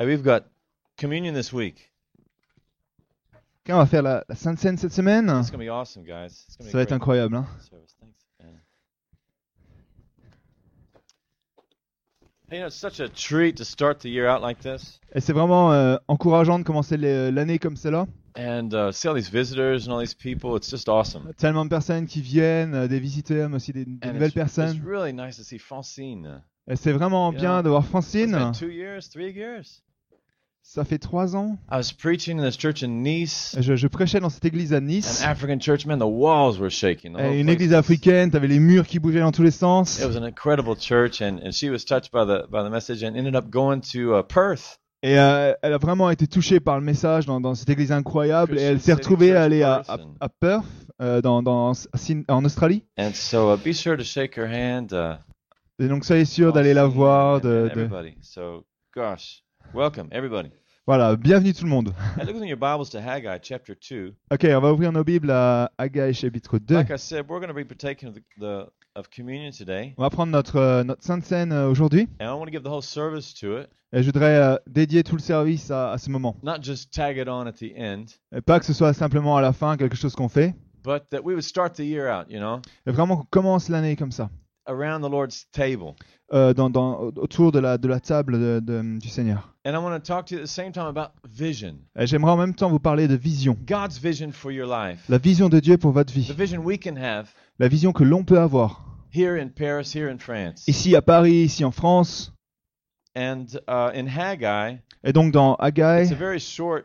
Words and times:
Hey, 0.00 0.06
we've 0.06 0.22
got 0.24 0.44
communion 0.96 1.34
this 1.34 1.52
week. 1.52 1.92
On 3.68 3.76
va 3.76 3.84
faire 3.86 4.02
la, 4.02 4.24
la 4.26 4.34
Sainte 4.34 4.58
Seine 4.58 4.78
cette 4.78 4.92
semaine? 4.94 5.28
It's 5.28 5.50
gonna 5.50 5.62
be 5.62 5.68
awesome, 5.68 6.02
guys. 6.04 6.44
It's 6.48 6.56
gonna 6.56 6.70
Ça 6.70 6.72
be 6.72 6.76
va 6.78 6.82
être 6.84 6.88
great 6.88 6.96
incroyable. 6.96 7.36
hein? 7.36 7.46
service. 7.70 7.94
Thanks. 8.00 8.16
Anna. 8.40 8.58
Hey, 12.50 12.56
you 12.56 12.60
know, 12.62 12.66
it's 12.68 12.74
such 12.76 12.98
a 12.98 13.08
treat 13.10 13.56
to 13.58 13.64
start 13.64 14.00
the 14.00 14.08
year 14.08 14.26
out 14.26 14.40
like 14.42 14.58
this, 14.60 14.98
Et 15.14 15.20
c'est 15.20 15.34
vraiment 15.34 15.70
euh, 15.72 15.98
encourageant 16.08 16.58
de 16.58 16.64
commencer 16.64 16.96
les- 16.96 17.30
l'année 17.30 17.58
comme 17.60 17.76
celle-là. 17.76 18.06
and 18.36 18.70
uh, 18.72 18.90
see 18.92 19.06
all 19.08 19.14
these 19.14 19.28
visitors 19.30 19.86
and 19.86 19.92
all 19.92 20.00
these 20.00 20.14
people. 20.14 20.56
It's 20.56 20.70
just 20.70 20.88
awesome. 20.88 21.30
Tellement 21.36 21.64
de 21.66 21.70
personnes 21.70 22.06
qui 22.06 22.22
viennent, 22.22 22.74
euh, 22.74 22.88
des 22.88 22.98
visiteurs, 22.98 23.50
mais 23.50 23.56
aussi 23.56 23.72
des, 23.74 23.84
des 23.84 24.08
And 24.08 24.14
nouvelles 24.14 24.28
it's, 24.30 24.34
personnes. 24.34 24.76
it's 24.76 24.84
really 24.84 25.12
nice 25.12 25.36
to 25.36 25.42
see 25.44 25.58
Francine. 25.58 26.42
Et 26.66 26.74
c'est 26.76 26.92
vraiment 26.92 27.32
bien 27.32 27.62
de 27.62 27.68
voir 27.68 27.82
It's 27.82 27.90
Francine. 27.90 28.32
been 28.32 28.52
two 28.52 28.70
years, 28.70 29.08
three 29.10 29.30
years. 29.32 29.82
Ça 30.62 30.84
fait 30.84 30.98
trois 30.98 31.34
ans. 31.34 31.58
I 31.72 31.76
was 31.78 31.92
preaching 31.92 32.38
in 32.38 32.44
this 32.48 32.56
church 32.56 32.84
in 32.84 33.02
Nice, 33.02 33.56
Je, 33.58 33.74
je 33.74 33.88
prêchais 33.88 34.20
dans 34.20 34.30
cette 34.30 34.44
église 34.44 34.72
à 34.72 34.78
an 34.78 34.82
Nice. 34.82 35.20
African 35.24 35.58
church. 35.58 35.84
Man, 35.84 35.98
the 35.98 36.02
walls 36.02 36.58
were 36.60 36.70
shaking. 36.70 37.14
The 37.14 37.20
whole 37.20 37.32
Et 37.34 37.40
une 37.40 37.48
église 37.48 37.72
africaine, 37.72 38.30
t'avais 38.30 38.46
les 38.46 38.60
murs 38.60 38.86
qui 38.86 39.00
bougeaient 39.00 39.20
dans 39.20 39.32
tous 39.32 39.42
les 39.42 39.50
sens. 39.50 39.98
It 39.98 40.06
was 40.06 40.16
an 40.16 40.22
incredible 40.22 40.76
church, 40.78 41.20
and, 41.20 41.40
and 41.44 41.50
she 41.50 41.68
was 41.70 41.84
touched 41.84 42.12
by 42.12 42.24
the 42.24 42.48
by 42.50 42.62
the 42.62 42.70
message, 42.70 43.02
and 43.02 43.16
ended 43.16 43.34
up 43.34 43.50
going 43.50 43.80
to 43.92 44.14
uh, 44.16 44.22
Perth. 44.22 44.78
Et 45.02 45.18
euh, 45.18 45.54
elle 45.62 45.72
a 45.72 45.78
vraiment 45.78 46.10
été 46.10 46.26
touchée 46.28 46.60
par 46.60 46.78
le 46.78 46.84
message 46.84 47.24
dans, 47.26 47.40
dans 47.40 47.54
cette 47.54 47.70
église 47.70 47.90
incroyable. 47.90 48.58
Et 48.58 48.62
elle 48.62 48.80
s'est 48.80 48.92
retrouvée 48.92 49.34
à 49.34 49.42
aller 49.42 49.62
à, 49.62 49.76
à, 49.88 49.96
Perth. 49.96 50.08
à 50.20 50.28
Perth, 50.28 50.64
euh, 51.00 51.20
dans, 51.22 51.42
dans, 51.42 51.72
en 52.28 52.44
Australie. 52.44 52.84
And 52.98 53.12
so 53.14 53.52
uh, 53.54 53.56
be 53.56 53.72
sure 53.72 53.96
to 53.96 54.04
shake 54.04 54.36
her 54.36 54.46
hand. 54.46 54.92
Uh, 54.92 55.16
Et 55.82 55.88
donc 55.88 56.04
soyez 56.04 56.26
sûr 56.26 56.52
d'aller 56.52 56.74
la 56.74 56.84
voir. 56.86 57.40
De, 57.40 57.70
de-. 57.74 57.88
So, 58.20 58.66
gosh, 58.94 59.42
welcome 59.74 60.08
everybody. 60.12 60.50
Voilà, 60.86 61.14
bienvenue 61.16 61.52
tout 61.52 61.64
le 61.64 61.70
monde. 61.70 61.92
Look 62.18 62.36
in 62.36 62.44
your 62.46 62.56
Bibles 62.58 62.90
to 62.90 62.98
Haggai 62.98 63.38
chapter 63.42 63.74
two. 63.76 64.12
Ok, 64.32 64.44
on 64.44 64.60
va 64.60 64.72
ouvrir 64.72 64.92
nos 64.92 65.04
Bibles 65.04 65.30
à 65.30 65.70
Haggai 65.78 66.12
chapitre 66.12 66.58
2. 66.58 66.74
Like 66.74 66.90
I 66.90 66.98
said, 66.98 67.26
we're 67.28 67.38
going 67.40 67.48
to 67.48 67.54
be 67.54 67.64
partaking 67.64 68.08
of 68.08 68.14
the, 68.14 68.22
the 68.40 68.66
of 68.96 69.08
communion 69.14 69.50
today, 69.52 69.94
On 69.98 70.02
va 70.02 70.10
prendre 70.10 70.32
notre, 70.32 70.56
euh, 70.56 70.82
notre 70.82 71.04
Sainte 71.04 71.24
Seine 71.24 71.52
euh, 71.52 71.68
aujourd'hui. 71.70 72.08
and 72.20 72.24
I 72.26 72.32
want 72.32 72.46
to 72.46 72.50
give 72.50 72.62
the 72.64 72.70
whole 72.72 72.82
service 72.82 73.32
to 73.34 73.58
it, 73.60 73.68
Et 73.92 74.02
je 74.02 74.06
voudrais 74.06 74.36
euh, 74.36 74.56
dédier 74.66 75.04
tout 75.04 75.14
le 75.16 75.20
service 75.22 75.70
à, 75.70 75.92
à 75.92 75.98
ce 75.98 76.10
moment. 76.10 76.36
not 76.42 76.60
just 76.62 76.92
tag 76.92 77.16
it 77.18 77.28
on 77.28 77.46
at 77.46 77.52
the 77.52 77.72
end, 77.78 78.06
Et 78.36 78.40
pas 78.40 78.58
que 78.58 78.64
ce 78.66 78.72
soit 78.72 78.92
simplement 78.92 79.36
à 79.36 79.42
la 79.42 79.52
fin 79.52 79.76
quelque 79.76 79.96
chose 79.96 80.14
qu'on 80.16 80.28
fait. 80.28 80.54
but 80.82 81.02
that 81.10 81.20
we 81.22 81.34
would 81.34 81.42
start 81.44 81.74
the 81.76 81.80
year 81.84 82.08
out, 82.10 82.26
you 82.28 82.40
know, 82.40 82.60
Et 82.86 82.90
vraiment 82.90 83.18
qu'on 83.18 83.26
commence 83.30 83.68
l'année 83.68 83.94
comme 83.94 84.12
ça. 84.12 84.28
Around 84.70 85.02
the 85.02 85.10
Lord's 85.10 85.46
table. 85.52 85.94
euh, 86.32 86.54
dans, 86.54 86.70
dans- 86.70 87.10
autour 87.16 87.50
de 87.50 87.58
la, 87.58 87.76
de 87.76 87.88
la 87.88 87.98
table 87.98 88.38
de- 88.38 88.60
de- 88.60 88.98
du 89.00 89.08
Seigneur. 89.08 89.52
And 89.66 89.72
I 89.72 89.78
want 89.78 89.90
to 89.92 89.98
talk 89.98 90.26
to 90.26 90.34
you 90.36 90.40
at 90.40 90.44
the 90.44 90.48
same 90.48 90.70
time 90.72 90.86
about 90.86 91.10
vision. 91.28 91.74
Et 91.98 92.06
J'aimerais 92.06 92.30
en 92.32 92.36
même 92.36 92.54
temps 92.54 92.70
vous 92.70 92.78
parler 92.78 93.08
de 93.08 93.16
vision. 93.16 93.56
God's 93.66 93.98
vision 93.98 94.30
for 94.32 94.52
your 94.52 94.68
life. 94.68 95.00
La 95.08 95.18
vision 95.18 95.48
de 95.48 95.58
Dieu 95.58 95.76
pour 95.76 95.90
votre 95.90 96.12
The 96.12 96.16
vie. 96.18 96.32
vision 96.38 96.62
we 96.64 96.78
can 96.78 96.94
have 96.96 97.28
La 97.58 97.66
vision 97.68 97.92
que 97.92 98.04
l'on 98.04 98.22
peut 98.24 98.38
avoir. 98.38 98.84
here 99.12 99.36
in 99.42 99.48
Paris, 99.48 99.90
here 99.94 100.08
in 100.08 100.18
France. 100.18 100.62
Ici 100.68 100.94
à 100.94 101.02
Paris, 101.02 101.42
ici 101.46 101.64
en 101.64 101.72
France. 101.72 102.32
And 103.16 103.46
uh, 103.68 103.90
in 103.92 104.06
Haggai, 104.06 104.78
Et 105.02 105.12
donc 105.12 105.32
dans 105.32 105.54
it's 105.54 105.62
a 105.62 105.64
Haggai, 105.66 106.14
very 106.14 106.38
short, 106.38 106.84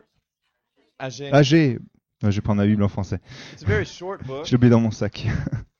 Haggai- 0.98 1.30
Haggai. 1.32 1.78
Euh, 2.24 2.30
Je 2.30 2.36
vais 2.36 2.40
prendre 2.40 2.60
ma 2.60 2.66
Bible 2.66 2.82
en 2.82 2.88
français. 2.88 3.20
it's 3.52 3.62
a 3.62 3.66
very 3.66 3.86
short 3.86 4.24
book. 4.26 4.44
Je 4.44 4.50
l'ai 4.50 4.56
oublié 4.56 4.70
dans 4.70 4.80
mon 4.80 4.90
sac. 4.90 5.28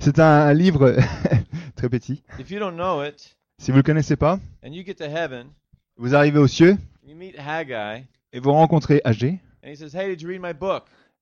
C'est 0.00 0.20
un, 0.20 0.54
livre 0.54 0.96
très 1.76 1.88
petit. 1.88 2.22
If 2.38 2.50
you 2.50 2.60
don't 2.60 2.76
know 2.76 3.02
it, 3.02 3.36
Si 3.58 3.72
vous 3.72 3.78
ne 3.78 3.80
le 3.80 3.82
connaissez 3.82 4.16
pas, 4.16 4.38
and 4.64 4.72
you 4.72 4.84
get 4.84 4.94
to 4.94 5.04
heaven, 5.04 5.48
vous 5.96 6.14
arrivez 6.14 6.38
aux 6.38 6.46
cieux 6.46 6.76
you 7.04 7.16
meet 7.16 7.36
Haggai, 7.36 8.04
et 8.32 8.38
vous 8.38 8.52
rencontrez 8.52 9.00
says, 9.74 9.94
Hey, 9.94 10.16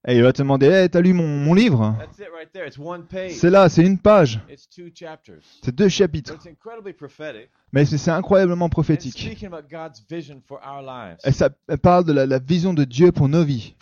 Et 0.08 0.16
il 0.16 0.22
va 0.22 0.32
te 0.32 0.38
demander 0.38 0.66
Hey, 0.66 0.88
T'as 0.88 1.00
lu 1.00 1.12
mon, 1.12 1.26
mon 1.26 1.52
livre? 1.52 1.96
Right. 1.98 2.08
C'est 3.32 3.50
là, 3.50 3.68
c'est 3.68 3.84
une 3.84 3.98
page. 3.98 4.40
C'est 5.62 5.74
deux 5.74 5.88
chapitres. 5.88 6.38
Mais 7.72 7.84
c'est 7.84 8.10
incroyablement 8.10 8.68
prophétique. 8.68 9.28
Et 11.24 11.32
ça 11.32 11.50
parle 11.82 12.04
de 12.04 12.12
la, 12.12 12.26
la 12.26 12.38
vision 12.38 12.72
de 12.72 12.84
Dieu 12.84 13.10
pour 13.10 13.28
nos 13.28 13.42
vies, 13.44 13.74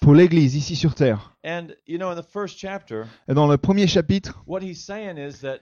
pour 0.00 0.14
l'Église 0.14 0.54
ici 0.56 0.76
sur 0.76 0.94
terre. 0.94 1.34
And, 1.42 1.68
you 1.86 1.96
know, 1.96 2.10
in 2.10 2.16
the 2.20 2.26
first 2.26 2.58
chapter, 2.58 3.04
Et 3.26 3.32
dans 3.32 3.46
le 3.46 3.56
premier 3.56 3.86
chapitre, 3.86 4.42
what 4.46 4.60
he's 4.60 4.84
saying 4.84 5.16
is 5.16 5.40
that 5.40 5.60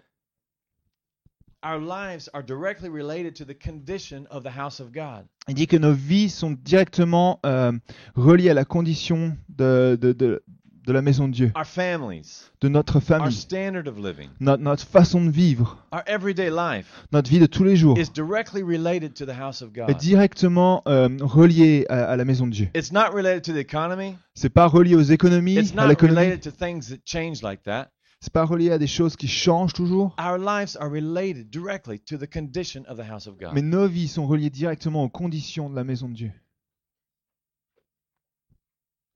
our 1.64 1.78
lives 1.80 2.28
are 2.34 2.42
directly 2.42 2.88
related 2.88 3.34
to 3.36 3.44
the 3.44 3.54
condition 3.54 4.26
of 4.30 4.42
the 4.44 4.50
house 4.56 4.80
of 4.80 4.92
God. 4.92 5.24
il 5.48 5.54
dit 5.54 5.66
que 5.66 5.76
nos 5.76 5.92
vies 5.92 6.28
sont 6.30 6.52
directement 6.62 7.40
euh, 7.44 7.72
reliées 8.14 8.50
à 8.50 8.54
la 8.54 8.64
condition 8.64 9.36
de, 9.48 9.98
de, 10.00 10.12
de, 10.12 10.42
de 10.86 10.92
la 10.92 11.02
maison 11.02 11.26
de 11.28 11.32
Dieu, 11.32 11.52
Our 11.56 11.64
families, 11.66 12.50
de 12.60 12.68
notre 12.68 12.96
our 12.96 13.02
famille, 13.02 13.32
standard 13.32 13.86
of 13.88 13.98
living, 13.98 14.30
notre, 14.40 14.62
notre 14.62 14.86
façon 14.86 15.24
de 15.24 15.30
vivre, 15.30 15.76
our 15.92 16.02
everyday 16.06 16.48
life 16.50 16.86
notre 17.12 17.28
vie 17.28 17.40
de 17.40 17.46
tous 17.46 17.64
les 17.64 17.76
jours 17.76 17.98
is 17.98 18.08
directly 18.08 18.62
related 18.62 19.14
to 19.14 19.26
the 19.26 19.34
house 19.38 19.60
of 19.60 19.70
est 19.76 19.86
God. 19.86 19.96
directement 19.98 20.82
euh, 20.86 21.08
reliée 21.20 21.84
à, 21.88 22.04
à 22.12 22.16
la 22.16 22.24
maison 22.24 22.46
de 22.46 22.52
Dieu. 22.52 22.68
It's 22.74 22.92
not 22.92 23.10
related 23.12 23.42
to 23.42 23.52
the 23.52 23.58
economy. 23.58 24.14
C'est 24.34 24.48
pas 24.48 24.66
relié 24.68 24.94
aux 24.94 25.02
économies, 25.02 25.56
It's 25.58 25.72
à 25.72 25.82
not 25.82 25.88
l'économie. 25.88 26.16
related 26.20 26.40
to 26.42 26.50
things 26.52 26.88
that 26.90 26.98
change 27.04 27.42
like 27.42 27.64
that. 27.64 27.88
C'est 28.20 28.32
pas 28.32 28.44
relié 28.44 28.72
à 28.72 28.78
des 28.78 28.88
choses 28.88 29.14
qui 29.14 29.28
changent 29.28 29.72
toujours? 29.72 30.14
Our 30.18 30.38
lives 30.38 30.76
are 30.80 30.90
related 30.90 31.50
directly 31.50 32.00
to 32.00 32.18
the 32.18 32.26
condition 32.28 32.82
of 32.88 32.96
the 32.96 33.08
house 33.08 33.28
of 33.28 33.38
God. 33.38 33.52
Mais 33.54 33.62
nos 33.62 33.86
vies 33.86 34.08
sont 34.08 34.26
reliées 34.26 34.50
directement 34.50 35.04
aux 35.04 35.08
conditions 35.08 35.70
de 35.70 35.76
la 35.76 35.84
maison 35.84 36.08
de 36.08 36.14
Dieu. 36.14 36.32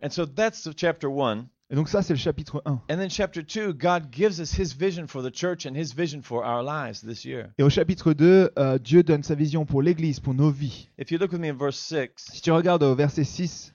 And 0.00 0.10
so 0.10 0.24
that's 0.24 0.62
the 0.62 0.72
chapter 0.76 1.08
1. 1.08 1.48
Et 1.70 1.74
donc 1.74 1.88
ça, 1.88 2.02
c'est 2.02 2.12
le 2.12 2.18
chapitre 2.18 2.62
1. 2.64 2.72
And 2.90 2.98
then 2.98 3.08
chapter 3.08 3.42
2, 3.42 3.72
God 3.72 4.12
gives 4.12 4.40
us 4.40 4.52
his 4.52 4.74
vision 4.74 5.06
for 5.06 5.22
the 5.22 5.34
church 5.34 5.64
and 5.66 5.74
his 5.74 5.94
vision 5.94 6.22
for 6.22 6.44
our 6.44 6.62
lives 6.62 7.00
this 7.00 7.24
year. 7.24 7.50
Et 7.58 7.62
au 7.62 7.70
chapitre 7.70 8.12
2, 8.12 8.50
euh, 8.58 8.78
Dieu 8.78 9.02
donne 9.02 9.22
sa 9.22 9.34
vision 9.34 9.64
pour 9.64 9.82
l'Église, 9.82 10.20
pour 10.20 10.34
nos 10.34 10.50
vies. 10.50 10.90
If 10.98 11.10
you 11.10 11.18
look 11.18 11.32
with 11.32 11.40
me 11.40 11.48
in 11.48 11.56
verse 11.56 11.78
6, 11.78 12.10
Si 12.16 12.40
tu 12.42 12.52
regardes 12.52 12.82
au 12.82 12.94
verset 12.94 13.24
6, 13.24 13.74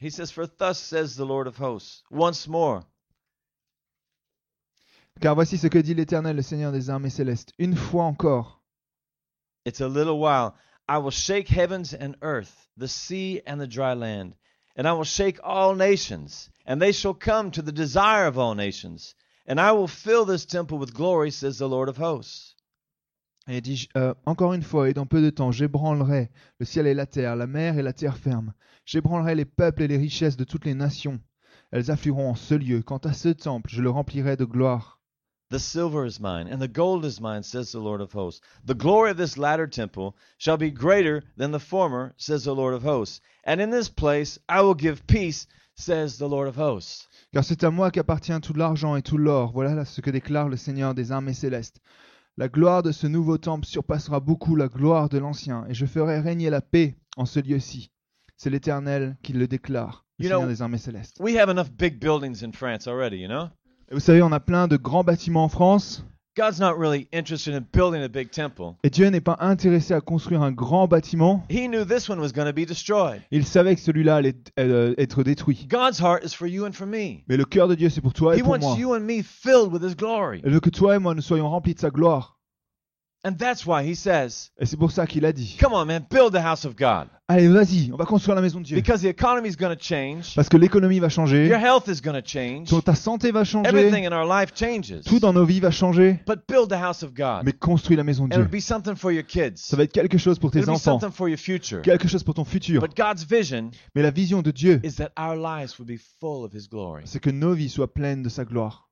he 0.00 0.10
says, 0.10 0.30
For 0.30 0.46
thus 0.58 0.78
says 0.78 1.16
the 1.16 1.24
Lord 1.24 1.46
of 1.46 1.56
hosts, 1.58 2.02
once 2.10 2.48
more, 2.48 2.82
car 5.20 5.34
voici 5.34 5.58
ce 5.58 5.66
que 5.66 5.78
dit 5.78 5.94
l'Éternel, 5.94 6.36
le 6.36 6.42
Seigneur 6.42 6.72
des 6.72 6.90
armées 6.90 7.10
célestes. 7.10 7.52
Une 7.58 7.76
fois 7.76 8.04
encore, 8.04 8.62
it's 9.64 9.80
a 9.80 9.88
little 9.88 10.18
while, 10.18 10.54
I 10.88 10.98
will 10.98 11.12
shake 11.12 11.48
heavens 11.48 11.94
and 11.94 12.14
earth, 12.22 12.68
the 12.76 12.88
sea 12.88 13.40
and 13.46 13.58
the 13.58 13.68
dry 13.68 13.94
land, 13.94 14.34
and 14.76 14.86
I 14.86 14.92
will 14.92 15.04
shake 15.04 15.38
all 15.44 15.76
nations, 15.76 16.50
and 16.66 16.80
they 16.80 16.92
shall 16.92 17.14
come 17.14 17.50
to 17.52 17.62
the 17.62 17.72
desire 17.72 18.26
of 18.26 18.38
all 18.38 18.54
nations, 18.54 19.14
and 19.46 19.60
I 19.60 19.72
will 19.72 19.88
fill 19.88 20.24
this 20.24 20.44
temple 20.44 20.78
with 20.78 20.94
glory, 20.94 21.30
says 21.30 21.58
the 21.58 21.68
Lord 21.68 21.88
of 21.88 21.98
hosts. 21.98 22.56
et 23.48 23.56
il 23.56 23.62
dit 23.62 23.88
euh, 23.96 24.14
Encore 24.26 24.54
une 24.54 24.62
fois, 24.62 24.88
et 24.88 24.94
dans 24.94 25.06
peu 25.06 25.20
de 25.20 25.30
temps, 25.30 25.50
j'ébranlerai 25.50 26.30
le 26.58 26.66
ciel 26.66 26.86
et 26.86 26.94
la 26.94 27.06
terre, 27.06 27.36
la 27.36 27.46
mer 27.46 27.78
et 27.78 27.82
la 27.82 27.92
terre 27.92 28.16
ferme. 28.16 28.52
J'ébranlerai 28.84 29.34
les 29.34 29.44
peuples 29.44 29.82
et 29.82 29.88
les 29.88 29.96
richesses 29.96 30.36
de 30.36 30.44
toutes 30.44 30.64
les 30.64 30.74
nations. 30.74 31.20
Elles 31.70 31.90
afflueront 31.90 32.30
en 32.30 32.34
ce 32.34 32.54
lieu. 32.54 32.82
Quant 32.82 32.98
à 32.98 33.12
ce 33.12 33.30
temple, 33.30 33.70
je 33.72 33.82
le 33.82 33.90
remplirai 33.90 34.36
de 34.36 34.44
gloire. 34.44 35.00
The 35.52 35.58
silver 35.58 36.06
is 36.06 36.18
mine, 36.18 36.48
and 36.48 36.62
the 36.62 36.66
gold 36.66 37.04
is 37.04 37.20
mine, 37.20 37.42
says 37.42 37.72
the 37.72 37.78
Lord 37.78 38.00
of 38.00 38.10
hosts. 38.12 38.40
The 38.64 38.74
glory 38.74 39.10
of 39.10 39.18
this 39.18 39.36
latter 39.36 39.66
temple 39.66 40.16
shall 40.38 40.56
be 40.56 40.70
greater 40.70 41.22
than 41.36 41.50
the 41.52 41.58
former, 41.60 42.14
says 42.16 42.44
the 42.44 42.54
Lord 42.54 42.72
of 42.72 42.82
hosts. 42.82 43.20
And 43.44 43.60
in 43.60 43.68
this 43.70 43.90
place 43.90 44.38
I 44.48 44.62
will 44.62 44.74
give 44.74 45.06
peace, 45.06 45.46
says 45.76 46.16
the 46.16 46.26
Lord 46.26 46.48
of 46.48 46.56
hosts. 46.56 47.06
Car 47.34 47.44
c'est 47.44 47.64
à 47.64 47.70
moi 47.70 47.90
qu'appartient 47.90 48.40
tout 48.40 48.54
l'argent 48.56 48.96
et 48.96 49.02
tout 49.02 49.18
l'or. 49.18 49.52
Voilà 49.52 49.84
ce 49.84 50.00
que 50.00 50.10
déclare 50.10 50.48
le 50.48 50.56
Seigneur 50.56 50.94
des 50.94 51.12
armées 51.12 51.34
célestes. 51.34 51.80
La 52.38 52.48
gloire 52.48 52.82
de 52.82 52.90
ce 52.92 53.06
nouveau 53.06 53.36
temple 53.36 53.66
surpassera 53.66 54.20
beaucoup 54.20 54.56
la 54.56 54.68
gloire 54.68 55.10
de 55.10 55.18
l'ancien, 55.18 55.66
et 55.68 55.74
je 55.74 55.84
ferai 55.84 56.18
régner 56.20 56.48
la 56.48 56.62
paix 56.62 56.96
en 57.18 57.26
ce 57.26 57.40
lieu-ci. 57.40 57.90
C'est 58.38 58.48
l'Éternel 58.48 59.18
qui 59.22 59.34
le 59.34 59.46
déclare, 59.46 60.06
le 60.18 60.24
You 60.24 60.28
Seigneur 60.30 60.40
know- 60.46 60.48
des 60.48 60.62
armées 60.62 60.78
célestes. 60.78 61.18
We 61.20 61.36
have 61.36 61.50
enough 61.50 61.70
big 61.70 62.00
buildings 62.00 62.42
in 62.42 62.52
France 62.52 62.86
already, 62.88 63.18
you 63.18 63.28
know? 63.28 63.50
Et 63.90 63.94
vous 63.94 64.00
savez, 64.00 64.22
on 64.22 64.32
a 64.32 64.40
plein 64.40 64.68
de 64.68 64.76
grands 64.76 65.04
bâtiments 65.04 65.44
en 65.44 65.48
France, 65.48 66.04
God's 66.34 66.58
not 66.60 66.78
really 66.78 67.08
interested 67.12 67.54
in 67.54 67.60
building 67.74 68.02
a 68.02 68.08
big 68.08 68.30
temple. 68.30 68.76
et 68.84 68.88
Dieu 68.88 69.06
n'est 69.08 69.20
pas 69.20 69.36
intéressé 69.40 69.92
à 69.92 70.00
construire 70.00 70.40
un 70.40 70.50
grand 70.50 70.88
bâtiment. 70.88 71.44
He 71.50 71.68
knew 71.68 71.84
this 71.84 72.08
one 72.08 72.18
was 72.20 72.32
going 72.32 72.46
to 72.46 72.54
be 72.54 72.64
destroyed. 72.66 73.20
Il 73.30 73.44
savait 73.44 73.74
que 73.76 73.82
celui-là 73.82 74.16
allait 74.16 74.34
euh, 74.58 74.94
être 74.96 75.22
détruit. 75.24 75.66
God's 75.68 76.00
heart 76.00 76.24
is 76.24 76.34
for 76.34 76.46
you 76.46 76.64
and 76.64 76.72
for 76.72 76.86
me. 76.86 77.22
Mais 77.28 77.36
le 77.36 77.44
cœur 77.44 77.68
de 77.68 77.74
Dieu, 77.74 77.90
c'est 77.90 78.00
pour 78.00 78.14
toi 78.14 78.34
et 78.34 78.38
He 78.38 78.42
pour 78.42 78.52
wants 78.52 78.60
moi. 78.60 78.76
you 78.78 78.94
and 78.94 79.00
me 79.00 79.22
filled 79.22 79.70
with 79.70 79.82
His 79.82 79.94
glory. 79.94 80.40
Il 80.42 80.52
veut 80.52 80.60
que 80.60 80.70
toi 80.70 80.96
et 80.96 80.98
moi, 80.98 81.14
nous 81.14 81.20
soyons 81.20 81.50
remplis 81.50 81.74
de 81.74 81.80
sa 81.80 81.90
gloire. 81.90 82.38
And 83.24 83.36
that's 83.38 83.64
why 83.64 83.84
he 83.88 83.94
says, 83.94 84.50
Et 84.58 84.66
c'est 84.66 84.76
pour 84.76 84.90
ça 84.90 85.06
qu'il 85.06 85.24
a 85.24 85.32
dit 85.32 85.56
Come 85.60 85.72
on, 85.74 85.84
man, 85.86 86.04
build 86.10 86.32
the 86.32 86.44
house 86.44 86.64
of 86.64 86.74
God. 86.74 87.06
Allez, 87.28 87.46
vas-y, 87.46 87.90
on 87.92 87.96
va 87.96 88.04
construire 88.04 88.34
la 88.34 88.42
maison 88.42 88.58
de 88.58 88.64
Dieu. 88.64 88.76
Because 88.76 89.00
the 89.02 89.06
economy 89.06 89.48
is 89.48 89.54
going 89.56 89.72
to 89.72 89.80
change, 89.80 90.34
Parce 90.34 90.48
que 90.48 90.56
l'économie 90.56 90.98
va 90.98 91.08
changer, 91.08 91.46
your 91.46 91.56
health 91.60 91.86
is 91.86 92.00
going 92.02 92.20
to 92.20 92.26
change, 92.26 92.68
ton- 92.68 92.80
ta 92.80 92.96
santé 92.96 93.30
va 93.30 93.44
changer, 93.44 93.68
everything 93.68 94.04
in 94.04 94.12
our 94.12 94.26
life 94.26 94.52
changes. 94.54 95.04
tout 95.06 95.20
dans 95.20 95.32
nos 95.32 95.44
vies 95.44 95.60
va 95.60 95.70
changer. 95.70 96.18
But 96.26 96.40
build 96.48 96.68
the 96.68 96.82
house 96.82 97.04
of 97.04 97.14
God. 97.14 97.44
Mais 97.44 97.52
construis 97.52 97.94
la 97.94 98.02
maison 98.02 98.26
de 98.26 98.34
And 98.34 98.38
it'll 98.40 98.48
Dieu. 98.50 98.58
be 98.58 98.60
something 98.60 98.96
for 98.96 99.12
your 99.12 99.24
kids. 99.24 99.58
Ça 99.62 99.76
va 99.76 99.84
être 99.84 99.92
quelque 99.92 100.18
chose 100.18 100.40
pour 100.40 100.50
tes 100.50 100.58
It'll 100.58 100.66
be 100.72 100.76
enfants, 100.76 100.98
something 100.98 101.12
for 101.16 101.28
your 101.28 101.38
future. 101.38 101.80
quelque 101.82 102.08
chose 102.08 102.24
pour 102.24 102.34
ton 102.34 102.44
futur. 102.44 102.80
But 102.80 102.96
God's 102.96 103.24
vision 103.24 103.70
Mais 103.94 104.02
la 104.02 104.10
vision 104.10 104.42
de 104.42 104.50
Dieu, 104.50 104.80
is 104.82 104.96
that 104.96 105.10
our 105.16 105.36
lives 105.36 105.78
will 105.78 105.86
be 105.86 106.00
full 106.18 106.44
of 106.44 106.52
His 106.52 106.68
glory. 106.68 107.02
c'est 107.04 107.20
que 107.20 107.30
nos 107.30 107.54
vies 107.54 107.68
soient 107.70 107.94
pleines 107.94 108.22
de 108.24 108.28
sa 108.28 108.44
gloire. 108.44 108.88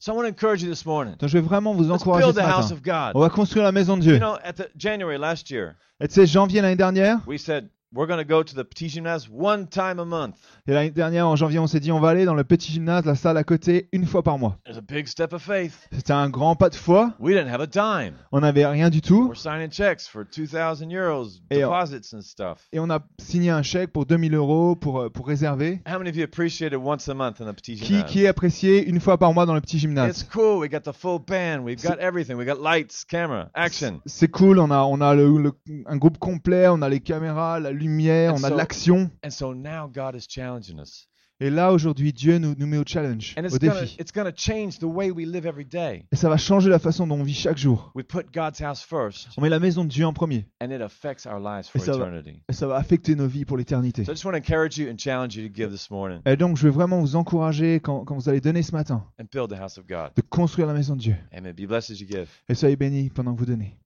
So 0.00 0.12
I 0.12 0.16
want 0.16 0.26
to 0.26 0.28
encourage 0.28 0.62
you 0.62 0.68
this 0.70 0.86
morning. 0.86 1.16
Donc, 1.18 1.28
je 1.28 1.38
vais 1.38 1.44
vraiment 1.44 1.74
vous 1.74 1.82
Let's 1.82 1.90
encourager 2.02 2.26
build 2.26 2.36
ce 2.36 2.40
the 2.40 2.44
house 2.44 2.70
matin. 2.70 2.74
of 2.74 2.82
God. 2.82 3.12
On 3.16 3.20
va 3.20 3.30
construire 3.30 3.64
la 3.64 3.72
maison 3.72 3.96
de 3.96 4.02
Dieu. 4.02 4.12
You 4.14 4.20
know, 4.20 4.36
at 4.44 4.52
the 4.52 4.68
January 4.76 5.18
last 5.18 5.50
year, 5.50 5.74
Et 6.00 6.06
tu 6.06 6.14
sais, 6.14 6.26
janvier 6.26 6.60
l'année 6.60 6.76
dernière, 6.76 7.18
we 7.26 7.38
said 7.40 7.68
we're 7.94 8.06
to 8.06 8.24
go 8.24 8.42
to 8.42 8.54
the 8.54 8.64
petit 8.64 8.88
gymnase 8.88 9.28
one 9.30 9.66
time 9.66 9.98
a 9.98 10.04
month. 10.04 10.34
et 10.66 10.72
l'année 10.72 10.90
dernière 10.90 11.26
en 11.26 11.36
janvier, 11.36 11.58
on 11.58 11.66
s'est 11.66 11.80
dit 11.80 11.90
on 11.92 12.00
va 12.00 12.10
aller 12.10 12.24
dans 12.24 12.34
le 12.34 12.44
petit 12.44 12.70
gymnase, 12.72 13.04
la 13.04 13.14
salle 13.14 13.36
à 13.36 13.44
côté, 13.44 13.88
une 13.92 14.04
fois 14.06 14.22
par 14.22 14.38
mois. 14.38 14.58
There's 14.64 14.78
a 14.78 14.82
big 14.82 15.06
step 15.06 15.32
of 15.32 15.42
faith. 15.42 15.88
C'était 15.92 16.12
un 16.12 16.28
grand 16.28 16.54
pas 16.56 16.68
de 16.68 16.74
foi. 16.74 17.12
We 17.18 17.34
didn't 17.34 17.48
have 17.52 17.60
a 17.62 17.66
dime. 17.66 18.14
On 18.32 18.40
n'avait 18.40 18.66
rien 18.66 18.90
du 18.90 19.00
tout. 19.00 19.28
We're 19.28 19.36
signing 19.36 19.70
checks 19.70 20.06
for 20.06 20.24
2,000 20.24 20.90
euros, 20.92 21.28
Et 21.50 21.64
on- 21.64 21.68
deposits 21.70 22.14
and 22.14 22.20
stuff. 22.20 22.66
Et 22.72 22.78
on 22.80 22.90
a 22.90 23.00
signé 23.20 23.50
un 23.50 23.62
chèque 23.62 23.92
pour 23.92 24.04
2000 24.06 24.34
euros 24.34 24.76
pour, 24.76 25.00
euh, 25.00 25.08
pour 25.10 25.26
réserver. 25.26 25.80
How 25.86 25.98
many 25.98 26.10
of 26.10 26.16
you 26.16 26.24
appreciate 26.24 26.72
it 26.72 26.78
once 26.82 27.08
a 27.08 27.14
month 27.14 27.40
in 27.40 27.50
the 27.50 27.54
petit 27.56 27.76
Qui, 27.76 27.86
gymnase? 27.94 28.04
qui 28.10 28.24
est 28.24 28.28
apprécié 28.28 28.86
une 28.86 29.00
fois 29.00 29.16
par 29.18 29.32
mois 29.32 29.46
dans 29.46 29.54
le 29.54 29.60
petit 29.60 29.76
It's 29.76 29.82
gymnase. 29.82 30.24
cool. 30.32 30.58
We 30.58 30.70
got 30.70 30.80
the 30.80 30.92
full 30.94 31.18
band. 31.26 31.60
We've 31.64 31.82
got 31.82 31.96
everything. 32.00 32.34
We 32.36 32.46
got 32.46 32.60
lights, 32.62 33.04
camera, 33.08 33.48
action. 33.54 34.00
C'est 34.06 34.28
cool, 34.28 34.58
on 34.58 34.70
a, 34.70 34.78
on 34.82 35.00
a 35.00 35.14
le- 35.14 35.38
le- 35.38 35.52
un 35.86 35.96
groupe 35.96 36.18
complet, 36.18 36.68
on 36.68 36.82
a 36.82 36.88
les 36.88 37.00
caméras, 37.00 37.60
la 37.60 37.72
lumière, 37.78 38.34
on 38.34 38.42
a 38.44 38.50
de 38.50 38.54
l'action. 38.56 39.10
And 39.24 39.30
so 39.30 39.54
now 39.54 39.88
God 39.92 40.14
is 40.14 40.26
challenging 40.28 40.78
us. 40.80 41.06
Et 41.40 41.50
là, 41.50 41.72
aujourd'hui, 41.72 42.12
Dieu 42.12 42.38
nous, 42.38 42.56
nous 42.58 42.66
met 42.66 42.78
au 42.78 42.82
challenge, 42.84 43.36
And 43.38 43.44
au 43.44 43.48
gonna, 43.58 43.80
défi. 43.82 43.96
it's 44.00 44.10
gonna 44.12 44.32
change 44.34 44.80
the 44.80 44.84
way 44.84 45.12
we 45.12 45.24
live 45.24 45.46
every 45.46 45.64
day. 45.64 46.04
Et 46.10 46.16
ça 46.16 46.28
va 46.28 46.36
changer 46.36 46.68
la 46.68 46.80
façon 46.80 47.06
dont 47.06 47.14
on 47.14 47.22
vit 47.22 47.32
chaque 47.32 47.56
jour. 47.58 47.92
First, 47.94 49.28
On 49.36 49.40
met 49.42 49.48
la 49.48 49.60
maison 49.60 49.84
de 49.84 49.88
Dieu 49.88 50.04
en 50.04 50.12
premier. 50.12 50.46
and 50.60 50.72
it 50.72 50.80
affects 50.82 51.26
our 51.26 51.38
lives 51.38 51.70
Et 51.74 51.78
ça 51.78 51.92
va- 51.92 51.98
eternity. 52.08 52.42
Et 52.48 52.52
ça 52.52 52.66
va 52.66 52.74
affecter 52.74 53.14
nos 53.14 53.28
vies 53.28 53.44
pour 53.44 53.56
l'éternité. 53.56 54.04
So 54.04 54.10
I 54.10 54.14
just 54.14 54.24
want 54.24 54.32
to 54.32 54.38
encourage 54.38 54.78
you 54.78 54.88
and 54.90 54.96
challenge 54.98 55.36
you 55.36 55.48
to 55.48 55.54
give 55.54 55.70
this 55.70 55.88
morning 55.92 56.20
Et 56.26 56.36
donc, 56.36 56.56
je 56.56 56.64
vais 56.64 56.70
vraiment 56.74 56.98
vous 57.00 57.14
encourager, 57.14 57.78
quand, 57.78 58.04
quand 58.04 58.16
vous 58.16 58.28
allez 58.28 58.40
donner 58.40 58.62
ce 58.64 58.72
matin, 58.72 59.04
and 59.20 59.26
build 59.32 59.48
the 59.50 59.60
house 59.60 59.78
of 59.78 59.86
God. 59.86 60.10
de 60.16 60.22
construire 60.22 60.66
la 60.66 60.74
maison 60.74 60.96
de 60.96 61.00
Dieu. 61.00 61.16
Amen. 61.32 61.52
Be 61.52 61.66
blessed 61.68 61.92
as 61.92 62.00
you 62.00 62.06
give. 62.08 62.26
Et 62.48 62.54
soyez 62.54 62.74
bénis 62.74 63.10
pendant 63.10 63.32
que 63.34 63.38
vous 63.38 63.46
donnez. 63.46 63.76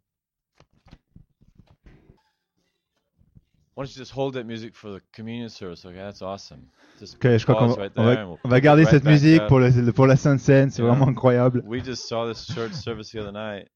Why 3.74 3.84
don't 3.84 3.90
you 3.94 3.98
just 3.98 4.12
hold 4.12 4.34
that 4.34 4.44
music 4.46 4.74
for 4.74 4.90
the 4.90 5.00
communion 5.12 5.48
service? 5.48 5.84
Okay, 5.86 5.96
that's 5.96 6.20
awesome. 6.22 6.68
Just 6.98 7.14
Ok, 7.16 7.38
je 7.38 7.44
crois 7.44 7.54
qu'on 7.56 7.74
right 7.74 7.92
on 7.96 8.04
there 8.04 8.14
va- 8.14 8.20
and 8.20 8.28
we'll 8.28 8.38
on 8.44 8.48
va 8.50 8.60
garder 8.60 8.82
right 8.84 8.90
cette 8.90 9.04
musique 9.04 9.46
pour, 9.48 9.60
le- 9.60 9.92
pour 9.92 10.06
la 10.06 10.16
Sainte 10.16 10.40
Seine. 10.40 10.70
C'est 10.70 10.82
Yeah. 10.82 10.90
vraiment 10.90 11.08
incroyable. 11.08 11.62
We 11.64 11.82
just 11.82 12.06
saw 12.06 12.26
this 12.26 12.46
church 12.46 12.72
service 12.74 13.10
the 13.12 13.20
other 13.20 13.32
night, 13.32 13.68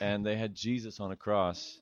and 0.00 0.24
they 0.24 0.36
had 0.36 0.54
Jesus 0.54 0.98
on 0.98 1.12
a 1.12 1.16
cross, 1.16 1.80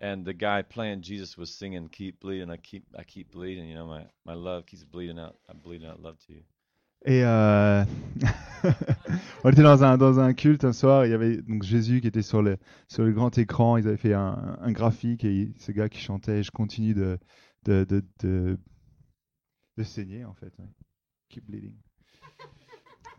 and 0.00 0.24
the 0.24 0.32
guy 0.34 0.62
playing 0.62 1.02
Jesus 1.02 1.36
was 1.36 1.50
singing 1.52 1.88
"Keep 1.88 2.20
Bleeding." 2.20 2.48
I 2.50 2.58
keep, 2.58 2.84
I 2.96 3.02
keep 3.02 3.32
bleeding. 3.32 3.68
You 3.68 3.74
know, 3.74 3.86
my 3.88 4.04
my 4.24 4.34
love 4.34 4.64
keeps 4.66 4.84
bleeding 4.84 5.18
out. 5.18 5.34
I'm 5.48 5.58
bleeding 5.58 5.88
out 5.88 6.00
love 6.00 6.16
to 6.26 6.32
you. 6.32 6.42
Et 7.04 7.24
euh, 7.24 7.84
on 9.44 9.50
était 9.50 9.62
dans 9.62 9.82
un, 9.82 9.98
dans 9.98 10.20
un 10.20 10.34
culte 10.34 10.64
un 10.64 10.72
soir, 10.72 11.04
il 11.04 11.10
y 11.10 11.14
avait 11.14 11.42
donc 11.42 11.64
Jésus 11.64 12.00
qui 12.00 12.06
était 12.06 12.22
sur 12.22 12.42
le, 12.42 12.58
sur 12.88 13.02
le 13.04 13.12
grand 13.12 13.36
écran, 13.38 13.76
ils 13.76 13.88
avaient 13.88 13.96
fait 13.96 14.14
un, 14.14 14.56
un 14.60 14.72
graphique 14.72 15.24
et 15.24 15.52
ce 15.58 15.72
gars 15.72 15.88
qui 15.88 15.98
chantait 15.98 16.42
Je 16.44 16.52
continue 16.52 16.94
de, 16.94 17.18
de, 17.64 17.84
de, 17.84 18.04
de, 18.20 18.58
de 19.76 19.82
saigner 19.82 20.24
en 20.24 20.34
fait. 20.34 20.52
Keep 21.28 21.44
bleeding. 21.46 21.76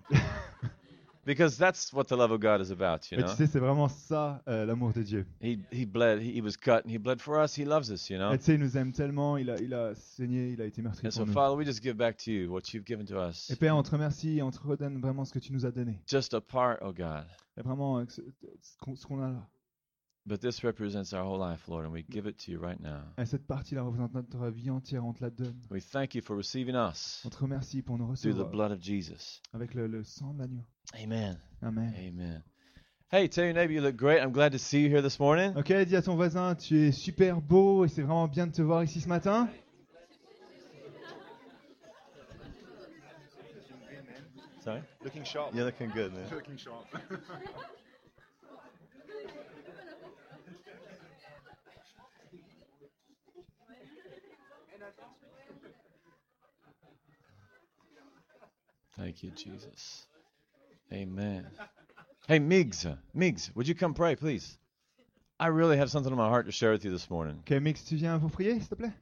Because 1.26 1.58
that's 1.58 1.94
what 1.94 2.08
the 2.10 2.18
love 2.18 2.32
of 2.32 2.42
God 2.42 2.60
is 2.60 2.70
about. 2.70 3.10
You 3.10 3.18
Mais 3.18 3.24
know, 3.24 3.32
tu 3.32 3.38
sais, 3.38 3.48
c'est 3.48 3.60
vraiment 3.60 3.88
ça 3.88 4.42
euh, 4.48 4.66
l'amour 4.66 4.92
de 4.92 5.04
Dieu. 5.04 5.26
he 5.42 5.58
he 5.72 5.86
bled. 5.86 6.22
He, 6.22 6.42
was 6.42 6.58
cut, 6.58 6.84
and 6.84 6.92
he 6.92 6.98
bled 6.98 7.22
for 7.22 7.42
us. 7.42 7.56
He 7.56 7.64
loves 7.64 7.90
us. 7.90 8.10
You 8.10 8.18
know? 8.18 8.34
Et 8.34 8.38
tu 8.38 8.46
sais, 8.46 8.54
il 8.56 8.60
nous 8.60 8.78
aime 8.78 8.92
tellement, 8.92 9.38
il 9.38 9.50
a, 9.50 9.56
il 9.60 9.74
a 9.74 9.96
saigné, 9.96 10.50
il 10.50 10.62
a 10.62 10.66
été 10.66 10.82
meurtri 10.82 11.08
And 11.08 11.12
so, 11.12 11.26
nous. 11.26 11.32
Father, 11.32 11.56
we 11.56 11.66
just 11.66 11.82
give 11.82 11.96
back 11.96 12.18
to 12.18 12.32
you 12.32 12.52
what 12.52 12.74
you've 12.74 12.86
given 12.86 13.06
to 13.06 13.18
us. 13.18 13.50
Et 13.50 13.56
Père, 13.56 13.76
on 13.78 13.84
te 13.84 13.92
remercie 13.92 14.42
on 14.42 14.52
te 14.52 14.60
redonne 14.60 15.00
vraiment 15.00 15.24
ce 15.24 15.32
que 15.32 15.40
tu 15.40 15.54
nous 15.54 15.66
as 15.66 15.72
donné. 15.72 16.02
Just 16.08 16.34
a 16.34 16.42
part, 16.42 16.78
oh 16.82 16.92
God. 16.92 17.26
Et 17.58 17.62
vraiment 17.62 18.00
euh, 18.00 18.06
ce 18.10 18.22
ce 18.62 18.78
qu'on 18.80 18.96
ce 18.96 19.06
qu'on 19.06 19.22
a 19.22 19.30
là. 19.30 19.48
But 20.26 20.40
this 20.40 20.64
represents 20.64 21.12
our 21.14 21.24
whole 21.24 21.38
life, 21.38 21.68
Lord, 21.68 21.84
and 21.84 21.92
we 21.94 22.04
give 22.10 22.28
it 22.28 22.38
to 22.46 22.52
you 22.52 22.58
right 22.58 22.80
now. 22.80 23.02
Et 23.18 23.26
cette 23.26 23.46
partie-là 23.46 23.82
représente 23.84 24.14
notre 24.14 24.48
vie 24.50 24.70
entière, 24.70 25.04
on 25.04 25.12
te 25.14 25.22
la 25.22 25.30
donne. 25.30 25.60
We 25.70 25.84
thank 25.84 26.16
you 26.16 26.22
for 26.22 26.38
receiving 26.38 26.76
us 26.76 27.22
On 27.26 27.30
te 27.30 27.38
remercie 27.40 27.82
pour 27.82 27.98
nous 27.98 28.06
through 28.16 28.34
the 28.34 28.38
recevoir 28.46 28.50
blood 28.52 28.72
of 28.72 28.80
Jesus. 28.82 29.42
avec 29.54 29.74
le, 29.74 29.88
le 29.88 30.04
sang 30.06 30.34
de 30.34 30.40
l'agneau. 30.40 30.64
Amen. 30.94 31.38
Amen. 31.62 31.94
Amen. 31.98 32.42
Hey, 33.12 33.28
tell 33.28 33.44
your 33.44 33.54
neighbor 33.54 33.74
you 33.74 33.82
look 33.82 33.98
great. 33.98 34.22
I'm 34.22 34.32
glad 34.32 34.54
to 34.54 34.58
see 34.60 34.80
you 34.84 34.90
here 34.90 35.02
this 35.02 35.20
morning. 35.20 35.56
Ok, 35.58 35.72
dis 35.86 35.96
à 35.98 36.02
ton 36.02 36.16
voisin, 36.16 36.56
tu 36.56 36.88
es 36.88 36.92
super 36.94 37.42
beau 37.42 37.84
et 37.84 37.90
c'est 37.90 38.02
vraiment 38.02 38.30
bien 38.30 38.48
de 38.48 38.54
te 38.54 38.62
voir 38.62 38.82
ici 38.84 39.02
ce 39.02 39.10
matin. 39.10 39.50
Sorry? 44.64 44.82
Looking 45.04 45.26
sharp. 45.26 45.54
You're 45.54 45.66
looking 45.66 45.90
good, 45.90 46.14
man. 46.14 46.24
Looking 46.32 46.56
sharp. 46.58 46.86
Thank 58.98 59.24
you, 59.24 59.32
Jesus. 59.32 60.06
Amen. 60.92 61.48
Hey, 62.28 62.40
Migs, 62.40 62.86
Migs, 63.16 63.54
would 63.56 63.68
you 63.68 63.76
come 63.76 63.94
pray, 63.94 64.16
please? 64.16 64.58
I 65.40 65.48
really 65.48 65.78
have 65.78 65.90
something 65.90 66.12
on 66.12 66.18
my 66.18 66.30
heart 66.30 66.46
to 66.46 66.52
share 66.52 66.72
with 66.72 66.86
you 66.86 66.92
this 66.92 67.10
morning. 67.10 67.40
Ok, 67.40 67.60
Mix, 67.62 67.84
tu 67.84 67.96
viens 67.96 68.20
pour 68.20 68.30
prier, 68.30 68.60
s'il 68.60 68.70
te 68.70 68.76
plaît 68.76 68.94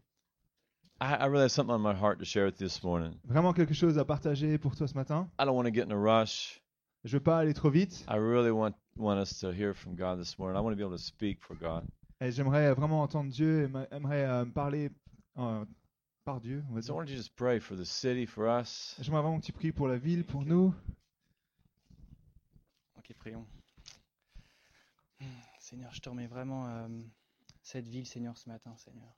I, 1.02 1.16
I 1.16 1.26
really 1.26 1.44
have 1.44 1.52
something 1.52 1.74
on 1.74 1.82
my 1.82 1.94
heart 1.94 2.20
to 2.20 2.26
share 2.26 2.46
with 2.46 2.62
you 2.62 2.68
this 2.68 2.84
morning. 2.84 3.14
Vraiment 3.28 3.54
quelque 3.54 3.74
chose 3.74 3.98
à 3.98 4.06
partager 4.06 4.58
pour 4.58 4.76
toi 4.76 4.88
ce 4.88 4.96
matin. 4.96 5.28
I 5.40 5.46
don't 5.46 5.56
want 5.56 5.66
to 5.66 5.72
get 5.72 5.86
in 5.88 5.92
a 5.92 5.98
rush. 5.98 6.62
Je 7.04 7.12
veux 7.18 7.20
pas 7.24 7.40
aller 7.40 7.54
trop 7.54 7.70
vite 7.70 8.04
I 8.08 8.18
really 8.18 8.52
want 8.52 8.76
want 8.96 9.20
us 9.20 9.40
to 9.40 9.52
hear 9.52 9.74
from 9.74 9.96
God 9.96 10.20
this 10.20 10.38
morning. 10.40 10.58
I 10.58 10.62
want 10.62 10.74
to 10.74 10.78
be 10.78 10.84
able 10.84 10.96
to 10.98 11.04
speak 11.04 11.42
for 11.42 11.56
God. 11.56 11.86
et 12.22 12.32
j'aimerais 12.32 12.72
vraiment 12.74 13.02
entendre 13.02 13.32
Dieu 13.32 13.64
et 13.64 13.96
aimerais 13.96 14.26
euh, 14.26 14.46
me 14.46 14.52
parler 14.52 14.90
euh, 15.38 15.66
par 16.24 16.40
Dieu. 16.42 16.64
on 16.70 16.74
va 16.76 16.82
So 16.82 16.88
dire. 16.88 16.96
why 16.96 17.06
don't 17.06 17.12
you 17.12 17.18
just 17.18 17.36
pray 17.36 17.60
for 17.60 17.76
the 17.78 17.84
city, 17.86 18.26
for 18.26 18.48
us? 18.48 18.96
J'aimerais 19.02 19.22
vraiment 19.22 19.40
que 19.40 19.46
tu 19.46 19.54
pries 19.54 19.72
pour 19.72 19.88
la 19.88 19.98
ville, 19.98 20.24
pour 20.26 20.44
nous. 20.46 20.74
Ok, 22.98 23.14
prions. 23.18 23.46
Seigneur, 25.60 25.94
je 25.94 26.02
te 26.02 26.10
remets 26.10 26.28
vraiment 26.28 26.68
euh, 26.68 26.88
cette 27.62 27.88
ville, 27.88 28.06
Seigneur, 28.06 28.38
ce 28.38 28.50
matin, 28.50 28.76
Seigneur. 28.78 29.16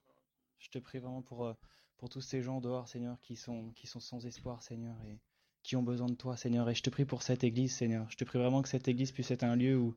Je 0.60 0.70
te 0.70 0.78
prie 0.78 1.00
vraiment 1.00 1.22
pour, 1.22 1.46
euh, 1.46 1.54
pour 1.98 2.10
tous 2.10 2.22
ces 2.22 2.42
gens 2.42 2.62
dehors, 2.62 2.88
Seigneur, 2.88 3.20
qui 3.22 3.36
sont, 3.36 3.72
qui 3.72 3.88
sont 3.88 4.00
sans 4.00 4.26
espoir, 4.26 4.62
Seigneur, 4.62 4.96
et 5.08 5.20
qui 5.64 5.76
ont 5.76 5.84
besoin 5.84 6.08
de 6.08 6.14
toi, 6.16 6.38
Seigneur. 6.38 6.70
Et 6.70 6.76
je 6.76 6.84
te 6.84 6.90
prie 6.90 7.06
pour 7.06 7.24
cette 7.24 7.44
église, 7.44 7.74
Seigneur. 7.76 8.10
Je 8.10 8.18
te 8.18 8.24
prie 8.24 8.38
vraiment 8.38 8.62
que 8.62 8.70
cette 8.70 8.88
église 8.88 9.12
puisse 9.12 9.32
être 9.32 9.44
un 9.44 9.56
lieu 9.56 9.78
où, 9.78 9.96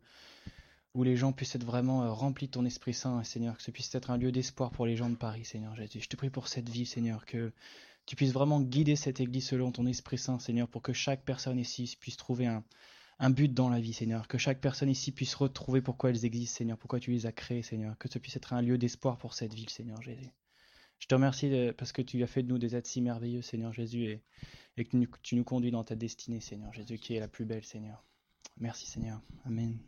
où 0.96 1.04
les 1.04 1.14
gens 1.14 1.32
puissent 1.32 1.54
être 1.54 1.64
vraiment 1.64 2.02
euh, 2.02 2.10
remplis 2.10 2.46
de 2.46 2.52
ton 2.52 2.64
Esprit 2.64 2.94
Saint, 2.94 3.22
Seigneur. 3.22 3.58
Que 3.58 3.62
ce 3.62 3.70
puisse 3.70 3.94
être 3.94 4.10
un 4.10 4.16
lieu 4.16 4.32
d'espoir 4.32 4.70
pour 4.70 4.86
les 4.86 4.96
gens 4.96 5.10
de 5.10 5.14
Paris, 5.14 5.44
Seigneur 5.44 5.76
Jésus. 5.76 6.00
Je 6.00 6.08
te 6.08 6.16
prie 6.16 6.30
pour 6.30 6.48
cette 6.48 6.70
ville, 6.70 6.86
Seigneur, 6.86 7.26
que 7.26 7.52
tu 8.06 8.16
puisses 8.16 8.32
vraiment 8.32 8.62
guider 8.62 8.96
cette 8.96 9.20
église 9.20 9.46
selon 9.46 9.72
ton 9.72 9.86
Esprit 9.86 10.16
Saint, 10.16 10.38
Seigneur, 10.38 10.68
pour 10.68 10.80
que 10.80 10.94
chaque 10.94 11.22
personne 11.22 11.58
ici 11.58 11.96
puisse 12.00 12.16
trouver 12.16 12.46
un, 12.46 13.30
but 13.30 13.52
dans 13.52 13.68
la 13.68 13.78
vie, 13.78 13.92
Seigneur. 13.92 14.26
Que 14.26 14.38
chaque 14.38 14.60
personne 14.60 14.88
ici 14.88 15.12
puisse 15.12 15.34
retrouver 15.34 15.82
pourquoi 15.82 16.10
elles 16.10 16.24
existent, 16.24 16.56
Seigneur, 16.56 16.78
pourquoi 16.78 16.98
tu 16.98 17.10
les 17.10 17.26
as 17.26 17.32
créées, 17.32 17.62
Seigneur. 17.62 17.98
Que 17.98 18.08
ce 18.08 18.18
puisse 18.18 18.36
être 18.36 18.54
un 18.54 18.62
lieu 18.62 18.78
d'espoir 18.78 19.18
pour 19.18 19.34
cette 19.34 19.52
ville, 19.52 19.68
Seigneur 19.68 20.00
Jésus. 20.00 20.30
Je 20.98 21.08
te 21.08 21.14
remercie 21.14 21.52
parce 21.76 21.92
que 21.92 22.00
tu 22.00 22.22
as 22.22 22.26
fait 22.26 22.42
de 22.42 22.48
nous 22.48 22.58
des 22.58 22.74
êtres 22.74 22.88
si 22.88 23.02
merveilleux, 23.02 23.42
Seigneur 23.42 23.70
Jésus, 23.70 24.06
et, 24.78 24.84
que 24.84 25.06
tu 25.22 25.36
nous 25.36 25.44
conduis 25.44 25.70
dans 25.70 25.84
ta 25.84 25.94
destinée, 25.94 26.40
Seigneur 26.40 26.72
Jésus, 26.72 26.98
qui 26.98 27.14
est 27.14 27.20
la 27.20 27.28
plus 27.28 27.44
belle, 27.44 27.64
Seigneur. 27.64 28.02
Merci, 28.58 28.86
Seigneur. 28.86 29.20
Amen. 29.44 29.78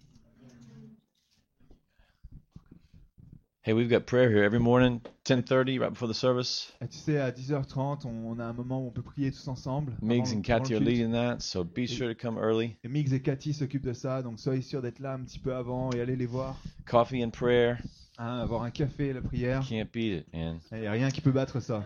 Hey, 3.69 3.75
we've 3.75 3.91
got 3.91 4.07
prayer 4.07 4.31
here 4.31 4.45
every 4.45 4.59
morning, 4.59 5.03
10:30, 5.27 5.79
right 5.79 5.91
before 5.91 6.09
the 6.09 6.15
service. 6.15 6.73
Et 6.81 6.89
tu 6.89 6.97
sais, 6.97 7.19
à 7.19 7.31
10h30, 7.31 8.07
on, 8.07 8.31
on 8.33 8.39
a 8.39 8.45
un 8.47 8.55
moment 8.55 8.81
où 8.83 8.87
on 8.87 8.91
peut 8.91 9.03
prier 9.03 9.31
tous 9.31 9.47
ensemble. 9.47 9.93
Migs 10.01 10.33
and 10.33 10.41
le 10.49 10.75
are 10.77 10.81
leading 10.81 11.13
that, 11.13 11.41
so 11.41 11.65
be 11.65 11.87
sure 11.87 12.09
to 12.09 12.15
come 12.19 12.39
early. 12.39 12.79
Et 12.83 12.89
Mix 12.89 13.13
et 13.13 13.21
Cathy 13.21 13.53
s'occupent 13.53 13.85
de 13.85 13.93
ça, 13.93 14.23
donc 14.23 14.41
soyez 14.41 14.63
sûr 14.63 14.81
d'être 14.81 15.01
là 15.01 15.13
un 15.13 15.19
petit 15.19 15.39
peu 15.39 15.55
avant 15.55 15.91
et 15.93 16.01
allez 16.01 16.17
les 16.17 16.25
voir. 16.25 16.57
Coffee 16.87 17.23
and 17.23 17.29
prayer, 17.29 17.77
Hein, 18.17 18.39
avoir 18.39 18.63
un 18.63 18.71
café, 18.71 19.13
la 19.13 19.21
prière. 19.21 19.61
can't 19.69 19.85
beat 19.93 20.21
it, 20.23 20.33
man. 20.33 20.61
Il 20.73 20.81
n'y 20.81 20.87
a 20.87 20.93
rien 20.93 21.11
qui 21.11 21.21
peut 21.21 21.31
battre 21.31 21.61
ça. 21.61 21.85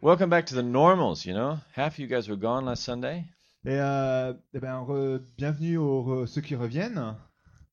Welcome 0.00 0.30
back 0.30 0.44
to 0.46 0.54
the 0.54 0.64
normals. 0.64 1.24
You 1.24 1.34
know, 1.34 1.58
half 1.74 1.94
of 1.94 1.98
you 1.98 2.06
guys 2.06 2.28
were 2.28 2.38
gone 2.38 2.66
last 2.66 2.84
Sunday. 2.84 3.24
Et, 3.64 3.70
euh, 3.80 4.32
eh 4.54 4.60
ben, 4.60 4.80
re- 4.84 5.20
bienvenue 5.36 5.76
aux 5.76 6.04
re- 6.04 6.26
ceux 6.28 6.40
qui 6.40 6.54
reviennent. 6.54 7.16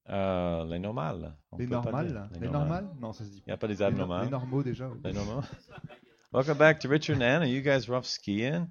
Euh, 0.09 0.65
les 0.65 0.79
normales. 0.79 1.33
On 1.51 1.57
Les 1.57 1.67
normales 1.67 2.13
là 2.13 2.27
Les 2.39 2.49
normales 2.49 2.87
Non, 2.99 3.13
ça 3.13 3.23
se 3.23 3.29
dit 3.29 3.41
Il 3.45 3.49
n'y 3.49 3.53
a 3.53 3.57
pas 3.57 3.67
des 3.67 3.75
Les, 3.75 3.79
no- 3.79 3.85
abnormales. 3.85 4.25
les 4.25 4.31
normaux 4.31 4.61
déjà. 4.63 4.87
oui. 4.89 4.99
Les 5.03 5.13
normaux. 5.13 5.41
Welcome 6.33 6.57
back 6.57 6.79
to 6.79 6.89
Richard 6.89 7.17
and 7.17 7.21
Anna. 7.21 7.45
You 7.47 7.61
guys 7.61 7.87
were 7.87 7.95
off 7.97 8.05
skiing, 8.05 8.67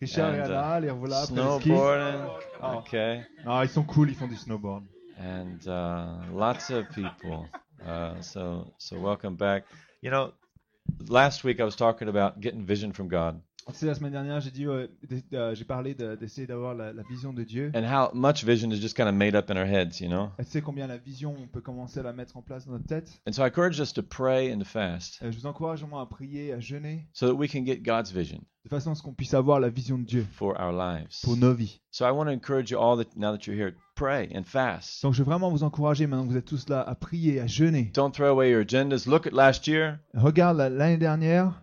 Richard 0.00 0.34
And, 0.34 0.44
est 0.44 0.46
uh, 0.46 0.52
là, 0.52 0.78
les 0.80 0.90
revoilà 0.90 1.20
après 1.22 1.34
snowboarding. 1.34 2.20
Oh. 2.62 2.76
Okay. 2.78 3.22
Non, 3.44 3.62
ils 3.62 3.68
sont 3.68 3.82
cool, 3.84 4.10
ils 4.10 4.14
font 4.14 4.28
du 4.28 4.36
snowboard. 4.36 4.84
and 5.18 5.58
uh, 5.66 6.20
lots 6.34 6.70
of 6.70 6.88
people. 6.94 7.46
Uh, 7.84 8.20
so 8.20 8.72
so 8.78 8.98
welcome 9.00 9.36
back. 9.36 9.64
You 10.00 10.10
know, 10.10 10.32
last 11.08 11.44
week 11.44 11.60
I 11.60 11.64
was 11.64 11.76
talking 11.76 12.08
about 12.08 12.40
getting 12.40 12.64
vision 12.64 12.92
from 12.92 13.08
God 13.08 13.40
Tu 13.68 13.74
sais, 13.78 13.86
la 13.86 13.94
semaine 13.94 14.12
dernière, 14.12 14.40
j'ai 14.40 14.50
dit, 14.50 14.66
euh, 14.66 14.86
euh, 15.34 15.54
j'ai 15.54 15.64
parlé 15.64 15.94
de- 15.94 16.16
d'essayer 16.16 16.46
d'avoir 16.46 16.74
la, 16.74 16.92
la 16.92 17.02
vision 17.04 17.32
de 17.32 17.42
Dieu. 17.44 17.70
and 17.74 17.84
how 17.84 18.10
much 18.12 18.44
vision 18.44 18.70
is 18.70 18.80
just 18.80 18.96
kind 18.96 19.08
of 19.08 19.14
made 19.14 19.34
up 19.36 19.50
in 19.50 19.56
our 19.56 19.66
heads, 19.66 20.00
you 20.00 20.08
know? 20.08 20.30
Et 20.38 20.44
tu 20.44 20.50
sais 20.50 20.60
combien 20.62 20.86
la 20.88 20.96
vision, 20.96 21.34
on 21.40 21.46
peut 21.46 21.60
commencer 21.60 22.00
à 22.00 22.02
la 22.02 22.12
mettre 22.12 22.36
en 22.36 22.42
place 22.42 22.66
dans 22.66 22.72
notre 22.72 22.86
tête? 22.86 23.08
And 23.28 23.32
so 23.32 23.42
I 23.42 23.46
encourage 23.46 23.78
us 23.80 23.92
to 23.94 24.02
pray 24.02 24.52
and 24.52 24.58
to 24.58 24.64
fast 24.64 25.20
Euh, 25.22 25.30
je 25.30 25.38
vous 25.38 25.46
encourage 25.46 25.80
vraiment 25.80 26.00
à 26.00 26.06
prier, 26.06 26.52
à 26.52 26.60
jeûner, 26.60 27.06
so 27.12 27.28
that 27.28 27.34
we 27.34 27.50
can 27.50 27.64
get 27.64 27.78
God's 27.78 28.12
vision 28.12 28.40
de 28.64 28.68
façon 28.68 28.92
à 28.92 28.94
ce 28.94 29.02
qu'on 29.02 29.12
puisse 29.14 29.34
avoir 29.34 29.58
la 29.58 29.68
vision 29.70 29.98
de 29.98 30.04
Dieu 30.04 30.24
for 30.32 30.54
our 30.60 30.72
lives. 30.72 31.20
pour 31.22 31.36
nos 31.36 31.52
vies. 31.54 31.80
So 31.90 32.04
I 32.06 32.10
want 32.10 32.26
to 32.26 32.30
encourage 32.32 32.70
you 32.70 32.78
all 32.78 32.96
that 32.96 33.16
now 33.16 33.32
that 33.36 33.46
you're 33.46 33.56
here, 33.56 33.74
pray 33.96 34.28
and 34.36 34.42
fast. 34.44 35.02
Donc 35.02 35.14
je 35.14 35.18
veux 35.18 35.24
vraiment 35.24 35.50
vous 35.50 35.62
encourager, 35.64 36.06
maintenant 36.06 36.24
que 36.26 36.30
vous 36.32 36.36
êtes 36.36 36.44
tous 36.44 36.68
là, 36.68 36.80
à 36.82 36.94
prier, 36.94 37.40
à 37.40 37.46
jeûner. 37.46 37.90
Don't 37.94 38.12
throw 38.12 38.26
away 38.26 38.50
your 38.50 38.60
agendas. 38.62 39.04
Look 39.06 39.26
at 39.26 39.32
last 39.32 39.66
year 39.66 39.98
Regarde 40.14 40.58
la- 40.58 40.68
l'année 40.68 40.96
dernière 40.96 41.62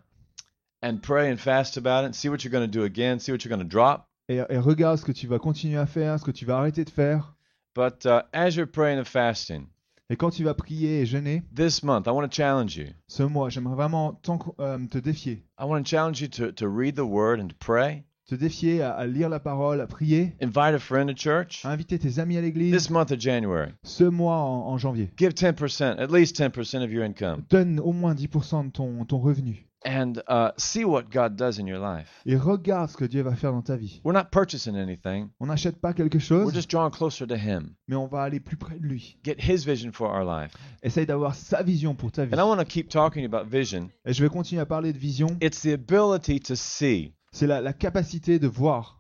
and 0.82 0.98
pray 1.02 1.30
and 1.32 1.38
fast 1.38 1.78
about 1.78 2.04
it 2.04 2.08
and 2.08 2.14
see 2.16 2.30
what 2.30 2.44
you're 2.44 2.52
going 2.52 2.70
to 2.70 2.72
do 2.72 2.84
again, 2.84 3.20
see 3.20 3.32
what 3.32 3.44
you're 3.44 3.50
going 3.56 3.64
to 3.64 3.70
drop. 3.70 4.08
et, 4.30 4.40
et 4.50 4.58
regarde 4.58 4.98
ce 4.98 5.04
que 5.06 5.12
tu 5.12 5.28
vas 5.28 5.40
continuer 5.40 5.78
à 5.78 5.86
faire, 5.88 6.20
ce 6.20 6.24
que 6.26 6.32
tu 6.32 6.46
vas 6.46 6.58
arrêter 6.58 6.86
de 6.86 6.90
faire. 6.90 7.36
But 7.76 8.06
uh, 8.06 8.22
as 8.34 8.56
you're 8.56 8.68
praying 8.68 9.00
and 9.00 9.06
fasting, 9.06 9.68
Et 10.12 10.16
quand 10.18 10.32
tu 10.32 10.44
vas 10.44 10.56
prier 10.56 11.02
et 11.02 11.06
jeûner, 11.06 11.44
this 11.56 11.84
month, 11.84 12.08
I 12.08 12.12
want 12.12 12.24
to 12.28 12.32
challenge 12.36 12.76
you. 12.78 12.88
ce 13.08 13.22
mois, 13.24 13.50
j'aimerais 13.50 13.76
vraiment 13.76 14.20
euh, 14.60 14.78
te 14.90 14.98
défier. 14.98 15.44
I 15.60 15.66
want 15.66 15.84
to 15.84 15.86
challenge 15.88 16.20
you 16.22 16.28
to, 16.30 16.52
to 16.52 16.68
read 16.68 16.96
the 16.96 17.06
word 17.06 17.40
and 17.40 17.48
to 17.50 17.56
pray. 17.60 18.04
Te 18.28 18.34
défier 18.36 18.82
à, 18.82 18.92
à 18.94 19.06
lire 19.08 19.30
la 19.30 19.40
parole, 19.40 19.82
à 19.82 19.88
prier, 19.88 20.36
Invite 20.42 20.76
a 20.76 20.80
friend 20.80 21.10
to 21.10 21.16
church 21.16 21.64
à 21.66 21.70
inviter 21.72 21.98
tes 22.00 22.18
amis 22.20 22.38
à 22.38 22.42
l'église 22.42 22.72
this 22.76 22.90
month 22.90 23.12
of 23.12 23.20
January. 23.20 23.72
ce 23.84 24.04
mois 24.04 24.38
en, 24.38 24.68
en 24.68 24.78
janvier. 24.80 25.12
Give 25.18 25.32
10%, 25.34 25.98
at 26.00 26.12
least 26.12 26.40
10% 26.40 26.84
of 26.84 26.92
your 26.92 27.04
income, 27.04 27.44
Donne 27.50 27.80
au 27.80 27.92
moins 27.94 28.14
10% 28.16 28.66
de 28.68 28.72
ton, 28.72 29.06
ton 29.06 29.18
revenu. 29.20 29.68
And 29.86 30.22
uh, 30.28 30.52
see 30.58 30.84
what 30.84 31.04
God 31.10 31.36
does 31.38 31.58
in 31.58 31.66
your 31.66 31.80
life. 31.80 32.22
Et 32.26 32.36
regarde 32.36 32.90
ce 32.90 32.98
que 32.98 33.06
Dieu 33.06 33.22
va 33.22 33.36
faire 33.36 33.52
dans 33.54 33.62
ta 33.62 33.78
vie. 33.78 34.02
We're 34.04 34.14
not 34.14 34.26
purchasing 34.32 34.76
anything, 34.76 35.30
On 35.40 35.46
n'achète 35.48 35.80
pas 35.80 35.94
quelque 35.94 36.16
we're 36.18 36.22
chose, 36.22 36.54
just 36.54 36.70
drawing 36.70 36.92
closer 36.92 37.26
to 37.26 37.36
Him. 37.36 37.76
mais 37.88 37.96
on 37.96 38.08
va 38.08 38.24
aller 38.24 38.40
plus 38.40 38.58
près 38.58 38.78
de 38.78 38.86
lui. 38.86 39.18
Get 39.24 39.38
His 39.40 39.64
vision 39.66 39.92
for 39.94 40.10
our 40.10 40.26
life. 40.26 40.52
Essaye 40.84 41.06
d'avoir 41.06 41.34
sa 41.36 41.64
vision 41.64 41.96
pour 41.96 42.12
ta 42.12 42.26
vie. 42.26 42.34
And 42.34 42.40
I 42.40 42.44
want 42.44 42.58
to 42.58 42.66
keep 42.66 42.90
talking 42.90 43.24
about 43.26 43.46
vision. 43.50 43.90
Et 44.06 44.14
je 44.14 44.22
vais 44.24 44.30
continuer 44.30 44.62
à 44.62 44.66
parler 44.66 44.92
de 44.92 44.98
vision. 44.98 45.38
It's 45.42 45.62
the 45.62 45.74
ability 45.74 46.40
to 46.42 46.56
see, 46.56 47.14
C'est 47.32 47.48
la, 47.48 47.62
la 47.62 47.74
capacité 47.74 48.38
de 48.40 48.48
voir. 48.48 48.98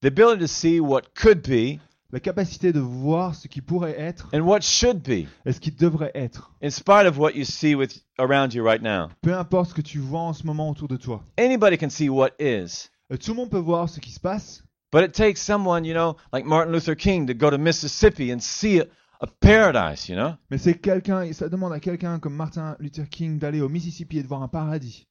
the 0.00 0.06
ability 0.06 0.40
to 0.40 0.48
see 0.48 0.80
what 0.80 1.14
could 1.14 1.42
be 1.42 1.78
La 2.12 2.20
capacité 2.20 2.72
de 2.74 2.80
voir 2.80 3.34
ce 3.34 3.48
qui 3.48 3.62
pourrait 3.62 3.98
être 3.98 4.28
and 4.34 4.40
what 4.40 4.60
should 4.60 5.00
be, 5.02 5.26
et 5.46 5.52
ce 5.52 5.60
qui 5.60 5.70
devrait 5.72 6.12
être. 6.14 6.52
in 6.62 6.68
spite 6.70 7.06
of 7.06 7.18
what 7.18 7.30
you 7.34 7.44
see 7.44 7.74
with 7.74 8.04
around 8.18 8.52
you 8.52 8.62
right 8.62 8.82
now. 8.82 9.08
Peu 9.22 9.34
importe 9.34 9.70
ce 9.70 9.74
que 9.74 9.80
tu 9.80 9.98
vois 9.98 10.20
en 10.20 10.32
ce 10.34 10.46
moment 10.46 10.68
autour 10.68 10.88
de 10.88 10.96
toi. 10.98 11.24
Anybody 11.38 11.78
can 11.78 11.88
see 11.88 12.10
what 12.10 12.30
is. 12.38 12.90
Euh, 13.10 13.16
Tout 13.16 13.30
le 13.30 13.36
monde 13.36 13.50
peut 13.50 13.58
voir 13.58 13.88
ce 13.88 13.98
qui 14.00 14.10
se 14.12 14.20
passe, 14.20 14.62
But 14.92 15.04
it 15.04 15.12
takes 15.14 15.40
someone, 15.40 15.86
you 15.86 15.94
know, 15.94 16.16
like 16.34 16.44
Martin 16.44 16.70
Luther 16.70 16.94
King 16.94 17.26
to 17.26 17.32
go 17.32 17.48
to 17.48 17.56
Mississippi 17.56 18.30
and 18.30 18.40
see 18.40 18.78
a, 18.78 18.84
a 19.22 19.26
paradise, 19.40 20.06
you 20.06 20.14
know? 20.14 20.32
mais 20.50 20.58
c'est 20.58 20.74
quelqu'un, 20.74 21.22
et 21.22 21.32
ça 21.32 21.48
demande 21.48 21.72
à 21.72 21.80
quelqu'un 21.80 22.18
comme 22.18 22.34
Martin 22.34 22.76
Luther 22.78 23.08
King 23.08 23.38
d'aller 23.38 23.62
au 23.62 23.70
Mississippi 23.70 24.18
et 24.18 24.22
de 24.22 24.28
voir 24.28 24.42
un 24.42 24.48
paradis. 24.48 25.08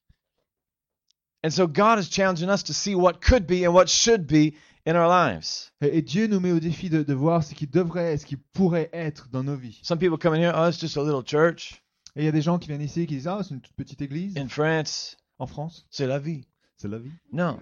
And 1.44 1.50
so 1.50 1.66
God 1.66 1.98
is 1.98 2.08
challenging 2.08 2.48
us 2.48 2.62
to 2.64 2.72
see 2.72 2.94
what 2.94 3.20
could 3.20 3.46
be 3.46 3.64
and 3.64 3.74
what 3.74 3.88
should 3.88 4.26
be 4.26 4.54
in 4.86 4.96
our 4.96 5.08
lives. 5.08 5.72
Et, 5.80 6.02
Dieu 6.02 6.26
nous 6.26 6.40
met 6.40 6.52
au 6.52 6.60
défi 6.60 6.88
de, 6.88 7.02
de 7.02 7.14
voir 7.14 7.42
ce 7.42 7.54
qui 7.54 7.66
devrait 7.66 8.14
et 8.14 8.18
ce 8.18 8.26
qui 8.26 8.36
pourrait 8.36 8.90
être 8.92 9.28
dans 9.30 9.42
nos 9.42 9.56
vies. 9.56 9.80
Some 9.82 9.98
people 9.98 10.18
come 10.18 10.34
in 10.34 10.40
here, 10.40 10.52
oh, 10.54 10.68
it's 10.68 10.78
just 10.78 10.96
a 10.96 11.02
little 11.02 11.22
church 11.24 11.82
Et 12.14 12.22
il 12.22 12.24
y 12.24 12.28
a 12.28 12.32
des 12.32 12.42
gens 12.42 12.58
qui 12.58 12.68
viennent 12.68 12.82
ici 12.82 13.02
et 13.02 13.06
qui 13.06 13.14
disent 13.14 13.28
Ah, 13.28 13.40
c'est 13.42 13.54
une 13.54 13.60
toute 13.60 13.74
petite 13.74 14.02
église 14.02 14.36
in 14.36 14.48
France. 14.48 15.16
en 15.38 15.46
France? 15.46 15.86
C'est 15.90 16.06
la 16.06 16.18
vie. 16.18 16.44
C'est 16.76 16.88
la 16.88 16.98
vie. 16.98 17.12
No. 17.32 17.58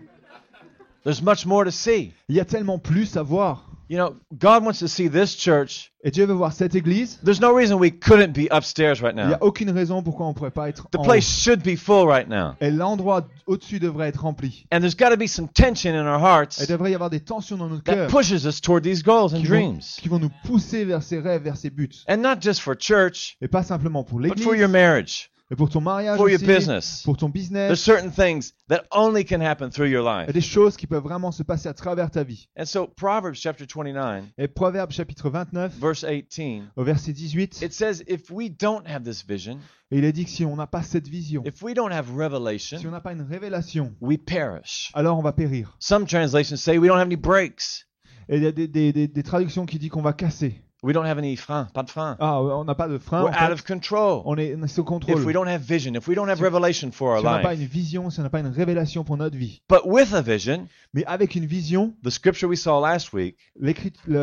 There's 1.05 1.23
much 1.23 1.47
more 1.47 1.65
to 1.65 1.71
see. 1.71 2.13
Il 2.29 2.37
y 2.37 2.41
a 2.41 2.45
tellement 2.45 2.79
plus 2.79 3.17
à 3.17 3.23
voir. 3.23 3.67
You 3.89 3.97
know, 3.99 4.15
God 4.39 4.63
wants 4.65 4.79
to 4.79 4.87
see 4.87 5.09
this 5.09 5.35
church. 5.37 5.91
Et 6.05 6.13
Dieu 6.13 6.25
veut 6.25 6.35
voir 6.35 6.53
cette 6.53 6.77
église. 6.77 7.19
There's 7.25 7.41
no 7.41 7.53
reason 7.53 7.77
we 7.77 7.91
couldn't 7.91 8.33
be 8.33 8.47
upstairs 8.53 9.03
right 9.03 9.17
Il 9.17 9.25
n'y 9.25 9.31
now. 9.31 9.35
a 9.35 9.43
aucune 9.43 9.71
raison 9.71 10.01
pourquoi 10.01 10.27
on 10.27 10.29
ne 10.29 10.35
pourrait 10.35 10.53
pas 10.53 10.69
être 10.69 10.89
The 10.93 10.99
en 10.99 11.03
place 11.03 11.25
should 11.25 11.65
be 11.65 11.75
full 11.77 12.07
right 12.07 12.29
now. 12.29 12.55
Et 12.61 12.71
l'endroit 12.71 13.27
au-dessus 13.49 13.81
devrait 13.81 14.07
être 14.09 14.23
rempli. 14.23 14.65
And 14.71 14.79
there's 14.79 14.95
got 14.95 15.11
to 15.11 15.17
be 15.17 15.27
some 15.27 15.49
tension 15.49 15.93
in 15.97 16.07
our 16.07 16.21
Et 16.21 16.23
hearts 16.23 16.59
il 16.61 16.69
devrait 16.69 16.93
y 16.93 16.95
avoir 16.95 17.11
des 17.11 17.19
tensions 17.19 17.57
dans 17.57 17.69
notre 17.69 17.83
that 17.83 17.95
cœur 17.95 18.07
pushes 18.09 18.47
us 18.47 18.61
toward 18.61 18.85
these 18.85 19.03
goals 19.03 19.35
and 19.35 19.41
qui 19.41 19.47
vont, 19.49 19.57
dreams. 19.73 19.81
qui 20.01 20.09
vont 20.09 20.21
nous 20.21 20.31
pousser 20.45 20.85
vers 20.85 21.03
ces 21.03 21.19
rêves, 21.19 21.43
vers 21.43 21.57
ces 21.57 21.71
buts. 21.71 22.05
And 22.09 22.19
not 22.19 22.37
just 22.41 22.61
for 22.61 22.77
church, 22.79 23.37
Et 23.43 23.49
pas 23.49 23.65
simplement 23.65 24.05
pour 24.05 24.21
but 24.21 24.29
l'église, 24.29 24.45
for 24.45 24.55
your 24.55 24.69
marriage, 24.69 25.33
mais 25.51 25.57
pour 25.57 25.69
ton 25.69 25.81
mariage 25.81 26.17
for 26.17 26.31
your 26.31 26.41
business. 26.41 27.03
pour 27.05 27.17
ton 27.17 27.29
There's 27.31 27.49
business. 27.51 27.81
certain 27.81 28.11
things 28.11 28.53
that 28.69 28.85
only 28.93 29.25
can 29.25 29.41
happen 29.41 29.71
through 29.71 29.89
your 29.89 30.03
Il 30.03 30.07
y 30.07 30.09
a 30.09 30.25
life. 30.27 30.33
des 30.33 30.41
choses 30.41 30.77
qui 30.77 30.87
peuvent 30.87 31.03
vraiment 31.03 31.33
se 31.33 31.43
passer 31.43 31.69
à 31.69 31.75
travers 31.75 32.11
ta 32.11 32.23
vie. 32.23 32.49
And 32.59 32.65
so 32.67 32.87
Proverbs 32.87 33.35
chapter 33.37 33.67
29, 33.67 34.25
Et 34.39 34.49
Proverbe 34.49 34.93
chapitre 34.93 35.29
29, 35.31 35.75
verse 35.81 36.05
18, 36.05 36.63
au 36.77 36.85
verset 36.85 37.13
18, 37.13 37.63
it 37.63 37.73
says, 37.73 38.03
If 38.07 38.31
we 38.31 38.51
don't 38.51 38.87
have 38.87 39.03
this 39.03 39.25
vision, 39.27 39.59
et 39.91 39.99
il 39.99 40.05
est 40.05 40.13
dit 40.13 40.25
que 40.25 40.31
si 40.31 40.45
on 40.45 40.55
n'a 40.55 40.69
pas 40.69 40.83
cette 40.85 41.09
vision, 41.09 41.43
if 41.45 41.61
we 41.63 41.75
don't 41.75 41.91
have 41.91 42.07
si 42.07 42.13
on 42.13 42.17
revelation, 42.17 42.91
n'a 42.91 43.01
pas 43.01 43.13
une 43.13 43.23
révélation, 43.23 43.93
we 44.01 44.17
perish. 44.17 44.91
alors 44.95 45.19
on 45.19 45.23
va 45.23 45.33
périr. 45.33 45.77
Some 45.81 46.07
translations 46.07 46.57
say 46.57 46.79
we 46.79 46.87
don't 46.89 46.97
have 46.99 47.07
any 47.07 47.17
brakes. 47.17 47.87
Et 48.29 48.37
il 48.37 48.45
y 48.45 48.47
a 48.47 48.53
des, 48.53 48.69
des- 48.69 48.93
des- 48.93 49.09
des 49.09 49.23
traductions 49.25 49.67
qui 49.67 49.81
disent 49.81 49.91
qu'on 49.91 50.03
va 50.03 50.13
casser. 50.13 50.63
We 50.83 50.93
don't 50.95 51.05
have 51.05 51.19
any 51.19 51.37
frein, 51.37 51.67
pas 51.75 51.83
de 51.83 51.91
frein. 51.91 52.17
Ah, 52.21 52.41
on 52.41 52.65
n'a 52.65 52.75
pas 52.75 52.89
de 52.89 52.97
frein. 52.99 53.23
We're 53.25 53.29
en 53.31 53.33
fait. 53.33 53.45
out 53.45 53.53
of 53.53 53.65
control. 53.65 54.23
On 54.25 54.37
est, 54.39 54.55
on 54.57 54.63
est 54.63 54.69
sous 54.69 54.81
If 54.81 54.87
contrôle. 54.87 55.25
we 55.27 55.35
don't 55.35 55.47
have 55.47 55.61
vision, 55.61 55.93
if 55.95 56.09
we 56.09 56.15
don't 56.17 56.29
have 56.29 56.39
Si- 56.39 56.45
revelation 56.45 56.91
for 56.91 57.19
Si 57.19 57.25
on 57.25 57.29
our 57.29 57.37
n'a 57.37 57.43
pas 57.43 57.51
life. 57.55 57.61
une 57.61 57.67
vision, 57.69 58.09
si 58.11 58.19
on 58.21 58.23
n'a 58.23 58.31
pas 58.31 58.41
une 58.41 58.47
révélation 58.47 59.05
pour 59.05 59.17
notre 59.19 59.37
vie. 59.37 59.61
But 59.69 59.81
with 59.85 60.15
a 60.15 60.23
vision, 60.23 60.67
Mais 60.95 61.05
avec 61.05 61.35
une 61.35 61.45
vision, 61.47 61.95
the 62.03 62.09
scripture 62.11 62.49
we 62.49 62.59
saw 62.59 62.81
last 62.81 63.13
week, 63.13 63.37
le, 63.59 63.75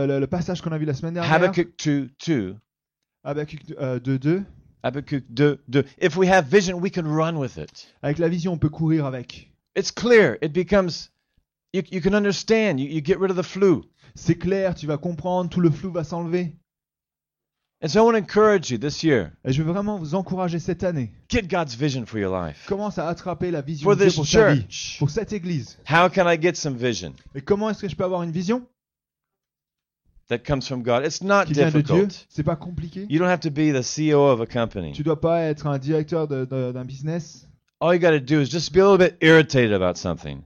le- 0.07 0.19
le 0.19 0.27
passage 0.27 0.61
qu'on 0.61 0.71
a 0.71 0.77
vu 0.79 0.85
la 0.85 0.93
semaine 0.95 1.13
dernière, 1.13 1.31
Habakkuk 1.31 1.69
2 1.85 2.09
2, 2.25 2.55
Habakkuk 3.23 3.59
euh, 3.79 3.99
2.2, 3.99 4.43
Habakkuk 4.83 5.23
2 5.29 5.59
2, 5.67 5.83
if 6.01 6.15
we 6.17 6.27
have 6.29 6.45
vision, 6.47 6.79
we 6.79 6.91
can 6.91 7.03
run 7.05 7.35
with 7.35 7.57
it. 7.57 7.87
avec 8.01 8.17
la 8.19 8.29
vision, 8.29 8.53
on 8.53 8.57
peut 8.57 8.69
courir 8.69 9.05
avec. 9.05 9.51
It's 9.75 9.91
clear. 9.91 10.37
It 10.41 10.53
becomes, 10.53 11.11
you, 11.73 11.81
you 11.91 12.01
can 12.01 12.13
understand. 12.13 12.79
You, 12.79 12.87
you 12.87 13.01
get 13.01 13.19
rid 13.19 13.31
of 13.31 13.37
the 13.37 13.43
flu. 13.43 13.83
C'est 14.15 14.35
clair, 14.35 14.73
tu 14.75 14.87
vas 14.87 14.97
comprendre, 14.97 15.49
tout 15.49 15.61
le 15.61 15.69
flou 15.69 15.91
va 15.91 16.03
s'enlever. 16.03 16.55
And 17.83 17.89
so 17.89 17.99
I 17.99 18.03
want 18.03 18.13
to 18.13 18.17
encourage 18.17 18.71
you 18.71 18.79
this 18.79 19.03
year 19.03 19.33
Et 19.45 19.53
je 19.53 19.61
veux 19.61 19.71
vraiment 19.71 19.99
vous 19.99 20.15
encourager 20.15 20.57
cette 20.57 20.83
année. 20.83 21.11
get 21.29 21.43
God's 21.43 21.75
vision 21.75 22.07
for 22.07 22.17
your 22.17 22.35
life. 22.35 22.65
Commence 22.67 22.97
à 22.97 23.07
attraper 23.07 23.51
la 23.51 23.61
vision 23.61 23.83
For 23.83 23.95
de 23.95 23.99
Dieu 24.01 24.07
this 24.07 24.15
pour 24.15 24.27
ta 24.27 24.53
vie, 24.53 24.61
church. 24.61 24.95
pour 24.97 25.09
cette 25.11 25.31
église. 25.31 25.77
How 25.87 26.09
can 26.09 26.27
I 26.27 26.41
get 26.41 26.55
some 26.55 26.75
vision? 26.75 27.13
Comment 27.45 27.69
est-ce 27.69 27.81
que 27.81 27.87
je 27.87 27.95
peux 27.95 28.03
avoir 28.03 28.23
une 28.23 28.31
vision? 28.31 28.65
That 30.29 30.39
comes 30.39 30.63
from 30.67 30.81
God? 30.81 31.05
It's 31.05 31.21
not 31.21 31.45
qui 31.45 31.53
vient 31.53 31.69
de 31.69 31.81
Dieu 31.81 32.07
difficult. 32.07 32.25
C'est 32.29 32.43
pas 32.43 32.55
compliqué. 32.55 33.05
You 33.09 33.19
don't 33.19 33.29
have 33.29 33.41
to 33.41 33.51
be 33.51 33.71
the 33.71 33.83
CEO 33.83 34.27
of 34.27 34.41
a 34.41 34.47
company. 34.47 34.91
Tu 34.93 35.03
dois 35.03 35.21
pas 35.21 35.41
être 35.43 35.67
un 35.67 35.77
directeur 35.77 36.27
d'un 36.27 36.83
business. 36.85 37.47
All 37.79 37.93
you 37.93 37.99
got 37.99 38.09
to 38.09 38.19
do 38.19 38.41
is 38.41 38.49
just 38.49 38.73
be 38.73 38.79
a 38.79 38.91
little 38.91 38.97
bit 38.97 39.17
irritated 39.21 39.71
about 39.71 39.97
something. 39.97 40.41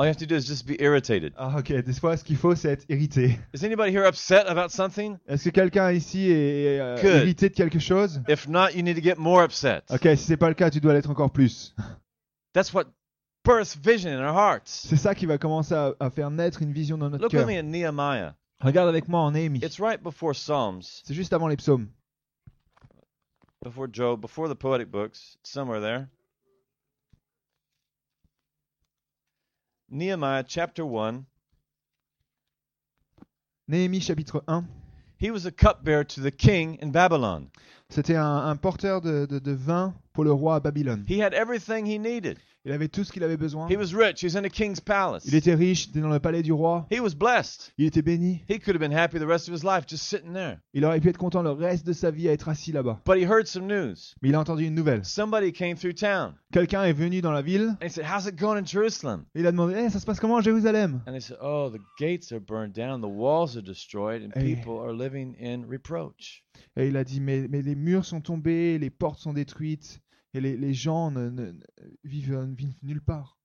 All 0.00 0.04
you 0.04 0.10
have 0.10 0.16
to 0.18 0.26
do 0.26 0.36
is 0.36 0.46
just 0.46 0.64
be 0.64 0.76
irritated. 0.80 1.32
Ah 1.36 1.56
ok, 1.58 1.72
des 1.84 1.92
fois 1.98 2.16
ce 2.16 2.22
qu'il 2.22 2.36
faut 2.36 2.54
c'est 2.54 2.68
être 2.70 2.84
irrité. 2.88 3.36
Is 3.52 3.64
anybody 3.64 3.90
here 3.92 4.06
upset 4.06 4.46
about 4.46 4.68
something? 4.70 5.16
Est-ce 5.26 5.42
que 5.44 5.50
quelqu'un 5.50 5.90
ici 5.90 6.30
est 6.30 6.78
euh, 6.78 6.94
Good. 7.02 7.22
irrité 7.22 7.48
de 7.48 7.54
quelque 7.54 7.80
chose? 7.80 8.22
If 8.28 8.46
not, 8.46 8.68
you 8.76 8.82
need 8.82 8.94
to 8.94 9.02
get 9.02 9.16
more 9.18 9.42
upset. 9.42 9.82
Ok, 9.90 10.02
si 10.16 10.18
c'est 10.18 10.36
pas 10.36 10.48
le 10.48 10.54
cas, 10.54 10.70
tu 10.70 10.80
dois 10.80 10.92
l'être 10.94 11.10
encore 11.10 11.32
plus. 11.32 11.74
That's 12.52 12.72
what 12.72 12.84
births 13.44 13.76
vision 13.76 14.10
in 14.12 14.20
our 14.24 14.36
hearts. 14.36 14.68
C'est 14.68 14.96
ça 14.96 15.16
qui 15.16 15.26
va 15.26 15.36
commencer 15.36 15.74
à, 15.74 15.92
à 15.98 16.10
faire 16.10 16.30
naître 16.30 16.62
une 16.62 16.72
vision 16.72 16.96
dans 16.96 17.10
notre 17.10 17.24
Look 17.24 17.32
with 17.32 17.40
cœur. 17.40 17.48
me 17.48 17.58
in 17.58 17.64
Nehemiah. 17.64 18.34
Regarde 18.60 18.88
avec 18.88 19.08
moi 19.08 19.20
en 19.20 19.32
Néhémie. 19.32 19.58
It's 19.64 19.80
right 19.80 20.00
before 20.00 20.32
Psalms, 20.34 20.82
C'est 21.04 21.14
juste 21.14 21.32
avant 21.32 21.48
les 21.48 21.56
psaumes. 21.56 21.88
before 23.64 23.88
Job, 23.92 24.20
before 24.20 24.48
the 24.48 24.54
poetic 24.54 24.90
books, 24.92 25.38
somewhere 25.42 25.80
there. 25.80 26.06
Nehemiah 29.90 30.44
chapter 30.46 30.84
1. 30.84 31.24
Néhémie 33.70 34.00
chapitre 34.02 34.42
1. 34.46 34.66
He 35.18 35.30
was 35.30 35.46
a 35.46 35.50
cupbearer 35.50 36.04
to 36.04 36.20
the 36.20 36.30
king 36.30 36.78
in 36.80 36.90
Babylon. 36.92 37.50
C'était 37.90 38.16
un, 38.16 38.50
un 38.50 38.56
porteur 38.56 39.00
de, 39.00 39.26
de- 39.26 39.40
de 39.40 39.52
vin 39.52 39.94
pour 40.12 40.24
le 40.24 40.32
roi 40.32 40.56
à 40.56 40.60
Babylone. 40.62 41.04
He 41.08 41.18
had 41.18 41.32
everything 41.34 41.86
he 41.86 41.98
needed. 41.98 42.38
Il 42.64 42.72
avait 42.72 42.88
tout 42.88 43.04
ce 43.04 43.12
qu'il 43.12 43.22
avait 43.24 43.36
besoin. 43.36 43.68
He 43.70 43.76
was 43.76 43.94
rich. 43.94 44.20
He 44.22 44.26
was 44.26 44.36
in 44.38 44.44
a 44.44 44.48
king's 44.50 44.80
palace. 44.80 45.24
Il 45.26 45.34
était 45.34 45.54
riche, 45.54 45.86
il 45.86 45.90
était 45.90 46.00
dans 46.00 46.08
le 46.10 46.18
palais 46.18 46.42
du 46.42 46.52
roi. 46.52 46.86
He 46.90 47.00
was 47.00 47.14
blessed. 47.14 47.72
Il 47.78 47.86
était 47.86 48.02
béni. 48.02 48.42
He 48.48 48.58
could 48.58 48.74
have 48.74 48.80
been 48.80 48.92
happy 48.92 49.18
the 49.18 49.26
rest 49.26 49.48
of 49.48 49.54
his 49.54 49.62
life 49.64 49.86
just 49.88 50.04
sitting 50.04 50.32
there. 50.34 50.58
Il 50.74 50.84
aurait 50.84 51.00
pu 51.00 51.08
être 51.08 51.16
content 51.18 51.42
le 51.42 51.52
reste 51.52 51.86
de 51.86 51.92
sa 51.92 52.10
vie 52.10 52.28
à 52.28 52.32
être 52.32 52.48
assis 52.48 52.72
là-bas. 52.72 53.00
But 53.06 53.16
he 53.16 53.24
heard 53.24 53.46
some 53.46 53.66
news. 53.66 53.94
Mais 54.20 54.30
il 54.30 54.34
a 54.34 54.40
entendu 54.40 54.64
une 54.66 54.74
nouvelle. 54.74 55.04
Somebody 55.04 55.52
came 55.52 55.76
through 55.76 55.94
town 55.94 56.34
Quelqu'un 56.52 56.84
est 56.84 56.92
venu 56.92 57.20
dans 57.20 57.32
la 57.32 57.42
ville 57.42 57.76
and 57.80 57.86
he 57.86 57.90
said, 57.90 58.04
How's 58.04 58.26
it 58.26 58.36
going 58.36 58.56
in 58.58 58.66
Jerusalem? 58.66 59.24
et 59.34 59.40
il 59.40 59.46
a 59.46 59.52
demandé 59.52 59.74
Eh, 59.78 59.88
ça 59.90 60.00
se 60.00 60.04
passe 60.06 60.18
comment 60.18 60.38
à 60.38 60.40
Jérusalem? 60.42 61.00
And 61.06 61.12
they 61.12 61.20
said, 61.20 61.38
Oh, 61.40 61.70
the 61.70 61.80
gates 61.98 62.32
are 62.32 62.40
burned 62.40 62.72
down, 62.74 63.00
the 63.00 63.08
walls 63.08 63.56
are 63.56 63.62
destroyed, 63.62 64.22
and 64.22 64.32
Hey. 64.34 64.56
people 64.56 64.78
are 64.80 64.92
living 64.92 65.36
in 65.40 65.64
reproach. 65.68 66.42
Et 66.76 66.88
il 66.88 66.96
a 66.96 67.04
dit 67.04 67.20
mais, 67.20 67.46
mais 67.48 67.62
les 67.62 67.76
murs 67.76 68.04
sont 68.04 68.20
tombés, 68.20 68.78
les 68.78 68.90
portes 68.90 69.20
sont 69.20 69.32
détruites 69.32 70.00
et 70.38 70.40
les, 70.40 70.56
les 70.56 70.72
gens 70.74 71.10
ne, 71.10 71.28
ne- 71.28 71.52
vivent, 72.04 72.40
vivent 72.56 72.74
nulle 72.82 73.02
part. 73.02 73.36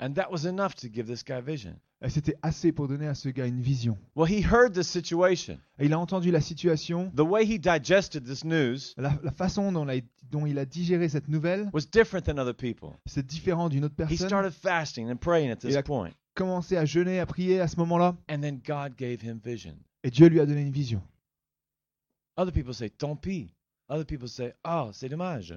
And 0.00 0.12
that 0.14 0.30
was 0.30 0.46
enough 0.46 0.74
to 0.76 0.88
give 0.88 1.06
this 1.06 1.24
guy 1.24 1.40
vision. 1.40 1.78
Et 2.00 2.08
c'était 2.10 2.36
assez 2.42 2.70
pour 2.70 2.86
donner 2.86 3.08
à 3.08 3.14
ce 3.16 3.28
gars 3.28 3.46
une 3.46 3.60
vision. 3.60 3.98
Well, 4.14 4.30
he 4.30 4.40
heard 4.44 4.72
the 4.72 4.84
situation. 4.84 5.58
Et 5.80 5.86
il 5.86 5.92
a 5.92 5.98
entendu 5.98 6.30
la 6.30 6.40
situation, 6.40 7.10
The 7.16 7.22
way 7.22 7.44
he 7.44 7.58
digested 7.58 8.22
this 8.24 8.44
news 8.44 8.94
la, 8.96 9.18
la 9.24 9.32
façon 9.32 9.72
dont, 9.72 9.84
la- 9.84 10.00
dont 10.30 10.46
il 10.46 10.56
a 10.60 10.64
digéré 10.64 11.08
cette 11.08 11.26
nouvelle, 11.26 11.68
was 11.72 11.86
different 11.90 12.22
than 12.26 12.38
other 12.38 12.54
people. 12.54 12.90
c'est 13.06 13.26
différent 13.26 13.68
d'une 13.68 13.84
autre 13.84 13.94
He 13.94 14.06
personne. 14.06 14.28
started 14.28 14.52
fasting 14.52 15.10
and 15.10 15.16
praying 15.16 15.50
at 15.50 15.56
this 15.56 15.70
Il 15.72 15.76
a- 15.76 15.82
point, 15.82 16.10
Commencé 16.34 16.76
à 16.76 16.84
jeûner, 16.84 17.18
à 17.18 17.26
prier 17.26 17.58
à 17.58 17.66
ce 17.66 17.74
moment-là, 17.78 18.16
and 18.30 18.40
then 18.42 18.60
God 18.64 18.94
gave 18.96 19.20
him 19.24 19.40
vision. 19.44 19.74
et 20.04 20.10
Dieu 20.12 20.28
lui 20.28 20.38
a 20.38 20.46
donné 20.46 20.62
une 20.62 20.70
vision. 20.70 21.02
Other 22.36 22.52
people 22.52 22.72
say, 22.72 22.88
tant 22.90 23.16
pis. 23.16 23.52
Other 23.88 24.04
people 24.04 24.28
say, 24.28 24.52
oh, 24.64 24.90
c'est 24.92 25.08
dommage. 25.08 25.54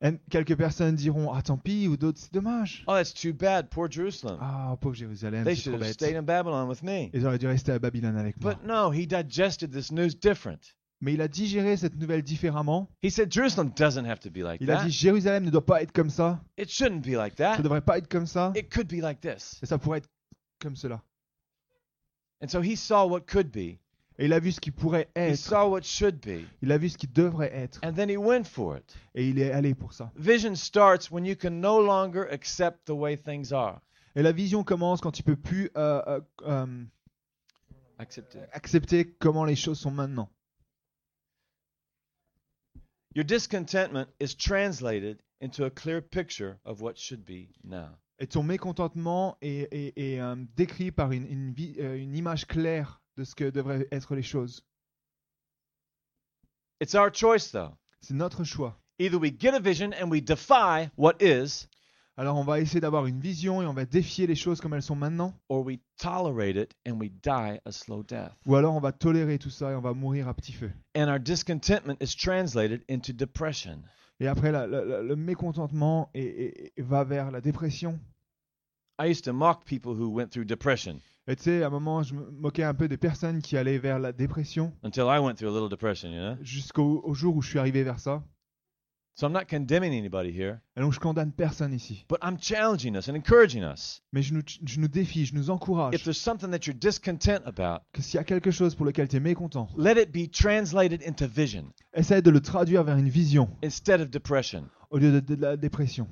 Et 0.00 0.12
quelques 0.30 0.56
personnes 0.56 0.94
diront 0.94 1.32
ah 1.32 1.42
tant 1.42 1.56
pis 1.58 1.88
ou 1.88 1.96
d'autres 1.96 2.20
c'est 2.20 2.32
dommage. 2.32 2.84
Oh, 2.86 2.92
that's 2.94 3.12
too 3.12 3.32
bad. 3.32 3.68
Poor 3.68 3.90
Jerusalem. 3.90 4.38
Ah 4.40 4.76
pauvre 4.80 4.94
Jérusalem, 4.94 5.44
They 5.44 5.56
c'est 5.56 5.62
should 5.62 5.72
trop 5.72 5.82
have 5.82 5.88
bête. 5.88 5.94
stayed 5.94 6.16
in 6.16 6.22
Babylon 6.22 6.68
with 6.68 6.84
me. 6.84 7.10
Ils 7.12 7.26
auraient 7.26 7.38
dû 7.38 7.48
rester 7.48 7.72
à 7.72 7.78
Babylone 7.80 8.16
avec 8.16 8.40
moi. 8.40 8.54
But 8.54 8.64
no, 8.64 8.90
he 8.92 9.06
digested 9.08 9.72
this 9.72 9.90
news 9.90 10.10
different. 10.14 10.74
Mais 11.00 11.14
il 11.14 11.20
a 11.20 11.26
digéré 11.28 11.76
cette 11.76 11.96
nouvelle 11.96 12.22
différemment. 12.22 12.88
He 13.02 13.10
said, 13.10 13.32
Jerusalem 13.32 13.72
doesn't 13.76 14.04
have 14.04 14.20
to 14.20 14.30
be 14.30 14.38
like 14.42 14.60
Il 14.60 14.70
a 14.70 14.76
that. 14.76 14.84
dit 14.84 14.90
Jérusalem 14.92 15.44
ne 15.44 15.50
doit 15.50 15.64
pas 15.66 15.82
être 15.82 15.92
comme 15.92 16.10
ça. 16.10 16.40
It 16.56 16.70
shouldn't 16.70 17.02
be 17.04 17.16
like 17.16 17.36
Ça 17.36 17.56
that. 17.56 17.62
devrait 17.62 17.80
pas 17.80 17.98
être 17.98 18.08
comme 18.08 18.26
ça. 18.26 18.52
It 18.56 18.72
could 18.72 18.86
be 18.88 19.00
like 19.02 19.20
this. 19.20 19.58
Et 19.62 19.66
ça 19.66 19.78
pourrait 19.78 19.98
être 19.98 20.08
comme 20.60 20.76
cela. 20.76 21.02
And 22.40 22.48
so 22.48 22.60
he 22.62 22.76
saw 22.76 23.04
what 23.08 23.22
could 23.26 23.50
be. 23.50 23.78
Et 24.18 24.24
il 24.24 24.32
a 24.32 24.40
vu 24.40 24.50
ce 24.50 24.60
qui 24.60 24.70
pourrait 24.72 25.08
He 25.16 25.20
être. 25.30 25.36
saw 25.36 25.68
what 25.70 25.82
should 25.82 26.16
be. 26.20 26.44
Il 26.60 26.72
a 26.72 26.78
vu 26.78 26.88
ce 26.88 26.98
qui 26.98 27.06
devrait 27.06 27.54
être. 27.54 27.78
And 27.84 27.92
then 27.94 28.10
he 28.10 28.16
went 28.16 28.44
for 28.44 28.76
it. 28.76 28.94
Et 29.14 29.28
il 29.28 29.38
est 29.38 29.52
allé 29.52 29.74
pour 29.74 29.92
ça. 29.92 30.10
Vision 30.16 30.54
starts 30.56 31.10
when 31.10 31.24
you 31.24 31.36
can 31.36 31.60
no 31.60 31.80
longer 31.80 32.26
accept 32.30 32.84
the 32.86 32.90
way 32.94 33.16
things 33.16 33.52
are. 33.52 33.80
Et 34.16 34.22
la 34.22 34.32
vision 34.32 34.64
commence 34.64 35.00
quand 35.00 35.12
tu 35.12 35.22
peux 35.22 35.36
plus 35.36 35.70
euh, 35.76 36.02
euh, 36.08 36.20
euh, 36.46 36.84
accepter 38.52 39.14
comment 39.20 39.44
les 39.44 39.54
choses 39.54 39.78
sont 39.78 39.92
maintenant. 39.92 40.28
Your 43.14 43.24
discontentment 43.24 44.06
is 44.20 44.34
translated 44.34 45.18
into 45.40 45.64
a 45.64 45.70
clear 45.70 46.00
picture 46.00 46.58
of 46.64 46.80
what 46.82 46.96
should 46.96 47.24
be 47.24 47.48
now. 47.64 47.90
Et 48.20 48.26
ton 48.26 48.42
mécontentement 48.42 49.36
est, 49.40 49.68
est- 49.72 49.92
est, 49.96 50.20
décrit 50.56 50.90
par 50.90 51.12
une, 51.12 51.24
une 51.26 51.52
vi- 51.52 51.76
une 51.78 52.16
image 52.16 52.46
claire 52.46 53.00
de 53.18 53.24
ce 53.24 53.34
que 53.34 53.50
devraient 53.50 53.86
être 53.90 54.14
les 54.14 54.22
choses. 54.22 54.64
It's 56.80 56.94
our 56.94 57.10
choice, 57.12 57.50
though. 57.52 57.76
C'est 58.00 58.14
notre 58.14 58.44
choix. 58.44 58.78
Either 59.00 59.18
we 59.18 59.32
get 59.36 59.54
a 59.54 59.60
vision 59.60 59.90
and 60.00 60.10
we 60.10 60.22
defy 60.22 60.88
what 60.96 61.16
is, 61.20 61.66
Alors 62.16 62.36
on 62.36 62.42
va 62.44 62.58
essayer 62.60 62.80
d'avoir 62.80 63.06
une 63.06 63.20
vision 63.20 63.62
et 63.62 63.66
on 63.66 63.72
va 63.74 63.84
défier 63.84 64.26
les 64.26 64.34
choses 64.34 64.60
comme 64.60 64.74
elles 64.74 64.82
sont 64.82 64.96
maintenant. 64.96 65.34
or 65.48 65.64
we 65.64 65.78
tolerate 65.98 66.56
it 66.56 66.74
and 66.86 66.98
we 67.00 67.10
die 67.22 67.60
a 67.64 67.70
slow 67.72 68.02
death. 68.02 68.32
Ou 68.46 68.56
alors 68.56 68.74
on 68.74 68.80
va 68.80 68.90
tolérer 68.92 69.38
tout 69.38 69.50
ça 69.50 69.70
et 69.70 69.74
on 69.76 69.80
va 69.80 69.92
mourir 69.94 70.26
à 70.28 70.34
petit 70.34 70.52
feu. 70.52 70.70
And 70.96 71.08
our 71.08 71.18
discontentment 71.20 71.96
is 72.00 72.16
translated 72.16 72.82
into 72.88 73.12
depression. 73.12 73.82
Et 74.20 74.26
après, 74.26 74.50
la- 74.50 74.66
la- 74.66 74.84
la- 74.84 75.02
le 75.02 75.14
mécontentement 75.14 76.10
est- 76.14 76.22
est- 76.22 76.72
est- 76.76 76.82
va 76.82 77.04
vers 77.04 77.30
la 77.30 77.40
dépression. 77.40 78.00
I 79.00 79.06
used 79.10 79.24
to 79.24 79.32
mock 79.32 79.64
people 79.64 79.92
who 79.94 80.08
went 80.12 80.28
through 80.30 80.44
depression 80.46 81.00
Et 81.28 81.36
tu 81.36 81.42
sais, 81.44 81.62
à 81.62 81.66
un 81.66 81.70
moment, 81.70 82.02
je 82.02 82.14
me 82.14 82.30
moquais 82.30 82.64
un 82.64 82.72
peu 82.74 82.88
des 82.88 82.96
personnes 82.96 83.42
qui 83.42 83.56
allaient 83.58 83.78
vers 83.78 83.98
la 83.98 84.12
dépression 84.12 84.72
until 84.82 85.02
I 85.08 85.18
went 85.18 85.34
through 85.34 85.50
a 85.50 85.52
little 85.52 85.68
depression, 85.68 86.08
you 86.10 86.20
know? 86.20 86.36
jusqu'au 86.42 87.02
au 87.04 87.14
jour 87.14 87.36
où 87.36 87.42
je 87.42 87.50
suis 87.50 87.58
arrivé 87.58 87.82
vers 87.84 88.00
ça. 88.00 88.22
So 89.14 89.26
I'm 89.26 89.32
not 89.32 89.46
condemning 89.50 89.92
anybody 89.92 90.30
here, 90.30 90.60
Et 90.76 90.80
donc 90.80 90.92
je 90.92 91.00
condamne 91.00 91.32
personne 91.32 91.74
ici. 91.74 92.04
but 92.08 92.18
I'm 92.22 92.38
challenging 92.40 92.96
us 92.96 93.08
and 93.08 93.14
encouraging 93.16 93.62
us. 93.64 94.00
Mais 94.12 94.22
je 94.22 94.32
nous, 94.32 94.42
je 94.64 94.78
nous 94.80 94.86
défie, 94.88 95.26
je 95.26 95.34
nous 95.34 95.44
If 95.44 95.50
encourage 95.50 96.02
there's 96.04 96.16
something 96.16 96.50
that 96.52 96.66
you're 96.66 96.78
discontent 96.78 97.42
about, 97.44 97.80
que 97.92 98.00
s'il 98.00 98.14
y 98.18 98.20
a 98.20 98.24
quelque 98.24 98.50
chose 98.52 98.74
pour 98.76 98.86
lequel 98.86 99.08
tu 99.08 99.16
es 99.16 99.20
mécontent, 99.20 99.68
let 99.76 100.00
it 100.00 100.12
be 100.12 100.30
translated 100.30 101.02
into 101.02 101.26
vision 101.26 101.72
essaye 101.94 102.22
de 102.22 102.30
le 102.30 102.40
traduire 102.40 102.84
vers 102.84 102.96
une 102.96 103.08
vision 103.10 103.50
instead 103.62 104.00
of 104.00 104.08
depression. 104.10 104.64
au 104.90 104.98
lieu 104.98 105.10
de, 105.12 105.20
de 105.20 105.34
la 105.40 105.56
dépression. 105.56 106.06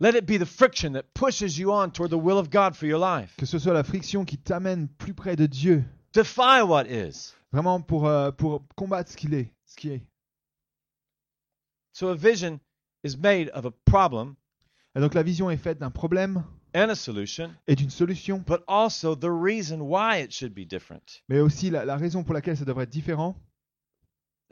Let 0.00 0.14
it 0.14 0.24
be 0.26 0.38
the 0.38 0.46
friction 0.46 0.94
that 0.94 1.12
pushes 1.14 1.58
you 1.58 1.72
on 1.72 1.90
toward 1.90 2.10
the 2.10 2.16
will 2.18 2.38
of 2.38 2.48
God 2.50 2.74
for 2.74 2.86
your 2.86 2.98
life. 2.98 3.34
Que 3.36 3.44
ce 3.46 3.58
soit 3.58 3.74
la 3.74 3.82
friction 3.84 4.24
qui 4.24 4.38
t'amène 4.38 4.88
plus 4.88 5.12
près 5.12 5.36
de 5.36 5.46
Dieu, 5.46 5.84
Defy 6.14 6.62
what 6.62 6.86
is. 6.88 7.34
vraiment 7.52 7.82
pour, 7.82 8.06
euh, 8.08 8.30
pour 8.32 8.62
combattre 8.76 9.10
ce 9.10 9.16
qu'il 9.16 9.34
est, 9.34 9.52
ce 9.66 9.76
qui 9.76 9.90
est. 9.90 10.02
So 11.92 12.08
a 12.08 12.14
vision 12.16 12.60
is 13.04 13.16
made 13.16 13.50
of 13.52 13.66
a 13.66 13.70
problem 13.84 14.36
Et 14.96 15.00
donc 15.00 15.14
la 15.14 15.22
vision 15.22 15.50
est 15.50 15.56
faite 15.58 15.78
d'un 15.78 15.90
problème 15.90 16.44
and 16.74 16.88
a 16.88 16.94
solution, 16.94 17.50
et 17.68 17.74
d'une 17.76 17.90
solution, 17.90 18.38
but 18.38 18.62
also 18.68 19.14
the 19.16 19.28
reason 19.30 19.80
why 19.82 20.18
it 20.22 20.32
should 20.32 20.54
be 20.54 20.64
different. 20.66 21.22
mais 21.28 21.40
aussi 21.40 21.68
la, 21.70 21.84
la 21.84 21.96
raison 21.96 22.22
pour 22.24 22.32
laquelle 22.34 22.56
ça 22.56 22.64
devrait 22.64 22.84
être 22.84 22.90
différent, 22.90 23.36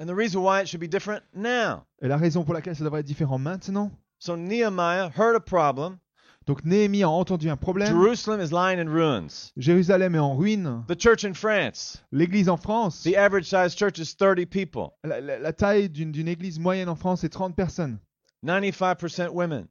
And 0.01 0.07
the 0.07 0.15
reason 0.15 0.43
why 0.43 0.61
it 0.63 0.69
should 0.69 0.81
be 0.81 0.89
different 0.91 1.23
now. 1.35 1.85
et 2.03 2.07
la 2.09 2.17
raison 2.19 2.45
pour 2.45 2.55
laquelle 2.55 2.77
ça 2.77 2.85
devrait 2.85 3.01
être 3.01 3.07
différent 3.07 3.39
maintenant. 3.39 3.91
So 4.19 4.37
Nehemiah 4.37 5.11
heard 5.17 5.37
a 5.37 5.41
problem. 5.41 5.99
Donc 6.47 6.65
Néhémie 6.65 7.03
a 7.03 7.11
entendu 7.11 7.51
un 7.51 7.57
problème. 7.59 7.89
Jerusalem 7.89 8.41
is 8.41 8.51
lying 8.53 8.79
in 8.81 8.89
ruins. 8.91 9.53
Jérusalem 9.59 10.15
est 10.15 10.19
en 10.19 10.35
ruine. 10.35 10.83
The 10.89 10.99
church 10.99 11.25
in 11.25 11.35
France, 11.35 12.03
L'église 12.11 12.49
en 12.49 12.57
France, 12.57 13.03
the 13.03 13.15
average 13.17 13.45
size 13.45 13.75
church 13.77 13.99
is 13.99 14.15
30 14.17 14.47
people, 14.47 14.93
la, 15.05 15.21
la- 15.21 15.39
la 15.39 15.53
taille 15.53 15.91
d'une 15.91 16.27
église 16.27 16.59
moyenne 16.59 16.89
en 16.89 16.97
France 16.97 17.23
est 17.23 17.29
30 17.29 17.55
personnes, 17.55 17.99
95% 18.47 19.29
women. 19.33 19.67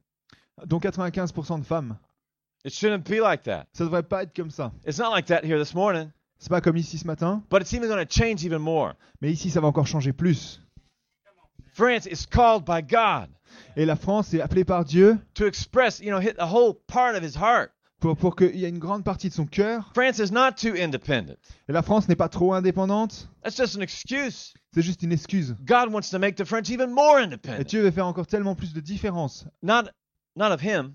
dont 0.66 0.78
95% 0.78 1.58
de 1.60 1.64
femmes. 1.64 1.98
It 2.64 2.72
shouldn't 2.72 3.04
be 3.08 3.20
like 3.20 3.42
that. 3.44 3.66
Ça 3.72 3.84
devrait 3.84 4.02
pas 4.04 4.22
être 4.22 4.34
comme 4.34 4.50
ça. 4.50 4.72
It's 4.86 4.98
not 4.98 5.10
like 5.10 5.26
that 5.26 5.44
here 5.44 5.58
this 5.58 5.74
morning, 5.74 6.10
C'est 6.38 6.48
pas 6.50 6.60
comme 6.60 6.76
ici 6.76 6.96
ce 6.98 7.06
matin, 7.08 7.42
but 7.50 7.60
it's 7.60 7.72
even 7.72 7.88
going 7.88 8.04
to 8.04 8.08
change 8.08 8.44
even 8.44 8.58
more. 8.60 8.94
mais 9.20 9.32
ici 9.32 9.50
ça 9.50 9.60
va 9.60 9.66
encore 9.66 9.86
changer 9.88 10.12
plus. 10.12 10.60
France 11.78 12.06
is 12.06 12.26
called 12.28 12.64
by 12.64 12.82
God 12.82 13.28
Et 13.76 13.84
la 13.86 13.96
France 13.96 14.34
est 14.34 14.40
appelée 14.40 14.64
par 14.64 14.84
Dieu 14.84 15.18
to 15.34 15.46
express, 15.46 16.00
you 16.00 16.10
know, 16.10 16.18
hit 16.20 16.34
a 16.38 16.46
whole 16.46 16.74
part 16.88 17.14
of 17.14 17.22
his 17.22 17.36
heart. 17.36 17.70
pour, 18.00 18.16
pour 18.16 18.36
qu'il 18.36 18.54
y 18.56 18.64
ait 18.64 18.68
une 18.68 18.78
grande 18.78 19.04
partie 19.04 19.28
de 19.28 19.34
son 19.34 19.46
cœur. 19.46 19.90
France 19.94 20.18
is 20.18 20.32
not 20.32 20.52
too 20.56 20.74
independent. 20.76 21.36
Et 21.68 21.72
la 21.72 21.82
France 21.82 22.08
n'est 22.08 22.16
pas 22.16 22.28
trop 22.28 22.52
indépendante, 22.54 23.28
That's 23.42 23.56
just 23.56 23.76
an 23.76 23.80
excuse. 23.80 24.52
c'est 24.74 24.82
juste 24.82 25.02
une 25.02 25.12
excuse. 25.12 25.54
God 25.64 25.92
wants 25.92 26.10
to 26.10 26.18
make 26.18 26.36
the 26.36 26.44
French 26.44 26.68
even 26.70 26.90
more 26.90 27.18
Et 27.18 27.24
independent. 27.24 27.64
Dieu 27.66 27.82
veut 27.82 27.90
faire 27.92 28.06
encore 28.06 28.26
tellement 28.26 28.54
plus 28.54 28.72
de 28.72 28.80
différence. 28.80 29.46
Not, 29.62 29.84
not 30.36 30.52
of 30.52 30.60
him, 30.62 30.94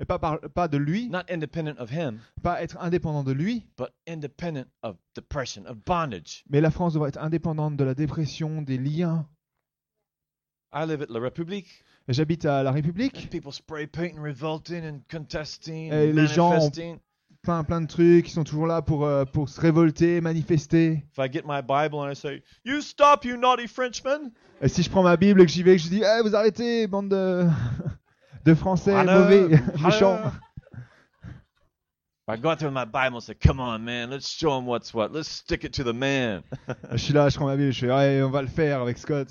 Et 0.00 0.04
pas, 0.04 0.18
par- 0.18 0.40
pas 0.54 0.68
de 0.68 0.76
lui, 0.76 1.08
not 1.08 1.22
independent 1.30 1.78
of 1.78 1.90
him, 1.92 2.18
pas 2.42 2.60
être 2.62 2.76
indépendant 2.80 3.22
de 3.24 3.32
lui, 3.32 3.64
but 3.78 3.88
independent 4.08 4.66
of 4.82 4.96
depression, 5.14 5.64
of 5.66 5.76
bondage. 5.86 6.44
mais 6.50 6.60
la 6.60 6.70
France 6.70 6.94
devrait 6.94 7.10
être 7.10 7.22
indépendante 7.22 7.76
de 7.76 7.84
la 7.84 7.94
dépression, 7.94 8.60
des 8.62 8.76
liens. 8.78 9.26
I 10.74 10.84
live 10.86 11.02
at 11.02 11.06
La 11.10 11.20
République. 11.20 11.66
J'habite 12.08 12.44
à 12.44 12.62
la 12.62 12.70
République, 12.72 13.30
people 13.30 13.52
spray 13.52 13.86
painting, 13.86 14.18
revolting, 14.20 14.84
and 14.84 15.00
contesting, 15.10 15.90
Et 15.92 16.12
les 16.12 16.26
gens 16.26 16.58
ont- 16.66 16.70
plein, 17.42 17.64
plein 17.64 17.80
de 17.80 17.86
trucs, 17.86 18.28
ils 18.28 18.32
sont 18.32 18.44
toujours 18.44 18.66
là 18.66 18.82
pour, 18.82 19.06
euh, 19.06 19.24
pour 19.24 19.48
se 19.48 19.58
révolter, 19.60 20.20
manifester. 20.20 21.02
If 21.12 21.18
I 21.18 21.30
get 21.32 21.42
my 21.46 21.60
Bible 21.62 21.98
and 22.00 22.10
I 22.10 22.14
say, 22.16 22.42
"You 22.64 22.80
stop, 22.82 23.24
you 23.24 23.36
naughty 23.38 23.66
Frenchman," 23.68 24.32
Et 24.60 24.68
si 24.68 24.82
je 24.82 24.90
prends 24.90 25.02
ma 25.02 25.16
Bible 25.16 25.40
et 25.42 25.46
que 25.46 25.52
j'y 25.52 25.62
vais 25.62 25.74
et 25.74 25.76
que 25.76 25.82
je 25.82 25.88
dis 25.88 26.02
Eh, 26.02 26.22
vous 26.22 26.34
arrêtez, 26.34 26.86
bande 26.86 27.08
de, 27.10 27.46
de 28.44 28.54
Français 28.54 29.04
mauvais, 29.04 29.48
méchants. 29.82 30.18
I 32.26 32.36
go 32.38 32.48
out 32.48 32.58
there 32.58 32.68
with 32.70 32.74
my 32.74 32.86
Bible 32.86 33.16
and 33.16 33.20
say, 33.20 33.34
"Come 33.34 33.60
on, 33.60 33.78
man, 33.80 34.08
let's 34.10 34.26
show 34.30 34.58
him 34.58 34.66
what's 34.66 34.94
what. 34.94 35.08
Let's 35.12 35.28
stick 35.28 35.64
it 35.64 35.72
to 35.74 35.84
the 35.84 35.92
man." 35.94 36.42
Je 36.92 36.96
suis 36.98 37.12
là, 37.12 37.28
je 37.28 37.36
prends 37.36 37.46
ma 37.46 37.56
Bible, 37.56 37.70
je 37.72 37.80
fais 37.80 37.92
Ouais, 37.92 38.22
on 38.22 38.30
va 38.30 38.40
le 38.42 38.48
faire 38.48 38.80
avec 38.80 38.96
Scott. 38.98 39.28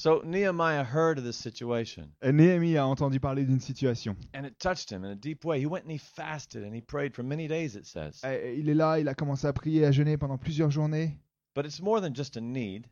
So 0.00 0.22
Nehemiah 0.24 0.84
heard 0.84 1.18
of 1.18 1.24
this 1.24 1.36
situation, 1.36 2.12
Et 2.22 2.30
Néhémie 2.30 2.76
a 2.76 2.86
entendu 2.86 3.18
parler 3.18 3.44
d'une 3.44 3.58
situation. 3.58 4.14
and 4.32 4.44
it 4.46 4.56
touched 4.60 4.88
him 4.92 5.02
in 5.04 5.10
a 5.10 5.16
deep 5.16 5.44
way. 5.44 5.58
He 5.58 5.66
went 5.66 5.82
and 5.86 5.90
he 5.90 5.98
fasted 5.98 6.62
and 6.62 6.72
he 6.72 6.80
prayed 6.80 7.16
for 7.16 7.24
many 7.24 7.48
days. 7.48 7.74
It 7.74 7.84
says, 7.84 8.20
Et 8.22 8.54
il 8.60 8.68
est 8.68 8.76
là, 8.76 9.00
il 9.00 9.08
a 9.08 9.14
commencé 9.14 9.48
à 9.48 9.52
prier, 9.52 9.84
à 9.84 9.90
jeûner 9.90 10.16
pendant 10.16 10.38
plusieurs 10.38 10.70
journées. 10.70 11.18
but 11.56 11.66
it's 11.66 11.80
more 11.82 12.00
than 12.00 12.14
just 12.14 12.36
a 12.36 12.40
need. 12.40 12.86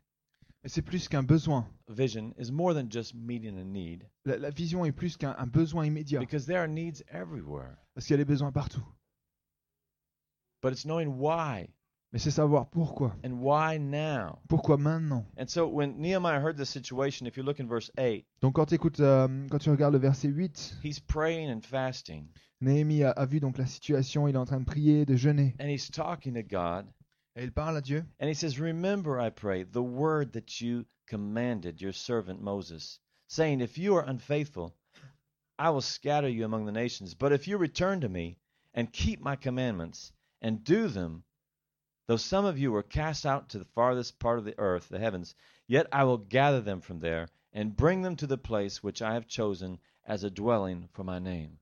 Mais 0.63 0.69
c'est 0.69 0.81
plus 0.81 1.07
qu'un 1.07 1.23
besoin. 1.23 1.65
vision 1.87 2.33
is 2.37 2.51
more 2.51 2.73
than 2.73 2.89
just 2.91 3.15
meeting 3.15 3.57
a 3.57 3.63
need 3.63 4.03
La, 4.25 4.35
la 4.37 4.49
vision 4.49 4.83
est 4.83 4.91
plus 4.91 5.15
qu'un 5.15 5.33
un 5.39 5.47
besoin 5.47 5.85
immédiat. 5.85 6.19
because 6.19 6.45
there 6.45 6.59
are 6.59 6.67
needs 6.67 7.01
everywhere. 7.09 7.77
Parce 7.95 8.05
qu'il 8.05 8.15
y 8.17 8.19
a 8.19 8.25
des 8.25 8.25
besoins 8.25 8.51
partout. 8.51 8.83
But 10.61 10.73
it's 10.73 10.83
knowing 10.83 11.17
why 11.19 11.69
Mais 12.13 12.19
c'est 12.19 12.31
savoir 12.31 12.69
pourquoi. 12.69 13.15
and 13.25 13.39
why 13.41 13.77
now. 13.77 14.39
Pourquoi 14.47 14.77
maintenant 14.77 15.25
And 15.37 15.47
so 15.47 15.67
when 15.67 15.99
Nehemiah 15.99 16.39
heard 16.39 16.55
this 16.57 16.69
situation, 16.69 17.27
if 17.27 17.35
you 17.35 17.43
look 17.43 17.59
in 17.59 17.67
verse 17.67 17.91
8, 17.97 18.25
Donc 18.41 18.55
quand, 18.55 18.71
écoutes, 18.71 18.99
euh, 19.01 19.27
quand 19.49 19.59
tu 19.59 19.69
regardes 19.69 19.93
le 19.93 19.99
verset 19.99 20.29
8, 20.29 20.77
he's 20.83 20.99
praying 20.99 21.49
and 21.49 21.61
fasting 21.65 22.27
Néhémie 22.61 23.03
a, 23.03 23.11
a 23.11 23.25
vu 23.25 23.39
donc 23.39 23.57
la 23.57 23.65
situation, 23.67 24.27
il 24.27 24.35
est 24.35 24.37
en 24.39 24.45
train 24.45 24.59
de 24.61 24.65
prier, 24.65 25.05
de 25.05 25.15
jeûner. 25.15 25.53
and 25.59 25.67
he's 25.69 25.89
talking 25.91 26.33
to 26.33 26.41
God. 26.43 26.87
Et 27.35 27.43
il 27.43 27.51
parle 27.51 27.77
à 27.77 27.81
Dieu. 27.81 28.03
And 28.19 28.27
he 28.29 28.33
says, 28.33 28.57
Remember, 28.59 29.19
I 29.19 29.29
pray, 29.29 29.63
the 29.63 29.83
word 29.83 30.31
that 30.33 30.59
you 30.59 30.85
commanded 31.07 31.79
your 31.81 31.91
servant 31.93 32.41
Moses, 32.41 32.99
saying, 33.27 33.61
If 33.61 33.77
you 33.77 33.95
are 33.95 34.03
unfaithful, 34.07 34.73
I 35.59 35.69
will 35.69 35.81
scatter 35.81 36.27
you 36.29 36.45
among 36.45 36.65
the 36.65 36.71
nations. 36.71 37.13
But 37.13 37.31
if 37.33 37.47
you 37.47 37.57
return 37.59 38.01
to 38.01 38.09
me 38.09 38.37
and 38.73 38.91
keep 38.91 39.21
my 39.21 39.35
commandments 39.35 40.11
and 40.41 40.63
do 40.63 40.87
them, 40.87 41.23
though 42.07 42.17
some 42.17 42.45
of 42.45 42.57
you 42.57 42.71
were 42.71 42.83
cast 42.83 43.25
out 43.25 43.49
to 43.49 43.59
the 43.59 43.65
farthest 43.75 44.17
part 44.19 44.39
of 44.39 44.45
the 44.45 44.57
earth, 44.57 44.89
the 44.89 44.99
heavens, 44.99 45.35
yet 45.67 45.87
I 45.91 46.03
will 46.05 46.17
gather 46.17 46.61
them 46.61 46.81
from 46.81 46.99
there 46.99 47.27
and 47.53 47.75
bring 47.75 48.01
them 48.01 48.15
to 48.17 48.27
the 48.27 48.37
place 48.37 48.81
which 48.81 49.01
I 49.01 49.13
have 49.13 49.27
chosen 49.27 49.79
as 50.05 50.23
a 50.23 50.29
dwelling 50.29 50.87
for 50.93 51.03
my 51.03 51.19
name. 51.19 51.59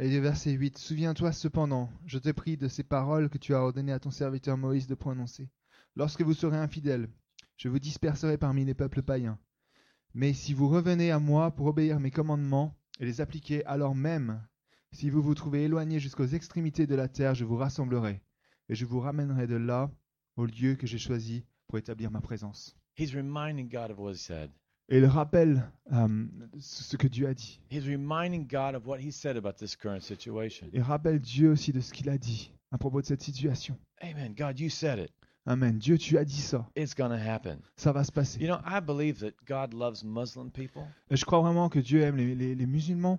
Et 0.00 0.08
le 0.08 0.20
verset 0.20 0.52
8. 0.52 0.78
Souviens-toi 0.78 1.32
cependant, 1.32 1.90
je 2.06 2.18
te 2.18 2.30
prie 2.30 2.56
de 2.56 2.68
ces 2.68 2.84
paroles 2.84 3.28
que 3.28 3.38
tu 3.38 3.52
as 3.54 3.60
ordonné 3.60 3.92
à 3.92 3.98
ton 3.98 4.12
serviteur 4.12 4.56
Moïse 4.56 4.86
de 4.86 4.94
prononcer. 4.94 5.48
Lorsque 5.96 6.22
vous 6.22 6.34
serez 6.34 6.56
infidèles, 6.56 7.08
je 7.56 7.68
vous 7.68 7.80
disperserai 7.80 8.38
parmi 8.38 8.64
les 8.64 8.74
peuples 8.74 9.02
païens. 9.02 9.40
Mais 10.14 10.32
si 10.32 10.54
vous 10.54 10.68
revenez 10.68 11.10
à 11.10 11.18
moi 11.18 11.50
pour 11.50 11.66
obéir 11.66 11.98
mes 11.98 12.12
commandements 12.12 12.76
et 13.00 13.04
les 13.04 13.20
appliquer, 13.20 13.64
alors 13.66 13.96
même, 13.96 14.40
si 14.92 15.10
vous 15.10 15.20
vous 15.20 15.34
trouvez 15.34 15.64
éloignés 15.64 15.98
jusqu'aux 15.98 16.26
extrémités 16.26 16.86
de 16.86 16.94
la 16.94 17.08
terre, 17.08 17.34
je 17.34 17.44
vous 17.44 17.56
rassemblerai, 17.56 18.22
et 18.68 18.74
je 18.74 18.84
vous 18.84 19.00
ramènerai 19.00 19.46
de 19.46 19.56
là 19.56 19.90
au 20.36 20.46
lieu 20.46 20.74
que 20.74 20.86
j'ai 20.86 20.98
choisi 20.98 21.44
pour 21.66 21.78
établir 21.78 22.10
ma 22.10 22.20
présence. 22.20 22.76
He's 22.98 23.14
reminding 23.14 23.68
God 23.68 23.90
of 23.90 23.98
what 23.98 24.12
he 24.12 24.16
said. 24.18 24.50
Et 24.90 24.98
il 24.98 25.04
rappelle 25.06 25.70
euh, 25.92 26.26
ce 26.58 26.96
que 26.96 27.06
Dieu 27.06 27.28
a 27.28 27.34
dit. 27.34 27.60
He's 27.70 27.84
reminding 27.84 28.46
God 28.46 28.74
of 28.74 28.86
what 28.86 28.98
he 28.98 29.12
said 29.12 29.36
about 29.36 29.52
this 29.58 29.76
current 29.76 30.00
situation. 30.00 30.66
Il 30.72 30.80
rappelle 30.82 31.20
Dieu 31.20 31.50
aussi 31.50 31.72
de 31.72 31.80
ce 31.80 31.92
qu'il 31.92 32.08
a 32.08 32.16
dit 32.16 32.52
à 32.70 32.78
propos 32.78 33.00
de 33.02 33.06
cette 33.06 33.22
situation. 33.22 33.76
Amen. 34.00 34.34
God, 34.36 34.58
you 34.58 34.70
said 34.70 34.98
it. 34.98 35.10
Amen. 35.46 35.78
Dieu, 35.78 35.96
tu 35.98 36.18
as 36.18 36.24
dit 36.24 36.40
ça. 36.40 36.68
It's 36.76 36.94
happen. 36.98 37.58
Ça 37.76 37.92
va 37.92 38.04
se 38.04 38.12
passer. 38.12 38.38
You 38.40 38.48
know, 38.48 38.58
I 38.66 38.80
believe 38.80 39.20
that 39.20 39.32
God 39.46 39.72
loves 39.74 40.02
Muslim 40.04 40.50
people. 40.50 40.82
Et 41.10 41.16
je 41.16 41.24
crois 41.24 41.40
vraiment 41.40 41.68
que 41.68 41.78
Dieu 41.78 42.02
aime 42.02 42.16
les, 42.16 42.34
les- 42.34 42.54
les 42.54 42.66
musulmans. 42.66 43.18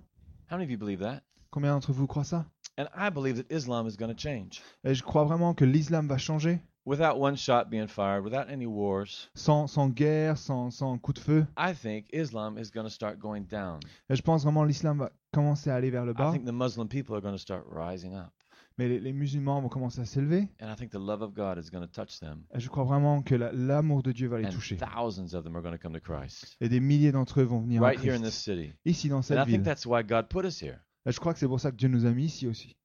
How 0.50 0.56
many 0.56 0.64
of 0.64 0.70
you 0.70 0.78
believe 0.78 1.00
that? 1.00 1.22
Combien 1.50 1.72
d'entre 1.72 1.92
vous 1.92 2.06
croient 2.06 2.24
ça? 2.24 2.46
And 2.80 2.88
I 2.96 3.10
believe 3.10 3.36
that 3.36 3.54
Islam 3.54 3.86
is 3.86 3.96
going 3.98 4.08
to 4.08 4.16
change. 4.18 4.62
Et 4.84 4.94
je 4.94 5.02
crois 5.02 5.24
vraiment 5.24 5.52
que 5.54 5.64
l'islam 5.64 6.06
va 6.08 6.16
changer 6.16 6.60
Without 6.86 7.18
one 7.20 7.36
shot 7.36 7.66
being 7.68 7.86
fired, 7.86 8.24
without 8.24 8.48
any 8.50 8.64
wars, 8.64 9.28
sans, 9.34 9.66
sans 9.66 9.90
guerre, 9.90 10.38
sans, 10.38 10.70
sans 10.70 10.96
coup 10.98 11.12
de 11.12 11.18
feu. 11.18 11.46
I 11.58 11.74
think 11.74 12.06
Islam 12.10 12.56
is 12.56 12.70
going 12.74 12.84
to 12.84 12.90
start 12.90 13.18
going 13.18 13.42
down. 13.42 13.80
Et 14.08 14.16
je 14.16 14.22
pense 14.22 14.44
vraiment 14.44 14.62
que 14.62 14.68
l'islam 14.68 14.98
va 14.98 15.12
commencer 15.30 15.68
à 15.68 15.74
aller 15.74 15.90
vers 15.90 16.06
le 16.06 16.12
I 16.12 16.14
bas. 16.14 16.32
think 16.32 16.46
the 16.46 16.52
Muslim 16.54 16.88
people 16.88 17.14
are 17.14 17.20
going 17.20 17.32
to 17.34 17.38
start 17.38 17.64
rising 17.70 18.14
up. 18.14 18.30
Mais 18.78 18.88
les, 18.88 18.98
les 18.98 19.12
musulmans 19.12 19.60
vont 19.60 19.68
commencer 19.68 20.00
à 20.00 20.06
s'élever. 20.06 20.48
And 20.62 20.72
I 20.72 20.74
think 20.74 20.90
the 20.90 20.94
love 20.98 21.20
of 21.20 21.34
God 21.34 21.58
is 21.62 21.70
going 21.70 21.82
to 21.82 21.86
touch 21.92 22.18
them. 22.18 22.44
Et 22.54 22.60
je 22.60 22.68
crois 22.70 22.84
vraiment 22.84 23.20
que 23.20 23.34
la- 23.34 23.52
l'amour 23.52 24.02
de 24.02 24.10
Dieu 24.12 24.28
va 24.28 24.38
les 24.38 24.46
And 24.46 24.50
toucher. 24.50 24.78
thousands 24.78 25.34
of 25.36 25.44
them 25.44 25.54
are 25.54 25.62
going 25.62 25.72
to 25.76 25.78
come 25.78 25.92
to 25.92 26.00
Christ. 26.00 26.56
Et 26.62 26.70
des 26.70 26.80
milliers 26.80 27.12
d'entre 27.12 27.40
eux 27.40 27.44
vont 27.44 27.60
venir 27.60 27.82
à 27.82 27.88
Right 27.88 28.02
here 28.02 28.14
in 28.14 28.22
this 28.22 28.42
Christ. 28.42 28.44
city. 28.44 28.72
Ici 28.86 29.08
dans 29.10 29.18
And 29.18 29.22
cette 29.22 29.36
I 29.38 29.42
think 29.44 29.48
ville. 29.58 29.62
that's 29.64 29.84
why 29.84 30.02
God 30.02 30.28
put 30.30 30.46
us 30.46 30.62
here. 30.62 30.78
Et 31.06 31.12
je 31.12 31.20
crois 31.20 31.32
que 31.32 31.38
c'est 31.38 31.46
pour 31.46 31.60
ça 31.60 31.70
que 31.70 31.76
Dieu 31.76 31.88
nous 31.88 32.06
a 32.06 32.10
mis 32.10 32.26
ici 32.26 32.46
aussi. 32.46 32.76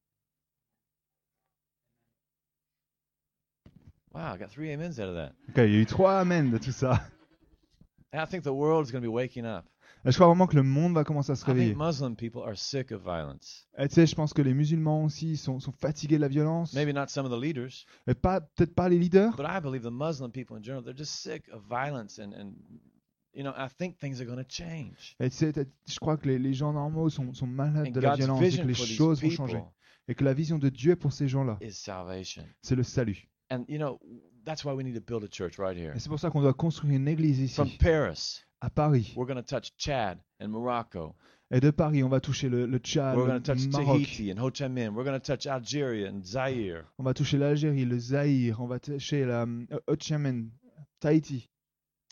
Wow, 4.14 4.36
I 4.36 4.38
got 4.38 4.48
three 4.48 4.72
amens 4.72 5.00
out 5.00 5.10
of 5.10 5.16
that. 5.16 5.34
Ok, 5.50 5.58
il 5.58 5.74
y 5.74 5.76
a 5.76 5.80
eu 5.80 5.86
trois 5.86 6.20
amens 6.20 6.50
de 6.50 6.58
tout 6.58 6.72
ça. 6.72 7.02
And 8.14 8.22
I 8.22 8.26
think 8.26 8.44
the 8.44 8.48
going 8.48 8.86
to 8.86 9.02
be 9.02 9.08
waking 9.08 9.46
up. 9.46 9.66
Et 10.06 10.12
je 10.12 10.18
crois 10.18 10.28
vraiment 10.28 10.48
que 10.48 10.56
le 10.56 10.64
monde 10.64 10.94
va 10.94 11.04
commencer 11.04 11.32
à 11.32 11.36
se 11.36 11.44
réveiller. 11.44 11.76
Et 13.78 13.88
tu 13.88 13.96
sais, 13.96 14.06
je 14.06 14.16
pense 14.16 14.34
que 14.34 14.42
les 14.42 14.54
musulmans 14.54 15.04
aussi 15.04 15.36
sont, 15.36 15.60
sont 15.60 15.72
fatigués 15.72 16.18
de 16.18 16.22
la 16.22 16.28
violence. 16.28 16.74
Peut-être 16.74 18.76
pas 18.76 18.88
les 18.88 19.00
leaders, 19.00 19.36
you 23.36 23.44
know, 23.44 23.54
I 23.56 23.68
think 23.78 23.98
things 24.00 24.22
are 24.22 24.26
going 24.26 24.42
to 24.42 24.50
change. 24.50 25.16
Et 25.20 25.30
tu 25.30 25.36
sais, 25.36 25.52
peut-être- 25.52 25.72
je 25.88 26.00
crois 26.00 26.18
que 26.18 26.28
les, 26.28 26.40
les 26.40 26.54
gens 26.54 26.74
normaux 26.74 27.10
sont, 27.10 27.34
sont 27.34 27.48
malades 27.48 27.88
And 27.88 27.92
de 27.92 28.00
la 28.00 28.10
God's 28.12 28.20
violence 28.20 28.42
et 28.42 28.62
que 28.62 28.68
les 28.68 28.74
choses 28.74 29.22
vont 29.22 29.30
changer. 29.30 29.62
Et 30.08 30.16
que 30.16 30.24
la 30.24 30.34
vision 30.34 30.58
de 30.58 30.70
Dieu 30.70 30.96
pour 30.96 31.14
ces 31.14 31.28
gens-là, 31.28 31.58
is 31.62 31.72
salvation. 31.74 32.44
c'est 32.62 32.76
le 32.76 32.84
salut. 32.84 33.28
And 33.52 33.66
you 33.68 33.78
know, 33.78 34.00
that's 34.46 34.64
why 34.64 34.74
we 34.74 34.84
need 34.84 34.96
to 34.96 35.02
build 35.02 35.24
a 35.24 35.28
church 35.28 35.58
right 35.60 35.76
here. 35.78 35.94
Et 35.96 36.00
c'est 36.00 36.10
pour 36.10 36.20
ça 36.20 36.30
qu'on 36.30 36.42
doit 36.42 36.54
construire 36.54 36.94
une 36.94 37.08
église 37.08 37.54
From 37.54 37.68
ici, 37.68 37.78
Paris, 37.78 38.44
à 38.62 38.70
Paris. 38.70 39.14
we're 39.16 39.28
going 39.28 39.42
to 39.42 39.44
touch 39.44 39.72
Chad 39.78 40.20
and 40.40 40.50
Morocco. 40.50 41.16
Et 41.52 41.60
de 41.60 41.70
Paris, 41.70 42.04
on 42.04 42.10
va 42.10 42.20
toucher 42.20 42.50
le, 42.50 42.66
le 42.66 42.78
Tchad, 42.80 43.16
We're 43.16 43.28
going 43.28 43.34
le 43.36 43.42
to 43.42 43.54
touch 43.54 43.68
Maroc. 43.68 44.02
Tahiti 44.02 44.32
and 44.32 44.40
Ho 44.40 44.50
Chi 44.50 44.68
Minh. 44.68 44.96
We're 44.96 45.04
going 45.04 45.20
to 45.20 45.20
touch 45.20 45.46
Algeria 45.46 46.10
and 46.10 46.24
Zaire. 46.24 46.86
On 46.98 47.04
va 47.04 47.14
toucher 47.14 47.38
l'Algérie, 47.38 47.86
le 47.86 48.00
Zaïre, 48.00 48.60
on 48.62 48.66
va 48.66 48.80
toucher 48.80 49.26
la 49.26 49.44
euh, 49.44 49.66
Ho 49.88 49.96
Chi 49.96 50.16
Minh, 50.18 50.50
Tahiti. 51.00 51.50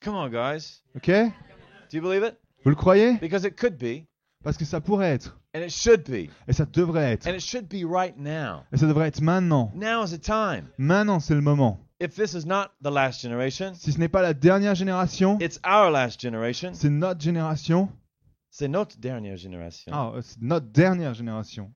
Come 0.04 0.16
on, 0.16 0.30
guys. 0.30 0.82
Ok? 0.96 1.08
Do 1.08 1.98
you 1.98 2.02
believe 2.02 2.24
it? 2.24 2.38
Vous 2.64 2.70
le 2.70 2.76
croyez? 2.76 3.18
Because 3.20 3.46
it 3.46 3.56
could 3.58 3.78
be, 3.78 4.06
Parce 4.44 4.58
que 4.58 4.66
ça 4.66 4.82
pourrait 4.82 5.14
être. 5.14 5.38
and 5.54 5.62
it 5.62 5.72
should 5.72 6.04
be, 6.04 6.30
Et 6.48 6.54
ça 6.54 6.66
devrait 6.66 7.14
être. 7.14 7.28
and 7.28 7.34
it 7.36 7.42
should 7.42 7.68
be 7.70 7.86
right 7.86 8.18
now. 8.18 8.64
Et 8.74 8.78
ça 8.78 8.88
devrait 8.88 9.08
être 9.08 9.22
maintenant. 9.22 9.72
Now 9.76 10.04
is 10.04 10.12
the 10.12 10.22
time. 10.22 10.68
Maintenant, 10.78 11.20
c'est 11.20 11.36
le 11.36 11.42
moment. 11.42 11.80
If 12.02 12.16
this 12.16 12.34
is 12.34 12.46
not 12.46 12.72
the 12.82 12.90
last 12.92 13.22
generation, 13.22 13.74
Si 13.76 13.92
ce 13.94 13.98
n'est 14.00 14.10
pas 14.10 14.22
la 14.22 14.34
dernière 14.34 14.76
génération, 14.76 15.38
it's 15.40 15.60
our 15.66 15.90
last 15.92 16.20
generation. 16.20 16.74
c'est 16.74 16.90
notre 16.90 17.22
génération. 17.22 17.90
C'est 18.50 18.68
notre 18.68 18.98
dernière 18.98 19.38
génération. 19.38 19.92
Ah, 19.96 20.12
euh, 20.16 20.22
c'est 20.22 20.42
notre 20.42 20.68
dernière 20.68 21.14
génération. 21.14 21.72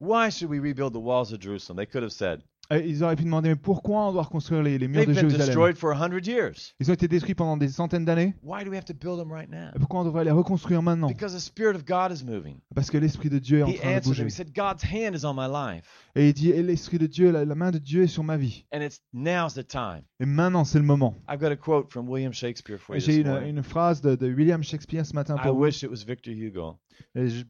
Why 0.00 0.30
should 0.30 0.48
we 0.50 0.58
rebuild 0.58 0.94
the 0.94 1.00
walls 1.00 1.32
of 1.32 1.40
Jerusalem? 1.40 1.76
They 1.76 1.86
could 1.86 2.02
have 2.02 2.12
said. 2.12 2.42
Et 2.72 2.88
ils 2.88 3.02
auraient 3.02 3.16
pu 3.16 3.24
demander, 3.24 3.48
mais 3.48 3.56
pourquoi 3.56 4.06
on 4.08 4.12
doit 4.12 4.22
reconstruire 4.22 4.62
les, 4.62 4.78
les 4.78 4.86
murs 4.86 5.00
They've 5.04 5.08
de 5.08 5.12
been 5.20 5.30
Jérusalem? 5.30 5.46
destroyed 5.46 5.76
for 5.76 5.90
a 5.90 5.96
hundred 6.00 6.24
years. 6.26 6.72
Ils 6.78 6.88
ont 6.88 6.94
été 6.94 7.08
détruits 7.08 7.34
pendant 7.34 7.56
des 7.56 7.68
centaines 7.68 8.04
d'années. 8.04 8.34
Why 8.44 8.62
do 8.64 8.70
we 8.70 8.76
have 8.78 8.84
to 8.84 8.94
build 8.94 9.18
them 9.18 9.32
right 9.32 9.50
now? 9.50 9.70
Et 9.74 9.78
pourquoi 9.80 10.00
on 10.00 10.04
devrait 10.04 10.24
les 10.24 10.30
reconstruire 10.30 10.80
maintenant? 10.80 11.08
Because 11.08 11.34
the 11.34 11.40
Spirit 11.40 11.74
of 11.74 11.84
God 11.84 12.12
is 12.16 12.24
moving. 12.24 12.58
Parce 12.74 12.88
que 12.90 12.96
l'Esprit 12.98 13.28
de 13.28 13.40
Dieu 13.40 13.58
est 13.58 13.62
en 13.64 13.68
He 13.70 13.74
train 13.78 13.98
de 13.98 14.04
bouger. 14.04 14.18
them. 14.22 14.28
He 14.28 14.30
said, 14.30 14.54
God's 14.54 14.84
hand 14.84 15.16
is 15.16 15.24
on 15.24 15.34
my 15.34 15.48
life, 15.48 15.84
Et 16.14 16.28
il 16.28 16.32
dit, 16.32 16.50
et 16.50 16.62
l'Esprit 16.62 16.98
de 16.98 17.06
Dieu, 17.08 17.32
la, 17.32 17.44
la 17.44 17.54
main 17.56 17.72
de 17.72 17.78
Dieu 17.78 18.04
est 18.04 18.06
sur 18.06 18.22
ma 18.22 18.36
vie. 18.36 18.64
and 18.72 18.82
it's 18.82 19.00
now's 19.12 19.54
the 19.54 19.66
time. 19.66 20.02
Et 20.20 20.26
maintenant, 20.26 20.64
c'est 20.64 20.78
le 20.78 20.84
moment. 20.84 21.16
I've 21.28 21.40
got 21.40 21.50
a 21.50 21.56
quote 21.56 21.90
from 21.90 22.08
William 22.08 22.32
Shakespeare 22.32 22.78
for 22.78 22.94
you 22.94 23.00
J'ai 23.00 23.16
une, 23.16 23.62
phrase 23.64 24.00
de, 24.00 24.14
de 24.14 24.28
William 24.32 24.62
Shakespeare 24.62 25.04
ce 25.04 25.12
matin 25.14 25.34
I 25.36 25.42
pour 25.42 25.54
vous. 25.56 25.62
wish 25.64 25.82
it 25.82 25.90
was 25.90 26.04
Victor 26.06 26.32
Hugo, 26.32 26.76
Et 27.16 27.28
je- 27.28 27.44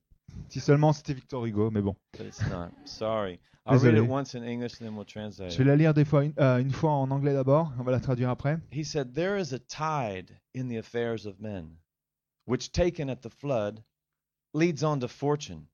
si 0.48 0.60
seulement 0.60 0.92
c'était 0.94 1.12
Victor 1.12 1.44
Hugo, 1.44 1.70
mais 1.70 1.82
bon. 1.82 1.94
but 2.16 2.26
it's 2.26 2.40
not. 2.48 2.68
Sorry. 2.86 3.38
I'll 3.66 3.78
read 3.78 3.94
it 3.94 4.00
once 4.00 4.34
in 4.34 4.42
English 4.42 4.78
then 4.78 4.96
we'll 4.96 5.04
translate 5.04 5.52
Je 5.52 5.58
vais 5.58 5.64
la 5.64 5.76
lire 5.76 5.92
des 5.92 6.04
fois, 6.04 6.24
une, 6.24 6.34
euh, 6.38 6.58
une 6.58 6.72
fois 6.72 6.92
en 6.92 7.10
anglais 7.10 7.34
d'abord. 7.34 7.72
On 7.78 7.82
va 7.82 7.92
la 7.92 8.00
traduire 8.00 8.30
après. 8.30 8.60
He 8.70 8.84
said, 8.84 9.14
There 9.14 9.36
is 9.36 9.52
a 9.52 9.58
tide 9.58 10.40
in 10.54 10.68
the 10.68 10.78
affairs 10.78 11.26
of 11.26 11.40
men, 11.40 11.76
which 12.46 12.72
taken 12.72 13.10
at 13.10 13.22
the 13.22 13.30
flood 13.30 13.82
leads 14.54 14.82
on 14.82 15.00
to 15.00 15.08
fortune. 15.08 15.68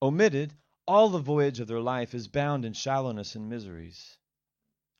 Omitted, 0.00 0.54
all 0.86 1.10
the 1.10 1.20
voyage 1.20 1.60
of 1.60 1.68
their 1.68 1.80
life 1.80 2.14
is 2.14 2.26
bound 2.26 2.64
in 2.64 2.72
shallowness 2.72 3.36
and 3.36 3.48
miseries. 3.48 4.18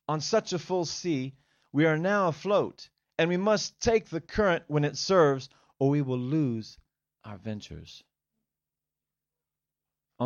On 0.07 0.21
such 0.21 0.53
a 0.53 0.59
full 0.59 0.85
sea, 0.85 1.33
we 1.71 1.85
are 1.85 1.97
now 1.97 2.27
afloat, 2.27 2.89
and 3.17 3.29
we 3.29 3.37
must 3.37 3.79
take 3.81 4.09
the 4.09 4.21
current 4.21 4.63
when 4.67 4.85
it 4.85 4.97
serves, 4.97 5.49
or 5.79 5.89
we 5.89 6.01
will 6.01 6.19
lose 6.19 6.77
our 7.25 7.37
ventures. 7.37 8.03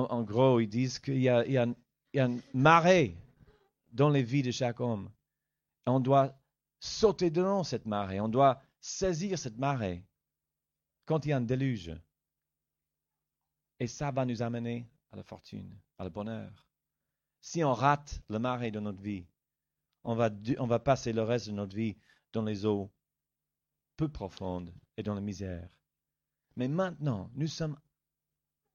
En, 0.06 0.24
gros, 0.24 0.60
ils 0.60 0.68
disent 0.68 1.00
qu'il 1.00 1.20
y 1.20 1.30
a, 1.30 1.66
une 2.14 2.42
marée 2.54 3.16
dans 3.92 4.10
les 4.10 4.24
vies 4.24 4.44
de 4.44 4.52
chaque 4.52 4.80
homme. 4.80 5.10
On 5.86 6.00
doit 6.00 6.38
sauter 6.80 7.30
dedans 7.30 7.64
cette 7.64 7.86
marée, 7.86 8.20
on 8.20 8.28
doit 8.28 8.62
saisir 8.80 9.40
cette 9.40 9.58
marée 9.58 10.04
quand 11.06 11.26
il 11.26 11.30
y 11.30 11.34
a 11.34 11.38
un 11.38 11.42
déluge. 11.42 11.96
Et 13.80 13.88
ça 13.88 14.12
va 14.12 14.26
nous 14.26 14.42
amener 14.42 14.90
à 15.12 15.16
la 15.16 15.24
fortune, 15.24 15.76
à 15.98 16.04
le 16.04 16.10
bonheur. 16.10 16.68
Si 17.42 17.64
on 17.64 17.74
rate 17.74 18.22
la 18.30 18.40
marée 18.40 18.72
de 18.72 18.80
notre 18.80 19.02
vie, 19.02 19.26
on 20.04 20.16
va, 20.16 20.30
on 20.60 20.68
va 20.68 20.80
passer 20.80 21.14
le 21.14 21.24
reste 21.24 21.48
de 21.48 21.54
notre 21.54 21.76
vie 21.76 21.98
dans 22.34 22.44
les 22.44 22.66
eaux 22.66 22.92
peu 23.96 24.08
profondes 24.08 24.74
et 24.96 25.04
dans 25.04 25.16
la 25.16 25.22
misère. 25.22 25.70
Mais 26.56 26.68
maintenant, 26.68 27.30
nous 27.36 27.48
sommes 27.48 27.78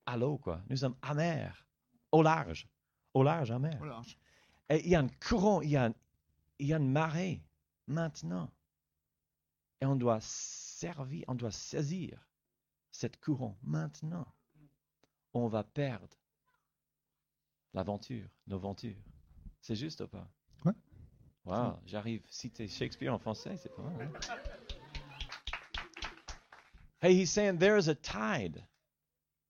à 0.07 0.17
l'eau, 0.17 0.39
quoi. 0.39 0.63
Nous 0.69 0.77
sommes 0.77 0.97
amers, 1.03 1.67
au 2.11 2.23
large, 2.23 2.69
au 3.15 3.23
large, 3.23 3.51
amer. 3.51 3.79
Et 4.69 4.81
il 4.85 4.89
y 4.91 4.95
a 4.95 5.01
un 5.01 5.09
courant, 5.09 5.61
il 5.63 5.71
y 5.71 5.77
a, 5.77 5.87
un- 5.87 5.95
il 6.59 6.67
y 6.67 6.75
a 6.75 6.79
une 6.79 6.91
marée 6.91 7.43
maintenant. 7.87 8.51
Et 9.81 9.87
on 9.87 9.97
doit 9.97 10.21
servir, 10.21 11.25
on 11.29 11.35
doit 11.35 11.51
saisir 11.51 12.27
cette 12.91 13.21
courant 13.21 13.57
maintenant. 13.63 14.27
On 15.35 15.49
va 15.49 15.65
perdre 15.65 16.17
l'aventure, 17.75 18.29
nos 18.47 18.57
aventures. 18.57 18.97
C'est 19.61 19.77
juste 19.77 20.01
ou 20.03 20.09
pas? 20.09 20.29
Ouais. 20.65 20.73
Wow, 21.45 21.79
j'arrive 21.87 22.23
à 22.25 22.31
citer 22.31 22.69
Shakespeare 22.69 23.13
en 23.13 23.19
français, 23.19 23.57
c'est 23.57 23.75
pas 23.75 23.83
mal. 23.83 24.03
hein? 24.03 24.37
Hey, 27.01 27.15
he's 27.21 27.33
saying 27.33 27.59
there 27.59 27.77
is 27.77 27.89
a 27.89 27.95
tide, 27.97 28.65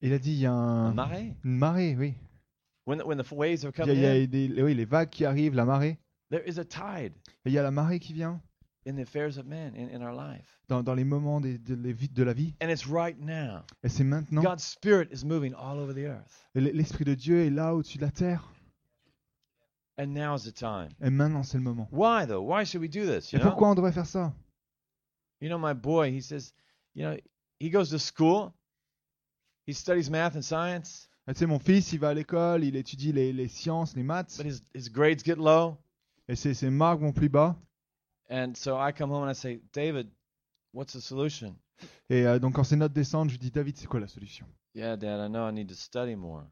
Il 0.03 0.13
a 0.13 0.19
dit 0.19 0.33
il 0.33 0.39
y 0.41 0.47
a 0.47 0.53
a 0.53 0.55
un- 0.55 0.93
marée. 0.95 1.35
une 1.45 1.57
marée, 1.59 1.97
oui. 1.97 2.15
When 2.87 3.01
when 3.03 3.23
the 3.23 3.31
waves 3.33 3.65
are 3.65 3.73
Il 3.79 3.87
y 3.87 3.91
a, 4.07 4.17
il 4.17 4.21
y 4.23 4.25
a 4.25 4.27
des, 4.27 4.63
oui, 4.63 4.75
les 4.75 4.85
vagues 4.85 5.11
qui 5.11 5.25
arrivent, 5.25 5.55
la 5.55 5.65
marée. 5.65 5.99
there 6.31 6.43
is 6.47 6.59
a 6.59 6.65
tide 6.65 7.13
Et 7.45 7.51
il 7.51 7.53
y 7.53 7.59
a 7.59 7.63
la 7.63 7.71
marée 7.71 8.01
qui 8.01 8.13
vient 8.13 8.41
in 8.85 8.97
the 8.97 9.01
affairs 9.03 9.39
of 9.39 9.47
men 9.47 9.73
in, 9.77 9.89
in 9.97 10.03
our 10.03 10.13
life. 10.13 10.59
dans, 10.69 10.83
dans 10.83 10.95
les 10.95 11.05
moments 11.05 11.41
des- 11.41 11.57
de, 11.59 11.77
de 11.77 12.23
la 12.25 12.33
vie. 12.33 12.55
And 12.61 12.69
it's 12.69 12.87
right 12.89 13.17
now. 13.21 13.61
Et 13.85 13.89
c'est 13.89 14.03
maintenant. 14.03 14.43
God's 14.43 14.65
Spirit 14.65 15.07
is 15.13 15.25
moving 15.25 15.55
all 15.55 15.79
over 15.79 15.95
the 15.95 16.05
earth. 16.09 16.49
L'Esprit 16.57 17.05
de 17.05 17.15
Dieu 17.15 17.47
est 17.47 17.51
là 17.51 17.73
au-dessus 17.77 17.99
de 17.99 18.03
la 18.03 18.11
terre. 18.11 18.53
And 19.99 20.15
now's 20.15 20.43
the 20.45 20.53
time. 20.53 20.89
Et 21.01 21.11
maintenant, 21.11 21.43
c'est 21.45 21.59
le 21.59 21.63
moment. 21.65 21.87
Why, 21.93 22.27
though? 22.27 22.41
Why 22.43 22.65
should 22.65 22.81
we 22.81 22.89
do 22.91 23.05
this? 23.07 23.31
You 23.33 23.39
Et 23.39 23.43
know? 23.43 23.51
pourquoi 23.51 23.69
on 23.71 23.75
devrait 23.77 23.93
faire 23.93 24.07
ça? 24.07 24.33
You 25.41 25.49
know, 25.49 25.59
my 25.59 25.75
boy, 25.75 26.11
he 26.11 26.21
says, 26.23 26.53
you 26.95 27.05
know, 27.05 27.17
he 27.61 27.71
goes 27.71 27.91
to 27.91 27.99
school, 27.99 28.53
he 29.67 29.73
studies 29.75 30.11
math 30.11 30.37
and 30.37 30.43
science, 30.43 31.09
Tu 31.29 31.35
sais, 31.35 31.47
mon 31.47 31.59
fils, 31.59 31.93
il 31.93 32.01
va 32.01 32.09
à 32.11 32.15
l'école, 32.15 32.65
il 32.65 32.75
étudie 32.77 33.13
les, 33.13 33.33
les 33.33 33.49
sciences, 33.49 33.95
les 33.95 34.03
maths, 34.03 34.37
but 34.39 34.47
his, 34.47 34.63
his 34.75 34.91
grades 34.91 35.23
get 35.25 35.37
low. 35.37 35.77
et 36.29 36.35
ses, 36.37 36.55
ses 36.55 36.71
marques 36.71 37.01
vont 37.01 37.13
plus 37.13 37.29
bas. 37.29 37.57
And 38.31 38.55
so 38.55 38.77
I 38.79 38.93
come 38.93 39.11
home 39.11 39.23
and 39.25 39.31
I 39.31 39.35
say, 39.35 39.61
David, 39.73 40.09
what's 40.73 40.95
the 40.95 41.01
solution? 41.01 41.55
Et 42.11 42.27
euh, 42.27 42.39
donc, 42.39 42.55
quand 42.55 42.65
ses 42.65 42.77
notes 42.77 42.93
descendent, 42.93 43.29
je 43.29 43.35
lui 43.35 43.39
dis 43.39 43.51
David, 43.51 43.77
c'est 43.77 43.87
quoi 43.87 44.01
la 44.01 44.09
solution? 44.09 44.47
Yeah, 44.75 44.97
Dad, 44.97 45.21
I 45.21 45.29
know 45.31 45.49
I 45.49 45.53
need 45.53 45.69
to 45.69 45.75
study 45.75 46.15
more. 46.17 46.45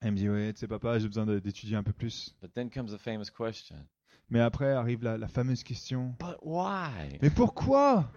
Elle 0.00 0.12
me 0.12 0.16
dit 0.16 0.28
Ouais, 0.28 0.52
tu 0.52 0.60
sais, 0.60 0.68
papa, 0.68 0.98
j'ai 0.98 1.06
besoin 1.08 1.26
de- 1.26 1.38
d'étudier 1.38 1.76
un 1.76 1.82
peu 1.82 1.92
plus. 1.92 2.34
But 2.42 2.52
then 2.54 2.70
comes 2.70 2.88
the 2.92 2.98
famous 2.98 3.30
question 3.30 3.76
Mais 4.30 4.40
après 4.40 4.72
arrive 4.72 5.02
la, 5.02 5.16
la 5.18 5.28
fameuse 5.28 5.62
question 5.62 6.14
But 6.18 6.36
why? 6.42 7.18
Mais 7.22 7.30
pourquoi? 7.30 8.10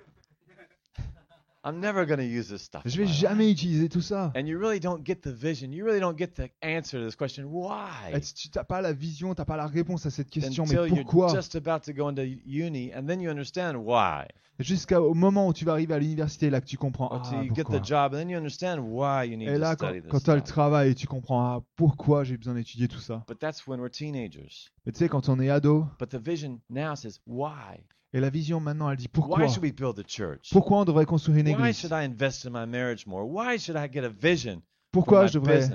I'm 1.64 1.80
never 1.80 2.06
going 2.08 2.18
to 2.18 2.26
use 2.26 2.48
this 2.50 2.64
stuff. 2.64 2.82
Je 2.86 2.98
vais 2.98 3.06
jamais 3.08 3.46
life. 3.46 3.54
utiliser 3.54 3.88
tout 3.88 4.02
ça. 4.02 4.32
And 4.36 4.48
you 4.48 4.58
really 4.58 4.80
don't 4.80 5.06
get 5.06 5.22
the 5.22 5.32
vision. 5.32 5.72
You 5.72 5.86
really 5.86 6.00
don't 6.00 6.18
get 6.18 6.34
the 6.36 6.50
answer 6.64 7.00
to 7.00 7.06
this 7.06 7.16
question. 7.16 7.46
Why? 7.46 8.14
Et 8.14 8.22
tu 8.22 8.50
n'as 8.56 8.64
pas 8.64 8.82
la 8.82 8.94
vision, 8.94 9.36
tu 9.36 9.42
n'as 9.42 9.46
pas 9.46 9.58
la 9.58 9.68
réponse 9.68 10.06
à 10.08 10.10
cette 10.10 10.30
question. 10.32 10.66
Mais 10.66 10.76
Until 10.76 10.96
you're 10.96 11.04
pourquoi? 11.06 11.34
just 11.36 11.56
about 11.56 11.82
to 11.86 11.94
go 11.94 12.10
into 12.10 12.24
uni, 12.46 12.92
and 12.96 13.06
then 13.06 13.22
you 13.22 13.30
understand 13.30 13.76
why. 13.76 14.26
Jusqu'au 14.60 15.14
moment 15.14 15.48
où 15.48 15.54
tu 15.54 15.66
vas 15.66 15.74
arriver 15.74 15.94
à 15.94 16.00
l'université, 16.00 16.50
là 16.50 16.62
que 16.62 16.68
tu 16.68 16.78
comprends. 16.78 17.10
Ah, 17.12 17.44
get 17.44 17.64
pourquoi? 17.64 17.80
the 17.80 17.86
job, 17.86 18.14
and 18.14 18.18
then 18.18 18.30
you 18.30 18.38
understand 18.38 18.80
why 18.80 19.24
you 19.26 19.38
need 19.38 19.50
Et 19.50 19.54
to 19.54 19.60
là, 19.60 19.76
quand, 19.76 19.88
study 19.88 20.02
this 20.02 20.12
quand 20.12 20.20
tu 20.20 20.30
as 20.32 20.36
le 20.36 20.42
travail, 20.42 20.96
tu 20.96 21.08
comprends 21.08 21.42
ah, 21.44 21.64
pourquoi 21.76 22.24
j'ai 22.24 22.38
besoin 22.38 22.54
d'étudier 22.56 22.88
tout 22.88 23.00
ça? 23.00 23.24
But 23.28 23.40
that's 23.40 23.68
when 23.68 23.80
we're 23.80 23.90
teenagers. 23.92 24.72
Mais 24.86 24.92
tu 24.92 25.00
sais, 25.00 25.10
quand 25.10 25.30
on 25.30 25.40
est 25.40 25.50
ado, 25.50 25.86
But 26.00 26.10
the 26.10 26.20
vision 26.20 26.60
now 26.70 26.96
says, 26.96 27.20
why? 27.28 27.84
Et 28.14 28.20
la 28.20 28.30
vision 28.30 28.60
maintenant, 28.60 28.90
elle 28.90 28.98
dit 28.98 29.08
pourquoi 29.08 29.40
Why 29.40 29.50
should 29.50 29.64
we 29.64 29.74
build 29.74 29.98
a 30.00 30.04
church? 30.08 30.50
Pourquoi 30.52 30.80
on 30.80 30.86
devrait 30.86 31.06
construire 31.06 31.38
une 31.38 31.48
Why 31.48 31.54
église? 31.54 31.78
should 31.80 31.92
I 31.92 32.04
invest 32.06 32.46
in 32.46 32.50
my 32.52 32.66
marriage 32.66 33.06
more? 33.08 33.24
Why 33.26 33.58
should 33.58 33.78
I 33.78 33.88
get 33.92 34.04
a 34.04 34.10
vision 34.10 34.56
for 34.56 34.62
Pourquoi 34.92 35.28
je 35.28 35.34
devrais 35.40 35.70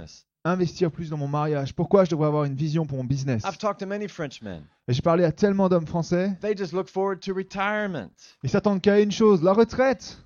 investir 0.44 0.90
plus 0.92 1.10
dans 1.10 1.16
mon 1.16 1.28
mariage? 1.28 1.74
Pourquoi 1.74 2.04
je 2.04 2.10
devrais 2.10 2.26
avoir 2.28 2.44
une 2.44 2.54
vision 2.54 2.86
pour 2.86 2.98
mon 2.98 3.04
business? 3.04 3.42
I've 3.44 3.58
talked 3.58 3.80
to 3.80 3.86
many 3.86 4.06
Frenchmen. 4.08 4.62
Et 4.88 4.92
j'ai 4.92 5.02
parlé 5.02 5.24
à 5.24 5.32
tellement 5.32 5.68
d'hommes 5.68 5.86
français, 5.86 6.36
They 6.40 6.56
just 6.56 6.72
look 6.72 6.88
forward 6.88 7.20
to 7.20 7.34
retirement 7.34 8.10
ils 8.42 8.50
s'attendent 8.50 8.80
qu'à 8.80 9.00
une 9.00 9.10
chose, 9.10 9.42
la 9.42 9.52
retraite. 9.52 10.18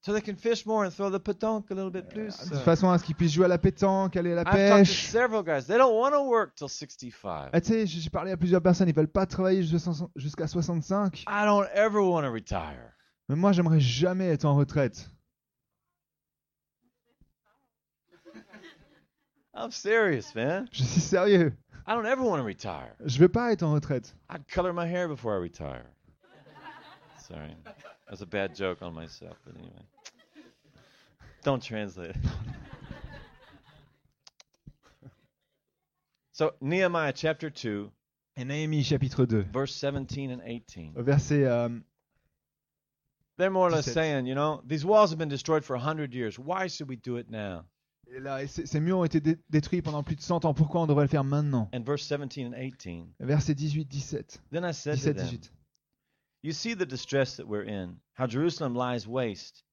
So 0.00 0.12
they 0.12 0.20
can 0.22 0.36
fish 0.36 0.64
more 0.64 0.84
and 0.84 0.90
throw 0.90 1.10
the 1.10 1.18
pétanque 1.18 1.70
a 1.70 1.74
little 1.74 1.90
bit 1.90 2.08
plus. 2.08 2.36
De 2.50 2.56
façon 2.58 2.90
à 2.90 2.98
ce 2.98 3.04
qu'ils 3.04 3.14
puissent 3.16 3.32
jouer 3.32 3.46
à 3.46 3.48
la 3.48 3.58
pétanque, 3.58 4.16
aller 4.16 4.32
à 4.32 4.36
la 4.36 4.40
I've 4.42 4.46
talked 4.46 4.68
to 4.68 4.76
pêche? 4.90 5.06
several 5.10 5.42
guys. 5.42 5.66
They 5.66 5.76
don't 5.78 5.94
want 5.98 6.12
to 6.12 6.22
work 6.22 6.54
till 6.54 6.68
65. 6.68 7.50
Ah, 7.52 7.60
tu 7.60 7.68
sais, 7.68 7.86
j'ai 7.86 8.10
parlé 8.10 8.30
à 8.32 8.36
plusieurs 8.36 8.62
personnes, 8.62 8.88
ils 8.88 8.94
veulent 8.94 9.08
pas 9.08 9.26
travailler 9.26 9.62
jusqu'à 9.62 9.90
jusqu'à 10.16 10.46
65. 10.46 11.24
I 11.28 11.44
don't 11.44 11.68
ever 11.74 12.00
want 12.00 12.22
to 12.22 12.32
retire. 12.32 12.92
Mais 13.28 13.36
moi, 13.36 13.52
j'aimerais 13.52 13.80
jamais 13.80 14.28
être 14.28 14.44
en 14.46 14.54
retraite. 14.56 15.10
I'm 19.54 19.70
serious, 19.70 20.34
man. 20.34 20.68
Je 20.72 20.82
suis 20.84 21.00
sérieux. 21.00 21.52
I 21.86 21.94
don't 21.94 22.06
ever 22.06 22.22
want 22.22 22.38
to 22.38 22.44
retire. 22.44 22.94
Je 23.04 23.18
veux 23.18 23.28
pas 23.28 23.52
être 23.52 23.62
en 23.62 23.72
retraite. 23.72 24.14
I'd 24.30 24.46
color 24.46 24.72
my 24.72 24.86
hair 24.86 25.08
before 25.08 25.32
I 25.34 25.40
retire. 25.40 25.84
Sorry. 27.28 27.54
That's 28.08 28.22
a 28.22 28.26
bad 28.26 28.54
joke 28.54 28.80
on 28.82 28.94
myself, 28.94 29.36
but 29.44 29.54
anyway. 29.56 29.82
Don't 31.44 31.62
translate 31.62 32.10
it. 32.10 32.16
So, 36.32 36.52
Nehemiah 36.60 37.12
chapter 37.12 37.50
2, 37.50 37.90
Et 38.36 38.44
Néhémie 38.44 38.84
chapitre 38.84 39.26
2, 39.26 39.46
verse 39.52 39.74
17 39.74 40.30
and 40.30 40.40
18. 40.44 40.92
verset 40.96 41.42
euh, 41.44 41.68
They're 43.36 43.50
more 43.50 43.66
or 43.66 43.70
less 43.72 43.86
17. 43.86 43.94
saying, 43.94 44.26
you 44.26 44.34
know, 44.36 44.62
these 44.64 44.84
walls 44.84 45.10
have 45.10 45.18
been 45.18 45.28
destroyed 45.28 45.64
for 45.64 45.74
100 45.76 46.14
years. 46.14 46.38
Why 46.38 46.68
should 46.68 46.88
we 46.88 46.96
do 46.96 47.16
it 47.16 47.28
now? 47.30 47.64
et 48.10 48.20
là, 48.20 48.42
et 48.42 48.46
ces 48.46 48.64
ces 48.66 48.80
murs 48.80 48.98
ont 49.00 49.04
été 49.04 49.20
dé- 49.20 49.36
détruits 49.50 49.82
pendant 49.82 50.02
plus 50.04 50.16
de 50.16 50.22
100 50.22 50.44
ans. 50.44 50.54
Pourquoi 50.54 50.80
on 50.82 50.86
devrait 50.86 51.04
le 51.04 51.08
faire 51.10 51.24
maintenant? 51.24 51.68
And 51.74 51.82
verse 51.84 52.04
17 52.06 52.46
and 52.46 52.54
18. 52.54 53.04
Verset 53.20 53.54
18, 53.54 53.92
17. 53.92 54.40
Then 54.52 54.64
I 54.64 54.72
said 54.72 54.94
to 54.94 55.00
17, 55.02 55.14
them, 55.16 55.26
18. 55.34 55.50
You 56.42 56.52
see 56.52 56.74
the 56.74 56.86
distress 56.86 57.36
that 57.36 57.48
we're 57.48 57.64
in, 57.64 57.96
how 58.14 58.26
Jerusalem 58.26 58.74
lies 58.74 59.06
waste, 59.06 59.64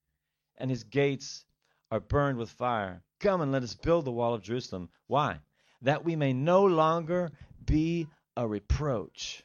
and 0.57 0.69
his 0.69 0.83
gates 0.83 1.45
are 1.91 1.99
burned 1.99 2.37
with 2.37 2.49
fire. 2.49 3.03
Come 3.19 3.41
and 3.41 3.51
let 3.51 3.63
us 3.63 3.75
build 3.75 4.05
the 4.05 4.11
wall 4.11 4.33
of 4.33 4.41
Jerusalem. 4.41 4.89
Why? 5.07 5.39
That 5.83 6.03
we 6.03 6.15
may 6.15 6.33
no 6.33 6.65
longer 6.65 7.31
be 7.63 8.07
a 8.35 8.47
reproach. 8.47 9.43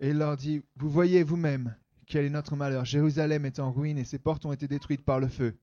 Et 0.00 0.10
il 0.10 0.18
leur 0.18 0.36
dit, 0.36 0.62
vous 0.76 0.88
voyez 0.88 1.22
vous-même 1.22 1.74
quel 2.06 2.24
est 2.24 2.30
notre 2.30 2.56
malheur. 2.56 2.84
Jérusalem 2.84 3.44
est 3.44 3.58
en 3.58 3.70
ruine 3.70 3.98
et 3.98 4.04
ses 4.04 4.18
portes 4.18 4.46
ont 4.46 4.52
été 4.52 4.66
détruites 4.66 5.04
par 5.04 5.20
le 5.20 5.28
feu. 5.28 5.58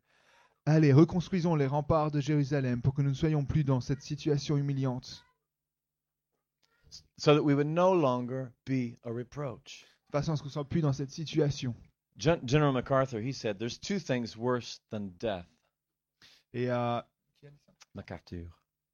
Allez, 0.66 0.94
reconstruisons 0.94 1.56
les 1.56 1.66
remparts 1.66 2.12
de 2.12 2.20
Jérusalem 2.20 2.82
pour 2.82 2.94
que 2.94 3.02
nous 3.02 3.10
ne 3.10 3.16
soyons 3.16 3.46
plus 3.46 3.64
dans 3.64 3.82
cette 3.82 4.02
situation 4.02 4.58
humiliante, 4.58 5.26
So 7.18 7.34
that 7.36 7.44
we 7.44 7.54
would 7.54 7.68
no 7.68 7.94
longer 7.94 8.52
be 8.66 8.98
a 9.04 9.12
reproach. 9.12 9.86
de 10.12 10.18
façon 10.18 10.34
à 10.34 10.38
ce 10.38 10.42
qu'on 10.42 10.48
ne 10.50 10.54
soit 10.54 10.70
plus 10.70 10.82
dans 10.82 10.94
cette 10.94 11.12
situation? 11.12 11.74
Gen- 12.18 12.42
General 12.48 12.72
MacArthur, 12.74 13.20
he 13.20 13.34
said, 13.34 13.58
There's 13.60 13.78
two 13.80 14.00
things 14.00 14.36
worse 14.38 14.80
than 14.90 15.10
death. 15.20 15.46
Et 16.54 16.70
euh, 16.70 17.02
MacArthur. 17.94 18.48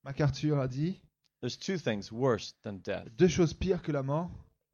MacArthur 0.04 0.60
a 0.60 0.68
dit, 0.68 1.00
There's 1.42 1.58
two 1.58 1.78
things 1.78 2.12
worse 2.12 2.54
than 2.64 2.78
death. 2.84 3.08
deux 3.18 3.28
choses 3.30 3.54
pires 3.54 3.82
que 3.82 3.92
la 3.92 4.04
mort, 4.04 4.30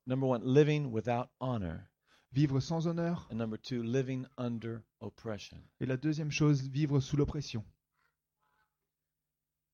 Number 0.08 0.26
one, 0.28 0.42
living 0.44 0.92
without 0.92 1.30
honor. 1.40 1.88
vivre 2.32 2.60
sans 2.62 2.88
honneur, 2.88 3.28
And 3.32 3.36
number 3.38 3.58
two, 3.58 3.84
living 3.84 4.26
under 4.38 4.82
oppression. 5.02 5.58
et 5.80 5.86
la 5.86 5.98
deuxième 5.98 6.32
chose, 6.32 6.62
vivre 6.68 7.00
sous 7.00 7.18
l'oppression. 7.18 7.64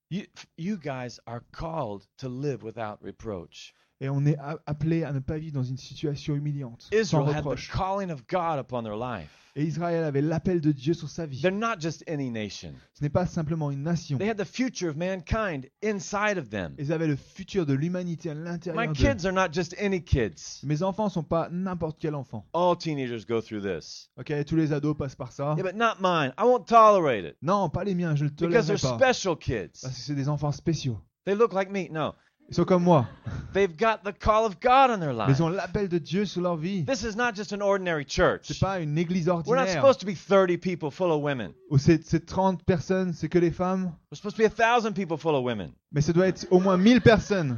You, 0.09 0.25
you 0.57 0.77
guys 0.77 1.19
are 1.27 1.43
called 1.51 2.07
to 2.17 2.29
live 2.29 2.63
without 2.63 3.01
reproach. 3.03 3.73
Et 4.01 4.09
on 4.09 4.25
est 4.25 4.37
appelé 4.65 5.03
à 5.03 5.13
ne 5.13 5.19
pas 5.19 5.37
vivre 5.37 5.53
dans 5.53 5.63
une 5.63 5.77
situation 5.77 6.35
humiliante, 6.35 6.87
sans 6.91 6.97
Israel 6.99 7.29
had 7.29 7.33
the 7.33 7.45
reproche. 7.45 7.71
calling 7.71 8.11
of 8.11 8.27
God 8.27 8.59
upon 8.59 8.83
their 8.83 8.97
life. 8.97 9.29
Et 9.57 9.63
Israël 9.63 10.03
avait 10.03 10.19
l'appel 10.21 10.59
de 10.59 10.73
Dieu 10.73 10.93
sur 10.93 11.07
sa 11.07 11.25
vie. 11.25 11.39
They're 11.41 11.49
not 11.49 11.79
just 11.79 12.03
any 12.09 12.29
nation. 12.29 12.73
Ce 12.93 13.01
n'est 13.01 13.09
pas 13.09 13.25
simplement 13.25 13.71
une 13.71 13.83
nation. 13.83 14.17
They 14.17 14.27
had 14.29 14.35
the 14.37 14.43
future 14.43 14.89
of 14.89 14.97
mankind 14.97 15.69
inside 15.81 16.37
of 16.37 16.49
them. 16.49 16.75
Ils 16.77 16.91
avaient 16.91 17.07
le 17.07 17.15
futur 17.15 17.65
de 17.65 17.73
l'humanité 17.73 18.29
à 18.31 18.35
My 18.35 18.43
l'intérieur 18.43 18.87
d'eux. 18.87 18.93
kids 18.93 19.25
are 19.25 19.31
not 19.31 19.53
just 19.53 19.73
any 19.81 20.03
kids. 20.03 20.59
Mes 20.63 20.83
enfants 20.83 21.07
sont 21.07 21.23
pas 21.23 21.47
n'importe 21.49 21.97
quel 21.97 22.15
enfant. 22.15 22.45
All 22.53 22.75
teenagers 22.77 23.23
go 23.25 23.39
through 23.39 23.61
this. 23.61 24.09
Ok, 24.19 24.33
tous 24.45 24.57
les 24.57 24.73
ados 24.73 24.93
passent 24.97 25.15
par 25.15 25.31
ça. 25.31 25.53
Yeah, 25.57 25.63
but 25.63 25.77
not 25.77 26.01
mine. 26.01 26.33
I 26.37 26.43
won't 26.43 26.65
tolerate 26.67 27.23
it 27.23 27.37
Non, 27.41 27.69
pas 27.69 27.85
les 27.85 27.95
miens, 27.95 28.13
je 28.17 28.25
ne 28.25 28.29
le 28.29 28.35
because 28.35 28.67
tolérerai 28.67 28.75
they're 28.77 28.97
pas. 28.99 29.13
special 29.13 29.37
kids. 29.37 29.79
Parce 29.81 29.95
que 29.95 30.01
c'est 30.01 30.15
des 30.15 30.27
enfants 30.27 30.51
spéciaux. 30.51 30.99
They 31.23 31.33
look 31.33 31.53
like 31.53 31.71
me. 31.71 31.87
No, 31.89 32.13
Ils 32.49 32.55
sont 32.55 32.65
comme 32.65 32.83
moi. 32.83 33.07
they've 33.53 33.75
got 33.75 34.03
the 34.03 34.13
call 34.13 34.45
of 34.45 34.59
God 34.59 34.91
in 34.91 34.99
their 34.99 35.13
ils 35.29 35.41
ont 35.41 35.49
l'appel 35.49 35.87
de 35.87 35.97
Dieu 35.97 36.25
sur 36.25 36.41
leur 36.41 36.57
vie. 36.57 36.85
This 36.85 37.03
is 37.03 37.15
not 37.15 37.33
just 37.33 37.53
an 37.53 37.61
ordinary 37.61 38.05
church. 38.05 38.41
C'est 38.43 38.59
pas 38.59 38.79
une 38.79 38.97
église 38.97 39.27
We're 39.27 39.33
not 39.33 39.47
ordinaire 39.47 39.73
supposed 39.73 39.99
to 40.01 40.05
be 40.05 40.15
30 40.15 40.57
people 40.57 40.91
full 40.91 41.11
of 41.11 41.21
women. 41.21 41.53
c'est 41.77 42.05
c'est 42.05 42.25
30 42.25 42.63
personnes, 42.63 43.13
c'est 43.13 43.29
que 43.29 43.39
les 43.39 43.51
femmes. 43.51 43.91
We're 44.11 44.17
supposed 44.17 44.37
to 44.37 44.43
be 44.43 44.45
a 44.45 44.49
thousand 44.49 44.93
people 44.93 45.17
full 45.17 45.35
of 45.35 45.43
women. 45.43 45.71
Mais 45.91 46.01
ça 46.01 46.13
doit 46.13 46.27
être 46.27 46.45
au 46.51 46.59
moins 46.59 46.77
1000 46.77 47.01
personnes. 47.01 47.57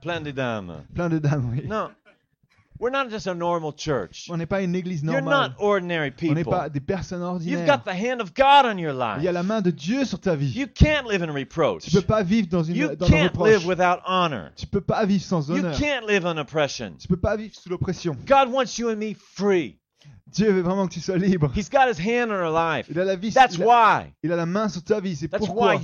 Plein 0.00 0.20
de 0.20 0.30
dames. 0.30 0.84
Plein 0.94 1.08
de 1.08 1.18
dames, 1.18 1.50
oui. 1.50 1.66
No. 1.66 1.88
We're 2.84 2.90
not 2.90 3.08
just 3.08 3.26
a 3.26 3.32
normal 3.34 3.72
church. 3.72 4.26
On 4.28 4.36
n'est 4.36 4.44
pas 4.44 4.60
une 4.60 4.74
église 4.74 5.02
You're 5.02 5.22
normale. 5.22 5.48
not 5.48 5.54
ordinary 5.58 6.12
On 6.20 6.26
n'est 6.34 6.34
people. 6.34 6.50
pas 6.52 6.68
des 6.68 6.80
personnes 6.80 7.20
You've 7.20 7.30
ordinaires. 7.30 7.66
got 7.66 7.84
the 7.90 7.94
hand 7.96 8.20
of 8.20 8.34
God 8.34 8.66
on 8.66 8.76
your 8.76 8.92
Il 8.92 8.98
y 9.24 9.28
a 9.28 9.32
life. 9.32 9.32
la 9.32 9.42
main 9.42 9.62
de 9.62 9.70
Dieu 9.70 10.04
sur 10.04 10.18
ta 10.20 10.34
vie. 10.36 10.52
You 10.54 10.66
can't 10.66 11.06
live 11.08 11.22
in 11.22 11.32
reproach. 11.32 11.84
Tu 11.84 11.90
peux 11.92 12.02
pas 12.02 12.22
vivre 12.22 12.46
dans 12.48 12.62
une 12.62 12.76
You 12.76 12.88
dans 12.94 13.06
le 13.06 13.10
can't 13.10 13.30
reproche. 13.32 13.48
live 13.48 13.66
without 13.66 14.00
honor. 14.06 14.50
Tu 14.54 14.66
peux 14.66 14.82
pas 14.82 15.06
vivre 15.06 15.24
sans 15.24 15.48
You 15.48 15.54
honneur. 15.56 15.78
can't 15.78 16.06
live 16.06 16.26
in 16.26 16.36
oppression. 16.36 16.92
Tu 16.98 17.08
peux 17.08 17.16
pas 17.16 17.36
vivre 17.36 17.54
sous 17.54 17.70
l'oppression. 17.70 18.14
God 18.26 18.52
wants 18.52 18.78
you 18.78 18.90
and 18.90 18.96
me 18.96 19.14
free. 19.14 19.78
Dieu 20.32 20.50
veut 20.50 20.62
vraiment 20.62 20.88
que 20.88 20.92
tu 20.94 21.00
sois 21.00 21.16
libre. 21.16 21.52
He's 21.54 21.70
got 21.70 21.88
his 21.88 21.98
hand 22.00 22.30
on 22.32 22.52
life. 22.52 22.86
Il 22.90 22.98
a 22.98 23.04
la 23.04 23.14
vie. 23.14 23.30
That's 23.32 23.54
il, 23.54 23.62
a, 23.62 23.66
why. 24.00 24.12
il 24.24 24.32
a 24.32 24.36
la 24.36 24.46
main 24.46 24.68
sur 24.68 24.82
ta 24.82 24.98
vie. 24.98 25.14
C'est 25.14 25.28
pourquoi. 25.28 25.78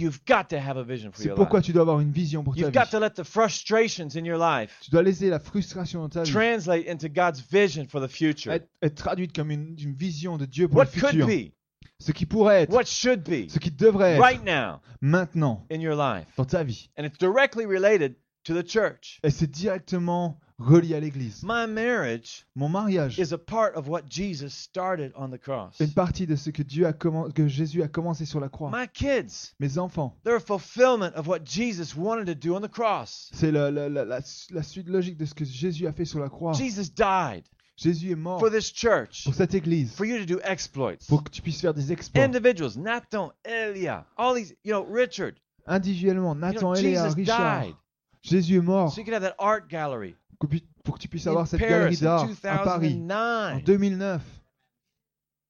C'est 1.15 1.29
pourquoi 1.35 1.61
tu 1.63 1.73
dois 1.73 1.83
avoir 1.83 2.01
une 2.01 2.11
vision 2.11 2.43
pour 2.43 2.55
ta 2.55 2.61
You've 2.61 2.71
vie. 2.71 2.75
got 2.79 2.87
to 2.91 2.99
let 2.99 3.11
the 3.11 3.23
frustrations 3.25 4.17
in 4.17 4.25
your 4.25 4.39
life 4.39 4.77
Tu 4.83 4.91
dois 4.91 5.03
laisser 5.03 5.29
la 5.31 5.39
frustration 5.39 6.01
dans 6.01 6.09
ta 6.09 6.25
vie 6.25 6.33
translate 6.33 6.89
into 6.89 7.09
God's 7.09 7.41
vision 7.53 7.87
for 7.89 8.01
the 8.01 8.11
future. 8.11 8.51
être, 8.53 8.67
être 8.83 8.97
traduite 8.97 9.33
comme 9.37 9.51
une, 9.53 9.77
une 9.79 9.95
vision 9.95 10.37
de 10.37 10.47
Dieu 10.47 10.67
pour 10.67 10.79
What 10.79 10.87
le 10.97 11.01
could 11.01 11.11
futur. 11.11 11.27
be, 11.29 11.53
Ce 12.01 12.11
qui 12.11 12.27
pourrait 12.27 12.63
être, 12.63 12.73
what 12.73 12.87
should 12.87 13.23
be, 13.23 13.49
ce 13.49 13.59
qui 13.61 13.71
devrait 13.71 14.15
être 14.15 14.21
right 14.23 14.45
now 14.45 14.81
maintenant 15.01 15.65
in 15.71 15.81
your 15.81 15.95
life. 15.95 16.27
dans 16.37 16.45
ta 16.45 16.65
vie. 16.65 16.91
And 16.99 17.05
it's 17.05 17.19
directly 17.19 17.67
related 17.67 18.17
to 18.45 18.55
the 18.61 18.67
church. 18.67 19.21
Et 19.23 19.31
c'est 19.31 19.51
directement 19.51 20.41
relié 20.61 20.95
à 20.95 21.01
l'Église. 21.01 21.43
My 21.43 21.67
marriage 21.67 22.45
Mon 22.55 22.69
mariage 22.69 23.19
is 23.19 23.33
a 23.33 23.39
part 23.39 23.75
of 23.77 23.89
what 23.89 24.03
Jesus 24.09 24.53
started 24.55 25.13
on 25.17 25.31
the 25.31 25.39
cross. 25.39 25.81
est 25.81 25.85
une 25.87 25.93
partie 25.95 26.27
de 26.27 26.37
ce 26.37 26.51
que, 26.51 26.63
Dieu 26.63 26.87
a 26.87 26.93
commen- 26.93 27.33
que 27.33 27.49
Jésus 27.49 27.83
a 27.83 27.89
commencé 27.89 28.25
sur 28.27 28.39
la 28.41 28.49
croix. 28.49 28.71
My 28.73 28.87
kids, 28.87 29.55
Mes 29.59 29.79
enfants, 29.79 30.15
they're 30.25 30.37
a 30.37 30.41
fulfillment 30.41 31.13
of 31.17 31.27
what 31.27 31.41
Jesus 31.45 31.97
wanted 31.97 32.27
to 32.27 32.35
do 32.35 32.55
on 32.55 32.61
the 32.61 32.71
cross. 32.71 33.31
c'est 33.33 33.51
la, 33.51 33.71
la- 33.71 33.89
la- 33.89 34.05
la- 34.05 34.21
la 34.51 34.63
suite 34.63 34.89
logique 34.89 35.17
de 35.17 35.25
ce 35.25 35.35
que 35.35 35.45
Jésus 35.45 35.87
a 35.87 35.93
fait 35.93 36.05
sur 36.05 36.21
la 36.21 36.29
croix. 36.29 36.53
Jesus 36.53 36.91
died 36.95 37.45
Jésus 37.77 38.11
est 38.11 38.15
mort 38.17 38.39
for 38.41 38.51
this 38.51 38.71
church, 38.71 39.25
pour 39.25 39.33
cette 39.35 39.55
Église, 39.55 39.95
for 39.95 40.05
you 40.05 40.19
to 40.19 40.27
do 40.27 40.39
exploits. 40.45 41.07
pour 41.09 41.25
que 41.25 41.31
tu 41.31 41.41
puisses 41.41 41.63
faire 41.63 41.73
des 41.73 41.91
exploits. 41.91 42.23
Individuals, 42.23 42.77
Nathan, 42.77 43.33
Elia, 43.45 44.05
all 44.19 44.35
these, 44.35 44.55
you 44.65 44.73
know, 44.73 44.85
Richard. 44.85 45.37
Individuellement, 45.67 46.35
You 46.35 46.41
Nathan, 46.41 46.61
know, 46.61 46.75
Jesus 46.75 47.15
Richard, 47.15 47.27
died 47.39 47.75
Jésus 48.23 48.57
est 48.59 48.63
mort 48.63 48.91
so 48.93 48.99
you 49.01 49.05
could 49.05 49.15
have 49.15 49.23
that 49.23 49.35
art 49.39 49.69
gallery 49.71 50.15
que 50.41 50.47
pour 50.83 50.95
que 50.95 51.01
tu 51.01 51.09
puisses 51.09 51.27
in 51.27 51.31
avoir 51.31 51.47
cette 51.47 51.61
galerie 51.61 51.97
d'art 51.99 52.29
à 52.45 52.59
Paris 52.59 52.95
en 52.95 53.59
2009. 53.59 53.65
2009. 53.65 54.23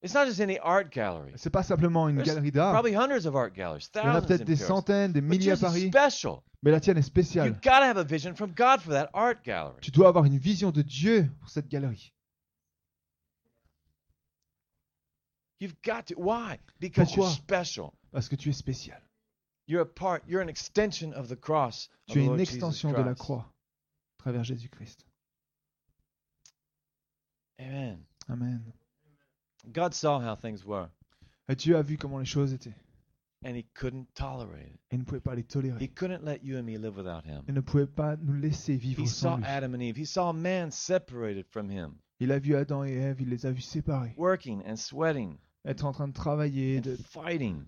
It's 0.02 0.14
not 0.14 0.24
just 0.26 0.40
any 0.40 0.58
art 0.62 0.90
gallery. 0.90 1.32
C'est 1.36 1.50
pas 1.50 1.62
simplement 1.62 2.08
une 2.08 2.16
There's 2.16 2.26
galerie 2.28 2.50
d'art. 2.50 2.72
Probably 2.72 2.94
hundreds 2.94 3.26
of 3.26 3.36
art 3.36 3.52
galleries, 3.54 3.90
Il 3.94 3.98
y 3.98 4.00
en 4.00 4.08
a 4.08 4.12
thousands 4.14 4.26
peut-être 4.26 4.44
des 4.44 4.56
centaines, 4.56 5.12
des 5.12 5.20
milliers 5.20 5.52
à 5.52 5.56
Paris, 5.58 5.88
special. 5.88 6.36
mais 6.62 6.70
la 6.70 6.80
tienne 6.80 6.96
est 6.96 7.00
You 7.00 7.06
spéciale. 7.06 7.52
gotta 7.62 7.84
have 7.86 7.98
a 7.98 8.02
vision 8.04 8.34
from 8.34 8.52
God 8.52 8.80
for 8.80 8.92
that 8.92 9.10
art 9.12 9.42
gallery. 9.44 9.76
Tu 9.82 9.90
dois 9.90 10.08
avoir 10.08 10.24
une 10.24 10.38
vision 10.38 10.70
de 10.70 10.80
Dieu 10.82 11.30
pour 11.40 11.50
cette 11.50 11.68
galerie. 11.68 12.14
You've 15.60 15.76
got 15.84 16.06
to. 16.06 16.14
Why? 16.16 16.58
Because 16.80 17.14
you're 17.14 17.26
Pourquoi? 17.26 17.30
special. 17.34 17.92
Parce 18.12 18.28
que 18.28 18.36
tu 18.36 18.48
es 18.48 18.54
spécial. 18.56 18.98
You're 19.66 19.82
a 19.82 19.86
part. 19.86 20.22
You're 20.26 20.40
an 20.40 20.48
extension 20.48 21.12
of 21.12 21.28
the 21.28 21.36
cross. 21.36 21.90
Tu 22.08 22.20
es 22.20 22.24
une 22.26 22.40
extension 22.40 22.90
de 22.92 23.02
la 23.02 23.14
croix 23.14 23.52
travers 24.20 24.44
Jésus-Christ. 24.44 25.06
Amen. 27.58 28.04
Amen. 28.28 28.62
God 29.72 29.92
saw 29.94 30.18
how 30.20 30.34
things 30.36 30.64
were, 30.64 30.88
Et 31.48 31.56
Dieu 31.56 31.76
a 31.76 31.82
vu 31.82 31.96
comment 31.98 32.18
les 32.18 32.24
choses 32.24 32.52
étaient. 32.54 32.74
and 33.44 33.54
He 33.56 33.64
couldn't 33.74 34.06
tolerate 34.14 34.68
it. 34.68 34.80
Et 34.90 34.96
il 34.96 34.98
ne 35.00 35.04
pouvait 35.04 35.20
pas 35.20 35.34
les 35.34 35.42
He 35.42 35.46
tolérer. 35.46 35.88
couldn't 35.88 36.22
let 36.22 36.40
you 36.42 36.56
and 36.58 36.62
me 36.64 36.76
live 36.78 36.96
without 36.96 37.24
Him. 37.26 37.42
Il 37.48 37.54
ne 37.54 37.60
pouvait 37.60 37.86
pas 37.86 38.16
nous 38.16 38.34
laisser 38.34 38.76
vivre 38.76 39.02
He 39.02 39.06
sans 39.08 39.32
saw 39.32 39.36
lui. 39.38 39.44
Adam 39.46 39.74
and 39.74 39.80
Eve. 39.80 39.98
He 39.98 40.06
saw 40.06 40.32
man 40.32 40.70
separated 40.70 41.46
from 41.50 41.70
Him, 41.70 41.96
Il 42.20 42.32
a 42.32 42.38
vu 42.38 42.54
Adam 42.54 42.84
et 42.84 42.92
Ève, 42.96 43.20
il 43.20 43.28
les 43.28 43.44
a 43.46 43.50
vus 43.52 43.62
séparés. 43.62 44.14
working 44.16 44.62
and 44.66 44.76
sweating 44.76 45.36
Être 45.64 45.84
en 45.84 45.92
train 45.92 46.08
de 46.08 46.14
travailler, 46.14 46.78
and 46.78 46.82
de, 46.82 46.96
fighting. 46.96 47.66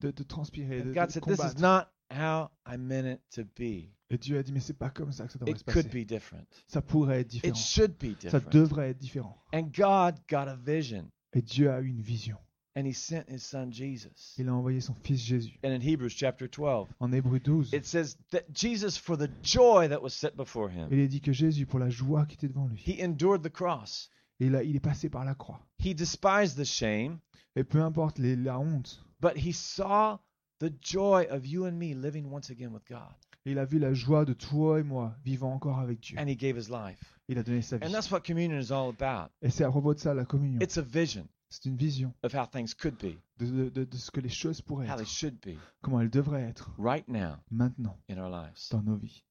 de, 0.00 0.10
de 0.10 0.22
transpirer, 0.24 0.82
de, 0.82 0.92
God 0.92 1.06
de 1.06 1.12
said, 1.12 1.22
"This 1.24 1.38
is 1.38 1.54
combattre. 1.54 1.60
not 1.60 1.88
how 2.10 2.50
I 2.66 2.76
meant 2.76 3.06
it 3.06 3.20
to 3.34 3.42
be. 3.56 3.90
Et 4.10 4.16
Dieu 4.18 4.38
a 4.38 4.42
dit, 4.42 4.52
mais 4.52 4.60
c'est 4.60 4.78
pas 4.78 4.88
comme 4.90 5.12
ça 5.12 5.26
que 5.26 5.32
ça 5.32 5.38
devrait 5.38 5.52
It 5.52 5.58
se 5.58 5.64
could 5.64 5.86
passer. 5.86 6.04
be 6.04 6.06
different. 6.06 6.46
Ça 6.66 6.80
pourrait 6.80 7.20
être 7.20 7.34
It 7.34 7.42
différent. 7.42 7.54
should 7.54 7.92
be 7.98 8.14
Ça 8.20 8.38
different." 8.40 8.50
devrait 8.52 8.90
être 8.90 8.98
différent. 8.98 9.36
And 9.52 9.64
God 9.76 10.16
got 10.30 10.48
a 10.48 10.56
vision, 10.56 11.10
Et 11.34 11.42
Dieu 11.42 11.70
a 11.70 11.80
eu 11.80 11.88
une 11.88 12.00
vision. 12.00 12.38
and 12.74 12.86
He 12.86 12.94
sent 12.94 13.24
His 13.28 13.40
Son 13.40 13.70
Jesus. 13.72 14.34
Il 14.38 14.48
a 14.48 14.54
envoyé 14.54 14.80
son 14.80 14.94
fils 14.94 15.20
Jésus. 15.20 15.58
And 15.64 15.68
in 15.72 15.80
Hebrews 15.82 16.10
chapter 16.10 16.46
12, 16.48 16.88
En 17.00 17.12
Hébreu 17.12 17.38
12, 17.40 17.74
it 17.74 17.84
says 17.84 18.16
that 18.30 18.44
Jesus, 18.54 18.96
for 18.96 19.18
the 19.18 19.28
joy 19.42 19.88
that 19.88 20.00
was 20.00 20.10
set 20.10 20.36
before 20.36 20.70
him, 20.70 20.88
il 20.90 21.00
est 21.00 21.08
dit 21.08 21.20
que 21.20 21.32
Jésus, 21.32 21.66
pour 21.66 21.80
la 21.80 21.90
joie 21.90 22.24
qui 22.24 22.36
était 22.36 22.48
devant 22.48 22.66
lui, 22.68 22.80
he 22.86 23.02
endured 23.04 23.42
the 23.42 23.52
cross. 23.52 24.10
il, 24.40 24.54
est 24.54 24.80
passé 24.80 25.10
par 25.10 25.24
la 25.26 25.34
croix. 25.34 25.60
He 25.84 25.94
despised 25.94 26.56
the 26.56 26.64
shame, 26.64 27.18
Et 27.56 27.64
peu 27.64 27.82
importe 27.82 28.18
les- 28.18 28.36
la 28.36 28.58
honte, 28.60 29.04
but 29.20 29.32
he 29.36 29.52
saw 29.52 30.18
the 30.60 30.70
joy 30.80 31.26
of 31.30 31.46
you 31.46 31.64
and 31.66 31.72
me 31.72 31.94
living 31.94 32.30
once 32.30 32.50
again 32.50 32.72
with 32.72 32.84
God. 32.88 33.14
il 33.44 33.58
a 33.58 33.64
vu 33.64 33.78
la 33.78 33.94
joie 33.94 34.24
de 34.24 34.34
toi 34.34 34.80
et 34.80 34.82
moi 34.82 35.14
vivant 35.24 35.52
encore 35.54 35.78
avec 35.78 36.00
Dieu. 36.00 36.18
And 36.18 36.28
he 36.28 36.36
gave 36.36 36.56
his 36.56 36.68
life. 36.68 37.18
Il 37.28 37.38
a 37.38 37.42
donné 37.42 37.62
sa 37.62 37.78
vie. 37.78 37.86
And 37.86 37.92
that's 37.92 38.10
what 38.10 38.20
communion 38.22 38.58
is 38.60 38.70
all 38.72 38.88
about. 38.90 39.30
Et 39.42 39.50
c'est 39.50 39.64
à 39.64 39.70
propos 39.70 39.94
de 39.94 39.98
ça 40.00 40.14
la 40.14 40.24
communion. 40.24 40.60
It's 40.60 40.78
a 40.78 40.82
vision 40.82 41.26
C'est 41.50 41.64
une 41.64 41.76
vision 41.76 42.12
of 42.22 42.34
how 42.34 42.44
things 42.46 42.74
could 42.74 42.96
be, 42.98 43.16
de, 43.38 43.46
de- 43.46 43.68
de- 43.70 43.84
de 43.84 43.96
ce 43.96 44.10
que 44.10 44.20
les 44.20 44.28
choses 44.28 44.60
pourraient 44.60 44.86
how 44.86 44.96
they 44.96 45.02
être, 45.02 45.08
should 45.08 45.38
be 45.40 45.56
comment 45.80 46.00
elles 46.00 46.10
devraient 46.10 46.42
être 46.42 46.70
right 46.78 47.08
now 47.08 47.36
maintenant 47.50 47.96
in 48.10 48.18
our 48.18 48.28
lives. 48.28 48.68
dans 48.70 48.82
nos 48.82 48.96
vies. 48.96 49.22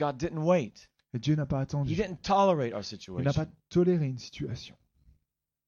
God 0.00 0.16
didn't 0.18 0.42
wait. 0.44 0.88
Et 1.14 1.18
Dieu 1.20 1.36
n'a 1.36 1.46
pas 1.46 1.60
He 1.60 1.62
attendu. 1.62 1.94
didn't 1.94 2.22
tolerate 2.22 2.72
our 2.72 2.82
Il 3.18 3.24
n'a 3.24 3.32
pas 3.32 3.46
toléré 3.68 4.06
une 4.06 4.18
situation. 4.18 4.74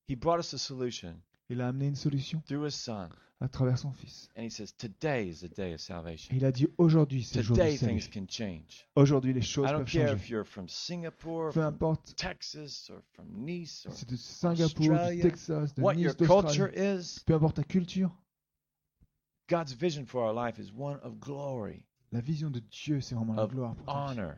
He 0.09 0.16
brought 0.16 0.40
us 0.40 0.55
a 0.55 0.59
solution 0.59 1.14
Il 1.50 1.61
a 1.61 1.68
amené 1.68 1.88
une 1.88 1.94
solution 1.96 2.40
through 2.46 2.66
his 2.66 2.72
son. 2.74 3.09
à 3.40 3.48
travers 3.48 3.76
son 3.78 3.92
fils. 3.92 4.30
And 4.37 4.42
he 4.44 4.50
says, 4.50 4.72
Today 4.72 5.28
is 5.28 5.40
the 5.40 5.54
day 5.54 5.74
of 5.74 5.80
Et 5.80 5.83
salvation. 5.83 6.35
il 6.35 6.44
a 6.46 6.52
dit 6.52 6.66
aujourd'hui 6.78 7.22
c'est 7.22 7.38
le 7.40 7.42
jour 7.44 7.57
Today 7.57 7.72
du 7.72 7.76
salut. 7.78 8.00
things 8.00 8.09
can 8.09 8.26
change. 8.26 8.87
Aujourd'hui 8.96 9.35
les 9.35 9.42
choses 9.42 9.66
I 9.68 9.72
don't 9.72 9.80
peuvent 9.80 9.88
changer. 9.88 10.14
if 10.14 10.30
you're 10.30 10.44
from 10.46 10.68
Singapore, 10.68 11.48
Peu 11.52 11.61
from 11.61 11.74
importe 11.74 12.16
Texas, 12.16 12.88
or 12.90 13.02
from 13.12 13.26
Nice, 13.44 13.85
or 13.87 13.92
si 13.92 13.98
c'est 14.00 14.09
de 14.09 14.16
Singapour, 14.16 14.85
du 14.87 14.90
Australia, 14.92 15.22
Texas, 15.22 15.74
de 15.74 15.83
what 15.83 15.94
your 15.96 16.14
Nice, 16.18 16.26
culture 16.26 16.68
d'Australie. 16.68 16.98
is. 17.00 17.22
Peu 17.26 17.35
importe 17.35 17.57
ta 17.57 17.64
culture, 17.64 18.11
God's 19.50 19.72
vision 19.74 20.07
for 20.07 20.22
our 20.22 20.33
life 20.33 20.59
is 20.59 20.72
one 20.72 20.98
of 21.02 21.20
glory, 21.20 21.83
la 22.12 22.20
vision 22.22 22.50
de 22.50 22.61
Dieu 22.61 23.00
c'est 23.02 23.14
vraiment 23.14 23.35
la 23.35 23.42
of 23.42 23.50
gloire 23.52 23.74
pour 23.74 23.85
ta 23.85 23.92
vie, 24.14 24.18
honor. 24.20 24.35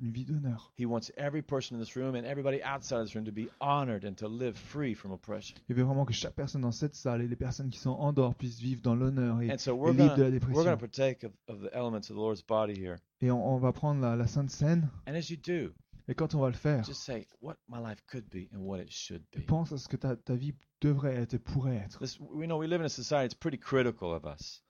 Une 0.00 0.10
vie 0.12 0.24
d'honneur. 0.24 0.72
He 0.78 0.84
wants 0.86 1.10
every 1.16 1.42
person 1.42 1.76
in 1.76 1.80
this 1.80 1.94
room 1.96 2.14
and 2.14 2.24
everybody 2.24 2.62
outside 2.62 3.04
this 3.04 3.14
room 3.14 3.24
to 3.24 3.32
be 3.32 3.48
honored 3.60 4.04
and 4.04 4.14
to 4.16 4.28
live 4.28 4.56
free 4.56 4.94
from 4.94 5.12
oppression. 5.12 5.56
Il 5.68 5.74
veut 5.76 5.84
vraiment 5.84 6.04
que 6.04 6.12
chaque 6.12 6.34
personne 6.34 6.62
dans 6.62 6.72
cette 6.72 6.94
salle 6.94 7.22
et 7.22 7.28
les 7.28 7.36
personnes 7.36 7.70
qui 7.70 7.78
sont 7.78 7.90
en 7.90 8.12
dehors 8.12 8.34
puissent 8.34 8.60
vivre 8.60 8.82
dans 8.82 8.94
l'honneur 8.94 9.40
et, 9.42 9.50
And 9.52 9.58
so 9.58 9.74
et 9.74 9.78
we're 9.78 9.92
libres 9.92 10.16
de 10.16 10.22
la 10.22 10.28
we're 10.28 10.40
dépression. 10.40 10.76
partake 10.76 11.24
of, 11.24 11.32
of 11.48 11.60
the 11.60 11.74
elements 11.74 12.10
of 12.10 12.16
the 12.16 12.20
Lord's 12.20 12.42
body 12.42 12.74
here. 12.74 12.96
Et 13.20 13.30
on, 13.30 13.42
on 13.54 13.58
va 13.58 13.72
prendre 13.72 14.00
la, 14.00 14.16
la 14.16 14.26
Sainte 14.26 14.50
Seine 14.50 14.88
And 15.06 15.14
as 15.14 15.30
you 15.30 15.36
do, 15.36 15.72
et 16.08 16.14
quand 16.14 16.34
on 16.34 16.40
va 16.40 16.48
le 16.48 16.54
faire, 16.54 16.84
just 16.84 17.02
say 17.02 17.26
what 17.40 17.56
my 17.68 17.78
life 17.80 18.00
could 18.06 18.28
be 18.30 18.48
and 18.54 18.60
what 18.60 18.78
it 18.78 18.90
should 18.92 19.22
be. 19.34 19.44
pense 19.46 19.72
à 19.72 19.78
ce 19.78 19.88
que 19.88 19.96
ta, 19.96 20.14
ta 20.16 20.34
vie 20.34 20.54
devrait 20.80 21.16
être 21.16 21.34
et 21.34 21.38
pourrait 21.38 21.76
être. 21.76 21.98
This, 21.98 22.18
we 22.20 22.46
know 22.46 22.58
we 22.58 22.68
live 22.68 22.80
in 22.80 22.84
a 22.84 22.88
society 22.88 23.28
that's 23.28 23.34
pretty 23.34 23.58
critical 23.58 24.12
of 24.12 24.24
us. 24.24 24.62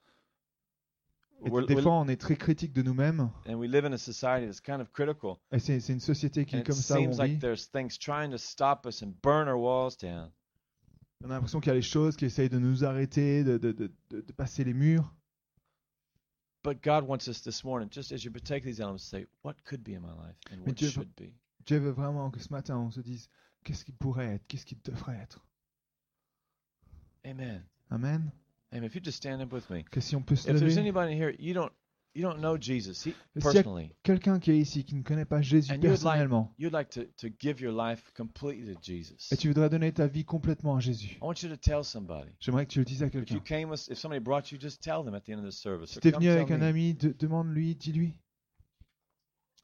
Et 1.45 1.51
We're- 1.51 1.67
des 1.67 1.81
fois, 1.81 1.93
on 1.93 2.09
est 2.09 2.17
très 2.21 2.37
critique 2.37 2.73
de 2.73 2.83
nous-mêmes. 2.83 3.31
and 3.47 3.55
we 3.55 3.69
live 3.69 3.85
in 3.85 3.93
a 3.93 3.99
society 3.99 4.47
that's 4.47 4.61
kind 4.61 4.81
of 4.81 4.91
critical. 4.91 5.37
Et 5.53 5.59
c'est 5.59 5.79
une 5.93 6.01
société 6.01 6.45
qui 6.47 6.57
And 6.57 6.59
est 6.59 6.63
it 6.63 6.67
comme 6.67 6.77
ça 6.77 6.99
où 6.99 7.05
on 7.05 7.13
seems 7.13 7.19
like 7.23 7.33
vit. 7.35 7.39
there's 7.39 7.71
things 7.71 7.99
trying 7.99 8.31
to 8.31 8.39
stop 8.39 8.87
us 8.87 9.03
and 9.03 9.13
burn 9.23 9.47
our 9.49 9.57
walls 9.61 9.97
down. 9.99 10.31
On 11.23 11.31
a 11.31 11.35
l'impression 11.35 11.61
qu'il 11.61 11.69
y 11.69 11.73
a 11.73 11.75
les 11.75 11.83
choses 11.83 12.17
qui 12.17 12.25
essayent 12.25 12.49
de 12.49 12.59
nous 12.59 12.85
arrêter, 12.85 13.45
de, 13.45 13.59
de, 13.59 13.73
de, 13.73 13.91
de- 14.11 14.33
passer 14.33 14.65
les 14.65 14.75
murs. 14.75 15.13
But 16.65 16.83
God 16.83 17.05
wants 17.07 17.29
us 17.29 17.43
this 17.43 17.63
morning, 17.65 17.89
just 17.93 18.13
as 18.13 18.25
you 18.25 18.31
partake 18.33 18.65
these 18.65 18.81
elements, 18.81 19.03
to 19.05 19.09
say, 19.09 19.27
what 19.45 19.55
could 19.65 19.83
be 19.85 19.93
in 19.93 20.01
my 20.01 20.13
life 20.13 20.37
and 20.51 20.59
what 20.67 20.73
Dieu 20.75 20.89
veut- 20.89 20.93
should 20.93 21.15
be? 21.17 21.33
Dieu 21.65 21.79
veut 21.79 21.93
vraiment 21.93 22.31
que 22.31 22.41
ce 22.41 22.49
matin, 22.53 22.77
on 22.79 22.91
se 22.91 23.01
dise 23.01 23.29
qu'est-ce 23.63 23.85
qui 23.85 23.93
pourrait 23.93 24.35
être, 24.35 24.47
qu'est-ce 24.49 24.65
qui 24.67 24.77
devrait 24.85 25.17
être? 25.23 25.45
Amen. 27.25 27.63
Amen. 27.91 28.31
Amen. 28.73 28.85
If 28.85 28.95
you 28.95 29.01
just 29.03 29.17
stand 29.19 29.41
up 29.43 29.53
with 29.53 29.69
me. 29.71 29.85
Que 29.91 30.01
si 30.01 30.17
on 30.17 30.23
peut 30.23 30.37
se 30.37 30.51
If 30.51 30.59
there's 30.59 30.77
lever. 30.77 30.81
anybody 30.81 31.15
here, 31.17 31.35
you 31.39 31.55
don't 31.55 31.73
you 32.15 32.23
don't 32.23 32.39
know 32.41 32.57
Jesus 32.59 33.05
he, 33.05 33.11
Et 33.11 33.41
s'il 33.41 33.45
y 33.45 33.59
a 33.59 33.63
personally, 33.63 33.91
quelqu'un 34.03 34.39
qui 34.41 34.51
est 34.51 34.59
ici, 34.59 34.85
qui 34.85 34.95
ne 34.95 35.03
connaît 35.03 35.27
pas 35.27 35.43
Jésus 35.43 35.71
And 35.71 35.75
you 35.77 35.91
would 35.91 36.03
like- 36.03 36.03
personnellement, 36.03 36.55
you'd 36.59 36.73
like 36.73 36.89
to, 36.91 37.05
to 37.19 37.29
give 37.39 37.61
your 37.61 37.73
life 37.75 38.11
completely 38.17 38.75
to 38.75 38.81
Jesus. 38.83 39.31
et 39.31 39.37
tu 39.37 39.49
voudrais 39.49 39.69
donner 39.69 39.93
ta 39.93 40.07
vie 40.07 40.25
complètement 40.25 40.77
à 40.77 40.81
Jésus, 40.81 41.17
I 41.17 41.19
want 41.21 41.35
you 41.43 41.51
to 41.51 41.57
tell 41.59 41.85
somebody. 41.85 42.31
j'aimerais 42.41 42.65
que 42.65 42.73
tu 42.73 42.79
le 42.79 42.87
dises 42.87 43.03
à 43.03 43.09
If 43.09 43.15
you 43.15 43.21
quelqu'un. 43.25 43.41
came 43.45 43.69
with, 43.71 43.87
if 43.91 43.99
somebody 43.99 44.19
brought 44.25 44.51
you, 44.51 44.59
just 44.59 44.83
tell 44.83 45.05
them 45.05 45.15
at 45.15 45.21
the 45.27 45.31
end 45.33 45.41
of 45.41 45.45
the 45.45 45.53
service. 45.55 45.91
Si 45.91 45.99
Or 45.99 46.01
t'es 46.01 46.11
come 46.13 46.21
venu 46.23 46.31
tell 46.33 46.39
avec 46.39 46.51
un 46.53 46.59
me. 46.59 46.65
ami, 46.65 46.95
de- 46.95 47.13
demande-lui, 47.13 47.75
dis-lui. 47.77 48.15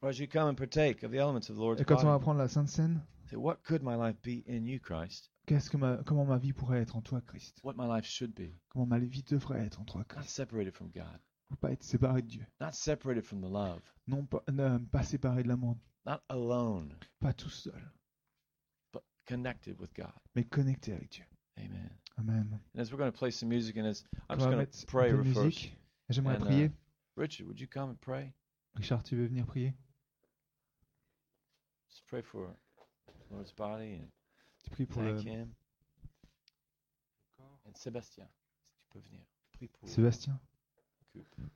Or 0.03 0.09
as 0.09 0.19
you 0.19 0.27
come 0.27 0.47
and 0.49 0.55
partake 0.55 1.01
of 1.03 1.09
the 1.11 1.17
elements 1.17 1.49
of 1.49 1.55
the 1.55 1.59
Lord's 1.59 1.81
Et 1.81 1.85
quand 1.85 2.01
on 2.03 2.05
va 2.05 2.13
body, 2.17 2.21
prendre 2.23 2.37
la 2.39 2.47
Sainte 2.47 2.69
Seine, 2.69 3.01
say, 3.31 3.35
what 3.35 3.63
could 3.63 3.81
my 3.81 3.95
life 3.95 4.21
be 4.21 4.43
in 4.47 4.67
you, 4.67 4.79
Christ? 4.79 5.31
Qu'est-ce 5.45 5.69
que 5.69 5.77
ma, 5.77 5.97
comment 6.03 6.25
ma 6.25 6.37
vie 6.37 6.53
pourrait 6.53 6.81
être 6.81 6.95
en 6.95 7.01
toi, 7.01 7.21
Christ? 7.21 7.59
What 7.63 7.73
my 7.77 7.87
life 7.87 8.05
should 8.05 8.33
be. 8.33 8.53
Comment 8.69 8.85
ma 8.85 8.99
vie 8.99 9.23
devrait 9.23 9.65
être 9.65 9.79
en 9.81 9.85
toi, 9.85 10.01
Not 10.01 10.05
Christ? 10.07 10.29
separated 10.29 10.73
from 10.73 10.89
God. 10.91 11.19
Pour 11.47 11.57
pas 11.57 11.71
être 11.71 11.83
séparé 11.83 12.21
de 12.21 12.27
Dieu. 12.27 12.45
Not 12.59 12.71
separated 12.71 13.23
from 13.23 13.41
the 13.41 13.49
love. 13.51 13.81
Non 14.07 14.25
pas, 14.25 14.43
ne- 14.51 14.79
pas 14.79 15.03
séparé 15.03 15.43
de 15.43 15.47
l'amour. 15.47 15.77
Not 16.05 16.19
alone. 16.29 16.95
Pas 17.19 17.33
tout 17.33 17.49
seul. 17.49 17.81
connected 19.25 19.79
with 19.79 19.93
God. 19.93 20.11
mais 20.35 20.43
connecté 20.43 20.91
avec 20.93 21.09
Dieu. 21.11 21.25
Amen. 21.57 21.89
Amen. 22.17 22.59
And 22.75 22.81
as 22.81 22.91
we're 22.91 22.97
going 22.97 23.11
to 23.11 23.17
play 23.17 23.31
some 23.31 23.47
music, 23.49 23.77
and 23.77 23.85
as 23.87 24.03
I'm 24.29 24.37
just 24.37 24.49
going 24.49 24.57
mettre 24.57 24.77
to 24.79 24.85
pray 24.85 25.11
first. 25.33 25.69
J'aimerais 26.09 26.35
And, 26.35 26.43
uh, 26.43 26.45
prier. 26.45 26.71
Richard, 27.15 27.47
would 27.47 27.59
you 27.59 27.67
come 27.67 27.89
and 27.91 27.99
pray? 28.01 28.33
Richard, 28.75 29.03
tu 29.03 29.15
veux 29.15 29.27
venir 29.27 29.45
prier? 29.45 29.73
Just 31.89 32.05
pray 32.07 32.21
for 32.21 32.53
Lord's 33.31 33.53
body 33.53 33.93
and 33.93 34.09
Tu 34.63 34.69
pries 34.71 34.85
pour 34.85 35.01
le 35.01 35.15
thank 37.63 37.77
Sébastien, 37.77 38.27
si 38.61 38.77
tu 38.77 38.85
peux 38.89 38.99
venir. 38.99 39.21
Prie 39.53 39.67
pour 39.67 39.89
Sébastien. 39.89 40.39
couple. 41.13 41.49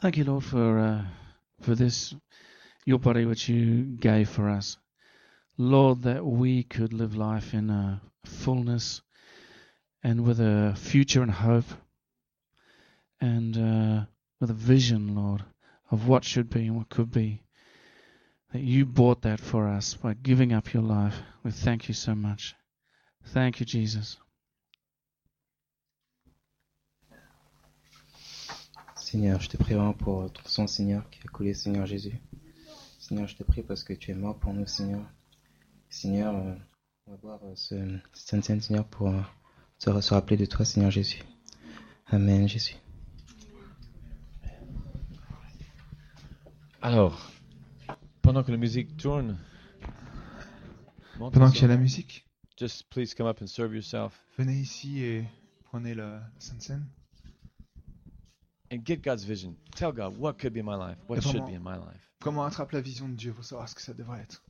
Thank 0.00 0.16
you, 0.16 0.24
Lord, 0.24 0.44
for 0.44 0.78
uh, 0.78 1.04
for 1.60 1.76
this, 1.76 2.12
your 2.84 2.98
body 2.98 3.24
which 3.24 3.48
you 3.48 3.84
gave 4.00 4.28
for 4.28 4.50
us, 4.50 4.76
Lord, 5.56 6.02
that 6.02 6.26
we 6.26 6.64
could 6.64 6.92
live 6.92 7.14
life 7.14 7.54
in 7.54 7.70
a 7.70 8.00
fullness 8.24 9.02
and 10.02 10.24
with 10.24 10.40
a 10.40 10.74
future 10.76 11.22
and 11.22 11.30
hope, 11.30 11.66
and 13.22 13.56
uh, 13.56 14.04
with 14.40 14.50
a 14.50 14.54
vision, 14.54 15.14
Lord, 15.14 15.44
of 15.90 16.08
what 16.08 16.24
should 16.24 16.50
be 16.50 16.66
and 16.66 16.76
what 16.76 16.90
could 16.90 17.10
be. 17.10 17.42
That 18.52 18.62
you 18.62 18.84
bought 18.84 19.22
that 19.22 19.40
for 19.40 19.68
us 19.68 19.94
by 19.94 20.14
giving 20.14 20.52
up 20.52 20.74
your 20.74 20.82
life. 20.82 21.14
We 21.44 21.52
thank 21.52 21.88
you 21.88 21.94
so 21.94 22.14
much. 22.14 22.54
Thank 23.26 23.60
you, 23.60 23.66
Jesus. 23.66 24.18
Seigneur, 28.96 29.40
je 29.40 29.48
te 29.48 29.56
prie 29.56 29.74
vraiment 29.74 29.96
pour 29.96 30.32
ton 30.32 30.42
sang, 30.46 30.66
Seigneur, 30.66 31.08
qui 31.10 31.20
a 31.24 31.28
coulé, 31.28 31.54
Seigneur 31.54 31.86
Jésus. 31.86 32.20
Seigneur, 32.98 33.28
je 33.28 33.36
te 33.36 33.44
prie 33.44 33.62
parce 33.62 33.84
que 33.84 33.92
tu 33.92 34.10
es 34.10 34.14
mort 34.14 34.38
pour 34.38 34.52
nous, 34.52 34.66
Seigneur. 34.66 35.04
Seigneur, 35.90 36.34
euh, 36.34 36.54
on 37.06 37.12
va 37.12 37.16
voir 37.18 37.40
euh, 37.44 37.52
ce, 37.54 37.74
cette 38.14 38.44
scène, 38.44 38.60
Seigneur, 38.60 38.86
pour 38.86 39.08
euh, 39.08 39.20
se 39.78 40.14
rappeler 40.14 40.36
de 40.36 40.46
toi, 40.46 40.64
Seigneur 40.64 40.90
Jésus. 40.90 41.22
Amen, 42.06 42.48
Jésus. 42.48 42.81
Alors, 46.82 47.30
pendant 48.22 48.42
que 48.42 48.50
la 48.50 48.56
musique 48.58 48.96
tourne, 48.96 49.38
Pendant 51.18 51.50
qu'il 51.50 51.62
y 51.62 51.64
a 51.66 51.68
la 51.68 51.76
musique, 51.76 52.26
just 52.58 52.88
please 52.90 53.14
come 53.14 53.26
up 53.28 53.40
and 53.40 53.46
serve 53.46 53.72
yourself 53.74 54.18
venez 54.38 54.58
ici 54.60 55.02
et 55.04 55.24
prenez 55.64 55.94
la 55.94 56.20
Sainte 56.38 56.62
Seine. 56.62 56.86
and 58.72 58.78
get 58.84 58.96
God's 59.04 59.24
vision. 59.24 59.54
Tell 59.76 59.92
God 59.92 60.16
what 60.18 60.34
could 60.38 60.52
be 60.52 60.58
in 60.60 60.64
my 60.64 60.74
life, 60.76 60.96
what 61.08 61.18
Et 61.18 61.20
should 61.20 61.42
vraiment- 61.42 61.50
be 61.50 61.54
in 61.54 61.62
my 61.62 61.76
life. 61.76 62.10
Comment 62.20 62.44
attrape 62.44 62.72
la 62.72 62.80
vision 62.80 63.08
de 63.08 63.14
Dieu 63.14 63.32
pour 63.32 63.44
savoir 63.44 63.68
ce 63.68 63.74
que 63.74 63.82
ça 63.82 63.92
devrait 63.94 64.20
être. 64.20 64.42